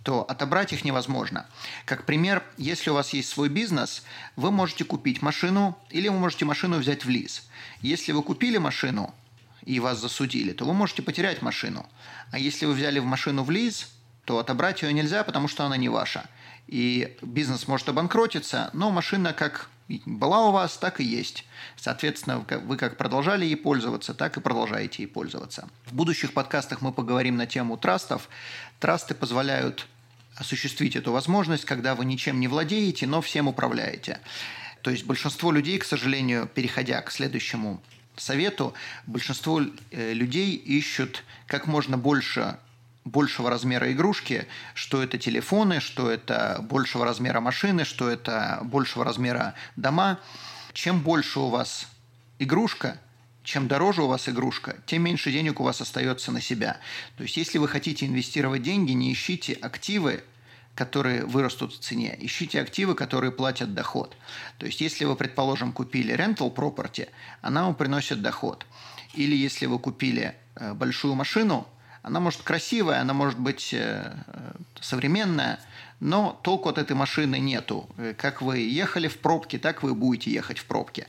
то 0.03 0.23
отобрать 0.29 0.73
их 0.73 0.83
невозможно. 0.83 1.45
Как 1.85 2.05
пример, 2.05 2.43
если 2.57 2.89
у 2.89 2.93
вас 2.93 3.13
есть 3.13 3.29
свой 3.29 3.47
бизнес, 3.47 4.03
вы 4.35 4.51
можете 4.51 4.83
купить 4.83 5.21
машину 5.21 5.77
или 5.89 6.09
вы 6.09 6.19
можете 6.19 6.43
машину 6.43 6.77
взять 6.77 7.05
в 7.05 7.09
лиз. 7.09 7.47
Если 7.81 8.11
вы 8.11 8.21
купили 8.21 8.57
машину 8.57 9.15
и 9.63 9.79
вас 9.79 9.97
засудили, 9.97 10.51
то 10.51 10.65
вы 10.65 10.73
можете 10.73 11.03
потерять 11.03 11.41
машину. 11.41 11.85
А 12.33 12.37
если 12.37 12.65
вы 12.65 12.73
взяли 12.73 12.99
в 12.99 13.05
машину 13.05 13.43
в 13.43 13.49
лиз, 13.49 13.87
то 14.25 14.39
отобрать 14.39 14.81
ее 14.81 14.91
нельзя, 14.91 15.23
потому 15.23 15.47
что 15.47 15.63
она 15.63 15.77
не 15.77 15.87
ваша– 15.87 16.25
и 16.71 17.17
бизнес 17.21 17.67
может 17.67 17.89
обанкротиться, 17.89 18.69
но 18.73 18.89
машина 18.89 19.33
как 19.33 19.69
была 20.05 20.47
у 20.47 20.51
вас, 20.51 20.77
так 20.77 21.01
и 21.01 21.03
есть. 21.03 21.45
Соответственно, 21.75 22.39
вы 22.39 22.77
как 22.77 22.97
продолжали 22.97 23.43
ей 23.43 23.57
пользоваться, 23.57 24.13
так 24.13 24.37
и 24.37 24.39
продолжаете 24.39 25.03
ей 25.03 25.07
пользоваться. 25.07 25.67
В 25.85 25.93
будущих 25.93 26.33
подкастах 26.33 26.81
мы 26.81 26.93
поговорим 26.93 27.35
на 27.35 27.45
тему 27.45 27.75
трастов. 27.77 28.29
Трасты 28.79 29.13
позволяют 29.13 29.85
осуществить 30.37 30.95
эту 30.95 31.11
возможность, 31.11 31.65
когда 31.65 31.93
вы 31.93 32.05
ничем 32.05 32.39
не 32.39 32.47
владеете, 32.47 33.05
но 33.05 33.19
всем 33.19 33.49
управляете. 33.49 34.21
То 34.81 34.91
есть 34.91 35.05
большинство 35.05 35.51
людей, 35.51 35.77
к 35.77 35.83
сожалению, 35.83 36.47
переходя 36.47 37.01
к 37.01 37.11
следующему 37.11 37.81
совету, 38.15 38.73
большинство 39.05 39.61
э, 39.61 40.13
людей 40.13 40.55
ищут 40.55 41.25
как 41.47 41.67
можно 41.67 41.97
больше 41.97 42.57
большего 43.03 43.49
размера 43.49 43.91
игрушки, 43.91 44.47
что 44.73 45.01
это 45.01 45.17
телефоны, 45.17 45.79
что 45.79 46.09
это 46.09 46.59
большего 46.61 47.05
размера 47.05 47.39
машины, 47.39 47.85
что 47.85 48.09
это 48.09 48.59
большего 48.63 49.03
размера 49.03 49.55
дома. 49.75 50.19
Чем 50.73 51.01
больше 51.01 51.39
у 51.39 51.49
вас 51.49 51.87
игрушка, 52.39 52.99
чем 53.43 53.67
дороже 53.67 54.03
у 54.03 54.07
вас 54.07 54.29
игрушка, 54.29 54.77
тем 54.85 55.03
меньше 55.03 55.31
денег 55.31 55.59
у 55.59 55.63
вас 55.63 55.81
остается 55.81 56.31
на 56.31 56.41
себя. 56.41 56.77
То 57.17 57.23
есть, 57.23 57.37
если 57.37 57.57
вы 57.57 57.67
хотите 57.67 58.05
инвестировать 58.05 58.61
деньги, 58.61 58.91
не 58.91 59.11
ищите 59.11 59.53
активы, 59.53 60.23
которые 60.75 61.25
вырастут 61.25 61.73
в 61.73 61.79
цене. 61.79 62.15
Ищите 62.19 62.61
активы, 62.61 62.95
которые 62.95 63.31
платят 63.31 63.73
доход. 63.73 64.15
То 64.57 64.67
есть, 64.67 64.79
если 64.79 65.05
вы, 65.05 65.15
предположим, 65.15 65.73
купили 65.73 66.15
rental 66.15 66.53
property, 66.53 67.09
она 67.41 67.65
вам 67.65 67.75
приносит 67.75 68.21
доход. 68.21 68.65
Или 69.15 69.35
если 69.35 69.65
вы 69.65 69.79
купили 69.79 70.35
э, 70.55 70.73
большую 70.73 71.15
машину– 71.15 71.67
она 72.03 72.19
может 72.19 72.41
красивая, 72.41 73.01
она 73.01 73.13
может 73.13 73.39
быть 73.39 73.73
э, 73.73 74.15
современная, 74.79 75.59
но 75.99 76.39
толку 76.43 76.69
от 76.69 76.77
этой 76.77 76.95
машины 76.95 77.39
нету. 77.39 77.87
Э, 77.97 78.13
как 78.17 78.41
вы 78.41 78.59
ехали 78.59 79.07
в 79.07 79.19
пробке, 79.19 79.59
так 79.59 79.83
вы 79.83 79.93
будете 79.93 80.31
ехать 80.31 80.59
в 80.59 80.65
пробке. 80.65 81.07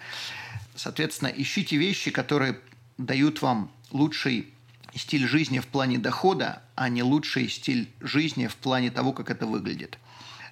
Соответственно, 0.75 1.29
ищите 1.29 1.77
вещи, 1.77 2.11
которые 2.11 2.59
дают 2.99 3.41
вам 3.41 3.71
лучший 3.91 4.53
стиль 4.95 5.27
жизни 5.27 5.59
в 5.59 5.67
плане 5.67 5.99
дохода, 5.99 6.63
а 6.75 6.89
не 6.89 7.03
лучший 7.03 7.49
стиль 7.49 7.91
жизни 8.01 8.47
в 8.47 8.57
плане 8.57 8.91
того, 8.91 9.13
как 9.13 9.31
это 9.31 9.47
выглядит. 9.47 9.99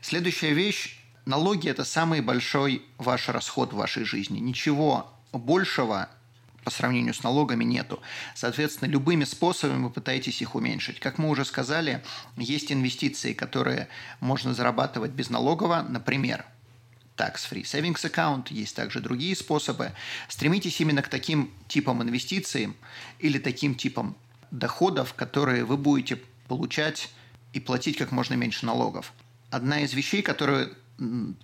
Следующая 0.00 0.54
вещь– 0.54 0.98
налоги– 1.26 1.68
это 1.70 1.84
самый 1.84 2.22
большой 2.22 2.82
ваш 2.96 3.28
расход 3.28 3.72
в 3.72 3.76
вашей 3.76 4.04
жизни. 4.04 4.38
Ничего 4.38 5.12
большего 5.32 6.08
по 6.64 6.70
сравнению 6.70 7.14
с 7.14 7.22
налогами 7.22 7.64
нету. 7.64 8.00
Соответственно, 8.34 8.90
любыми 8.90 9.24
способами 9.24 9.84
вы 9.84 9.90
пытаетесь 9.90 10.42
их 10.42 10.54
уменьшить. 10.54 11.00
Как 11.00 11.18
мы 11.18 11.28
уже 11.28 11.44
сказали, 11.44 12.02
есть 12.36 12.70
инвестиции, 12.72 13.32
которые 13.32 13.88
можно 14.20 14.54
зарабатывать 14.54 15.12
безналогово, 15.12 15.86
например, 15.88 16.44
tax-free 17.16 17.62
savings 17.62 18.02
account, 18.10 18.46
есть 18.50 18.74
также 18.76 19.00
другие 19.00 19.36
способы. 19.36 19.92
Стремитесь 20.28 20.80
именно 20.80 21.02
к 21.02 21.08
таким 21.08 21.50
типам 21.68 22.02
инвестиций 22.02 22.74
или 23.18 23.38
таким 23.38 23.74
типам 23.74 24.16
доходов, 24.50 25.14
которые 25.14 25.64
вы 25.64 25.76
будете 25.76 26.16
получать 26.48 27.10
и 27.52 27.60
платить 27.60 27.96
как 27.98 28.10
можно 28.10 28.34
меньше 28.34 28.66
налогов. 28.66 29.12
Одна 29.50 29.80
из 29.80 29.92
вещей, 29.92 30.22
которую 30.22 30.74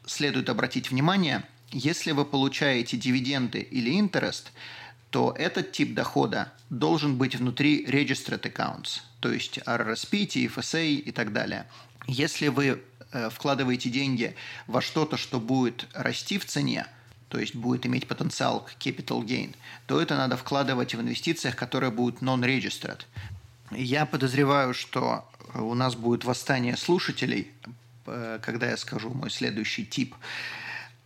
следует 0.06 0.48
обратить 0.48 0.90
внимание, 0.90 1.44
если 1.72 2.12
вы 2.12 2.24
получаете 2.24 2.96
дивиденды 2.96 3.60
или 3.60 3.90
интерес, 3.98 4.44
то 5.10 5.34
этот 5.36 5.72
тип 5.72 5.94
дохода 5.94 6.52
должен 6.70 7.16
быть 7.16 7.36
внутри 7.36 7.86
registered 7.86 8.42
accounts, 8.42 9.00
то 9.20 9.32
есть 9.32 9.58
RRSP, 9.58 10.26
TFSA 10.26 10.94
и 10.94 11.12
так 11.12 11.32
далее. 11.32 11.66
Если 12.06 12.48
вы 12.48 12.82
э, 13.12 13.30
вкладываете 13.30 13.90
деньги 13.90 14.34
во 14.66 14.80
что-то, 14.80 15.16
что 15.16 15.40
будет 15.40 15.86
расти 15.92 16.38
в 16.38 16.44
цене, 16.44 16.86
то 17.28 17.38
есть 17.38 17.54
будет 17.54 17.86
иметь 17.86 18.06
потенциал 18.06 18.60
к 18.60 18.72
capital 18.80 19.24
gain, 19.24 19.54
то 19.86 20.00
это 20.00 20.16
надо 20.16 20.36
вкладывать 20.36 20.94
в 20.94 21.00
инвестициях, 21.00 21.56
которые 21.56 21.90
будут 21.90 22.22
non-registered. 22.22 23.02
Я 23.72 24.06
подозреваю, 24.06 24.74
что 24.74 25.28
у 25.54 25.74
нас 25.74 25.96
будет 25.96 26.24
восстание 26.24 26.76
слушателей, 26.76 27.50
э, 28.06 28.38
когда 28.42 28.70
я 28.70 28.76
скажу 28.76 29.10
мой 29.10 29.30
следующий 29.30 29.86
тип– 29.86 30.14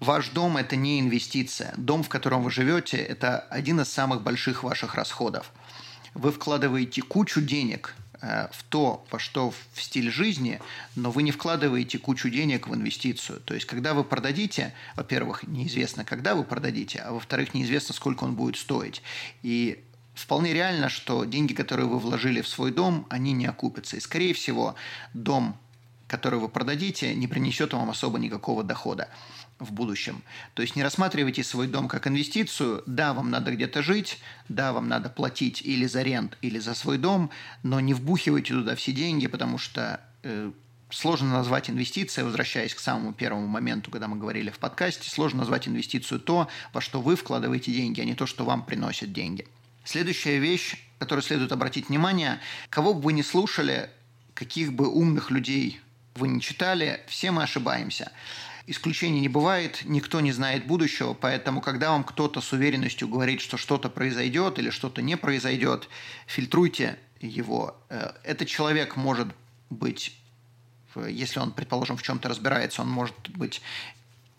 Ваш 0.00 0.30
дом– 0.30 0.56
это 0.56 0.76
не 0.76 0.98
инвестиция. 0.98 1.74
Дом, 1.76 2.02
в 2.02 2.08
котором 2.08 2.42
вы 2.42 2.50
живете, 2.50 2.96
это 2.96 3.38
один 3.38 3.80
из 3.80 3.88
самых 3.88 4.22
больших 4.22 4.64
ваших 4.64 4.94
расходов. 4.94 5.52
Вы 6.14 6.32
вкладываете 6.32 7.02
кучу 7.02 7.42
денег 7.42 7.94
э, 8.22 8.48
в 8.50 8.62
то, 8.62 9.04
во 9.10 9.18
что 9.18 9.50
в 9.50 9.82
стиль 9.82 10.10
жизни, 10.10 10.58
но 10.96 11.10
вы 11.10 11.22
не 11.22 11.32
вкладываете 11.32 11.98
кучу 11.98 12.30
денег 12.30 12.66
в 12.66 12.74
инвестицию. 12.74 13.40
То 13.40 13.52
есть, 13.52 13.66
когда 13.66 13.92
вы 13.92 14.02
продадите, 14.02 14.72
во-первых, 14.96 15.46
неизвестно, 15.46 16.06
когда 16.06 16.34
вы 16.34 16.44
продадите, 16.44 17.00
а 17.00 17.12
во-вторых, 17.12 17.52
неизвестно, 17.52 17.94
сколько 17.94 18.24
он 18.24 18.36
будет 18.36 18.56
стоить. 18.56 19.02
И 19.42 19.84
вполне 20.14 20.54
реально, 20.54 20.88
что 20.88 21.26
деньги, 21.26 21.52
которые 21.52 21.86
вы 21.86 21.98
вложили 21.98 22.40
в 22.40 22.48
свой 22.48 22.72
дом, 22.72 23.06
они 23.10 23.32
не 23.32 23.44
окупятся. 23.44 23.98
И, 23.98 24.00
скорее 24.00 24.32
всего, 24.32 24.76
дом, 25.12 25.58
который 26.08 26.40
вы 26.40 26.48
продадите, 26.48 27.14
не 27.14 27.28
принесет 27.28 27.74
вам 27.74 27.90
особо 27.90 28.18
никакого 28.18 28.64
дохода 28.64 29.10
в 29.60 29.72
будущем. 29.72 30.22
То 30.54 30.62
есть 30.62 30.74
не 30.74 30.82
рассматривайте 30.82 31.44
свой 31.44 31.68
дом 31.68 31.86
как 31.86 32.06
инвестицию. 32.06 32.82
Да, 32.86 33.12
вам 33.12 33.30
надо 33.30 33.52
где-то 33.52 33.82
жить, 33.82 34.18
да, 34.48 34.72
вам 34.72 34.88
надо 34.88 35.08
платить 35.08 35.62
или 35.62 35.86
за 35.86 36.02
рент, 36.02 36.36
или 36.42 36.58
за 36.58 36.74
свой 36.74 36.98
дом, 36.98 37.30
но 37.62 37.78
не 37.80 37.94
вбухивайте 37.94 38.54
туда 38.54 38.74
все 38.74 38.92
деньги, 38.92 39.26
потому 39.26 39.58
что 39.58 40.00
э, 40.22 40.50
сложно 40.90 41.30
назвать 41.32 41.70
инвестицией, 41.70 42.24
возвращаясь 42.24 42.74
к 42.74 42.80
самому 42.80 43.12
первому 43.12 43.46
моменту, 43.46 43.90
когда 43.90 44.08
мы 44.08 44.16
говорили 44.16 44.50
в 44.50 44.58
подкасте, 44.58 45.08
сложно 45.08 45.40
назвать 45.40 45.68
инвестицию 45.68 46.20
то, 46.20 46.48
во 46.72 46.80
что 46.80 47.00
вы 47.00 47.16
вкладываете 47.16 47.72
деньги, 47.72 48.00
а 48.00 48.04
не 48.04 48.14
то, 48.14 48.26
что 48.26 48.44
вам 48.44 48.64
приносят 48.64 49.12
деньги. 49.12 49.46
Следующая 49.84 50.38
вещь, 50.38 50.76
которую 50.98 51.22
следует 51.22 51.52
обратить 51.52 51.88
внимание, 51.88 52.40
кого 52.68 52.94
бы 52.94 53.00
вы 53.00 53.12
ни 53.12 53.22
слушали, 53.22 53.90
каких 54.34 54.72
бы 54.72 54.88
умных 54.88 55.30
людей 55.30 55.80
вы 56.14 56.28
не 56.28 56.40
читали, 56.40 57.00
все 57.06 57.30
мы 57.30 57.42
ошибаемся. 57.42 58.12
Исключений 58.70 59.18
не 59.18 59.28
бывает, 59.28 59.80
никто 59.84 60.20
не 60.20 60.30
знает 60.30 60.64
будущего, 60.64 61.12
поэтому 61.12 61.60
когда 61.60 61.90
вам 61.90 62.04
кто-то 62.04 62.40
с 62.40 62.52
уверенностью 62.52 63.08
говорит, 63.08 63.40
что 63.40 63.56
что-то 63.56 63.88
произойдет 63.90 64.60
или 64.60 64.70
что-то 64.70 65.02
не 65.02 65.16
произойдет, 65.16 65.88
фильтруйте 66.28 66.96
его. 67.20 67.76
Э, 67.88 68.12
этот 68.22 68.46
человек 68.46 68.94
может 68.94 69.26
быть, 69.70 70.16
если 70.94 71.40
он, 71.40 71.50
предположим, 71.50 71.96
в 71.96 72.02
чем-то 72.04 72.28
разбирается, 72.28 72.82
он 72.82 72.88
может 72.88 73.16
быть 73.30 73.60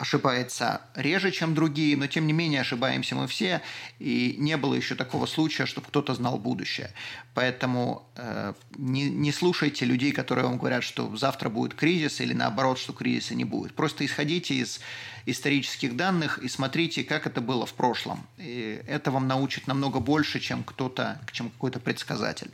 ошибается 0.02 0.80
реже, 0.96 1.30
чем 1.30 1.54
другие, 1.54 1.96
но 1.96 2.08
тем 2.08 2.26
не 2.26 2.32
менее 2.32 2.62
ошибаемся 2.62 3.14
мы 3.14 3.28
все, 3.28 3.62
и 4.00 4.34
не 4.36 4.56
было 4.56 4.74
еще 4.74 4.96
такого 4.96 5.26
случая, 5.26 5.64
чтобы 5.64 5.86
кто-то 5.86 6.12
знал 6.14 6.38
будущее. 6.38 6.92
Поэтому 7.34 8.02
э, 8.16 8.52
не, 8.76 9.08
не 9.08 9.30
слушайте 9.30 9.84
людей, 9.84 10.10
которые 10.10 10.44
вам 10.44 10.58
говорят, 10.58 10.82
что 10.82 11.16
завтра 11.16 11.50
будет 11.50 11.74
кризис, 11.74 12.20
или 12.20 12.34
наоборот, 12.34 12.78
что 12.78 12.92
кризиса 12.92 13.36
не 13.36 13.44
будет. 13.44 13.74
Просто 13.74 14.04
исходите 14.04 14.56
из 14.56 14.80
исторических 15.24 15.94
данных 15.94 16.38
и 16.38 16.48
смотрите, 16.48 17.04
как 17.04 17.28
это 17.28 17.40
было 17.40 17.64
в 17.64 17.74
прошлом. 17.74 18.26
И 18.38 18.82
это 18.88 19.12
вам 19.12 19.28
научит 19.28 19.68
намного 19.68 20.00
больше, 20.00 20.40
чем 20.40 20.64
кто-то, 20.64 21.20
чем 21.30 21.48
какой-то 21.50 21.78
предсказатель. 21.78 22.50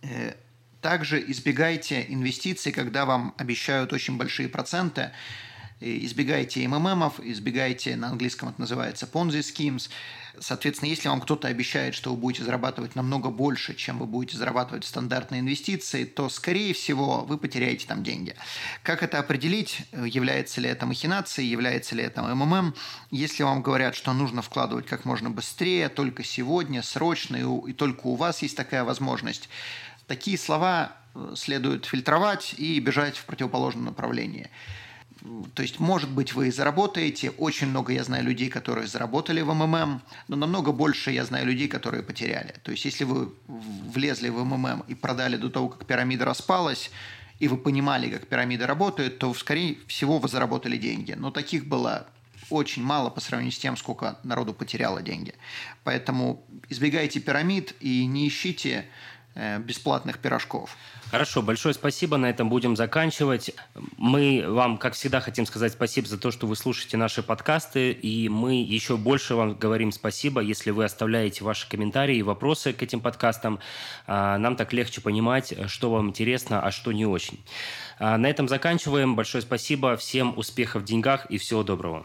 Э, 0.00 0.32
также 0.80 1.22
избегайте 1.30 2.06
инвестиций, 2.08 2.72
когда 2.72 3.04
вам 3.04 3.34
обещают 3.36 3.92
очень 3.92 4.16
большие 4.16 4.48
проценты 4.48 5.12
избегайте 5.80 6.66
МММов, 6.66 7.20
избегайте, 7.20 7.96
на 7.96 8.08
английском 8.08 8.48
это 8.48 8.60
называется 8.60 9.08
Ponzi 9.12 9.40
schemes. 9.40 9.90
Соответственно, 10.40 10.88
если 10.88 11.08
вам 11.08 11.20
кто-то 11.20 11.46
обещает, 11.46 11.94
что 11.94 12.10
вы 12.10 12.16
будете 12.16 12.42
зарабатывать 12.44 12.96
намного 12.96 13.30
больше, 13.30 13.74
чем 13.74 13.98
вы 13.98 14.06
будете 14.06 14.36
зарабатывать 14.36 14.84
в 14.84 14.88
стандартные 14.88 15.40
инвестиции, 15.40 16.04
то, 16.04 16.28
скорее 16.28 16.74
всего, 16.74 17.24
вы 17.24 17.38
потеряете 17.38 17.86
там 17.86 18.02
деньги. 18.02 18.34
Как 18.82 19.02
это 19.02 19.18
определить? 19.18 19.82
Является 19.92 20.60
ли 20.60 20.68
это 20.68 20.86
махинацией, 20.86 21.48
является 21.48 21.94
ли 21.94 22.02
это 22.02 22.22
МММ? 22.22 22.74
Если 23.10 23.42
вам 23.42 23.62
говорят, 23.62 23.94
что 23.94 24.12
нужно 24.12 24.42
вкладывать 24.42 24.86
как 24.86 25.04
можно 25.04 25.30
быстрее, 25.30 25.88
только 25.88 26.24
сегодня, 26.24 26.82
срочно, 26.82 27.36
и, 27.36 27.70
и 27.70 27.72
только 27.72 28.06
у 28.08 28.16
вас 28.16 28.42
есть 28.42 28.56
такая 28.56 28.82
возможность, 28.82 29.48
такие 30.06 30.36
слова 30.36 30.96
э, 31.14 31.34
следует 31.36 31.84
фильтровать 31.84 32.54
и 32.58 32.80
бежать 32.80 33.16
в 33.16 33.24
противоположном 33.24 33.84
направлении. 33.84 34.50
То 35.54 35.62
есть, 35.62 35.80
может 35.80 36.10
быть, 36.10 36.34
вы 36.34 36.52
заработаете. 36.52 37.30
Очень 37.30 37.68
много 37.68 37.92
я 37.92 38.04
знаю 38.04 38.24
людей, 38.24 38.50
которые 38.50 38.86
заработали 38.86 39.40
в 39.40 39.54
МММ, 39.54 40.02
но 40.28 40.36
намного 40.36 40.70
больше 40.70 41.12
я 41.12 41.24
знаю 41.24 41.46
людей, 41.46 41.66
которые 41.66 42.02
потеряли. 42.02 42.54
То 42.62 42.72
есть, 42.72 42.84
если 42.84 43.04
вы 43.04 43.32
влезли 43.48 44.28
в 44.28 44.44
МММ 44.44 44.84
и 44.86 44.94
продали 44.94 45.36
до 45.36 45.48
того, 45.48 45.68
как 45.68 45.86
пирамида 45.86 46.26
распалась, 46.26 46.90
и 47.38 47.48
вы 47.48 47.56
понимали, 47.56 48.10
как 48.10 48.26
пирамида 48.26 48.66
работает, 48.66 49.18
то, 49.18 49.32
скорее 49.32 49.78
всего, 49.86 50.18
вы 50.18 50.28
заработали 50.28 50.76
деньги. 50.76 51.12
Но 51.12 51.30
таких 51.30 51.66
было 51.66 52.06
очень 52.50 52.82
мало 52.82 53.08
по 53.08 53.20
сравнению 53.20 53.52
с 53.52 53.58
тем, 53.58 53.76
сколько 53.78 54.18
народу 54.24 54.52
потеряло 54.52 55.00
деньги. 55.02 55.34
Поэтому 55.84 56.44
избегайте 56.68 57.20
пирамид 57.20 57.74
и 57.80 58.04
не 58.04 58.28
ищите 58.28 58.86
бесплатных 59.34 60.18
пирожков. 60.18 60.76
Хорошо, 61.10 61.42
большое 61.42 61.74
спасибо. 61.74 62.16
На 62.16 62.26
этом 62.26 62.48
будем 62.48 62.74
заканчивать. 62.74 63.52
Мы 63.98 64.44
вам, 64.48 64.78
как 64.78 64.94
всегда, 64.94 65.20
хотим 65.20 65.46
сказать 65.46 65.72
спасибо 65.72 66.08
за 66.08 66.18
то, 66.18 66.32
что 66.32 66.48
вы 66.48 66.56
слушаете 66.56 66.96
наши 66.96 67.22
подкасты. 67.22 67.92
И 67.92 68.28
мы 68.28 68.54
еще 68.54 68.96
больше 68.96 69.36
вам 69.36 69.54
говорим 69.54 69.92
спасибо, 69.92 70.40
если 70.40 70.72
вы 70.72 70.84
оставляете 70.84 71.44
ваши 71.44 71.68
комментарии 71.68 72.16
и 72.16 72.22
вопросы 72.22 72.72
к 72.72 72.82
этим 72.82 73.00
подкастам. 73.00 73.60
А, 74.08 74.38
нам 74.38 74.56
так 74.56 74.72
легче 74.72 75.00
понимать, 75.00 75.54
что 75.68 75.90
вам 75.90 76.08
интересно, 76.08 76.60
а 76.62 76.72
что 76.72 76.90
не 76.90 77.06
очень. 77.06 77.38
А, 78.00 78.18
на 78.18 78.26
этом 78.26 78.48
заканчиваем. 78.48 79.14
Большое 79.14 79.42
спасибо. 79.42 79.96
Всем 79.96 80.36
успехов 80.36 80.82
в 80.82 80.84
деньгах 80.84 81.26
и 81.26 81.38
всего 81.38 81.62
доброго. 81.62 82.04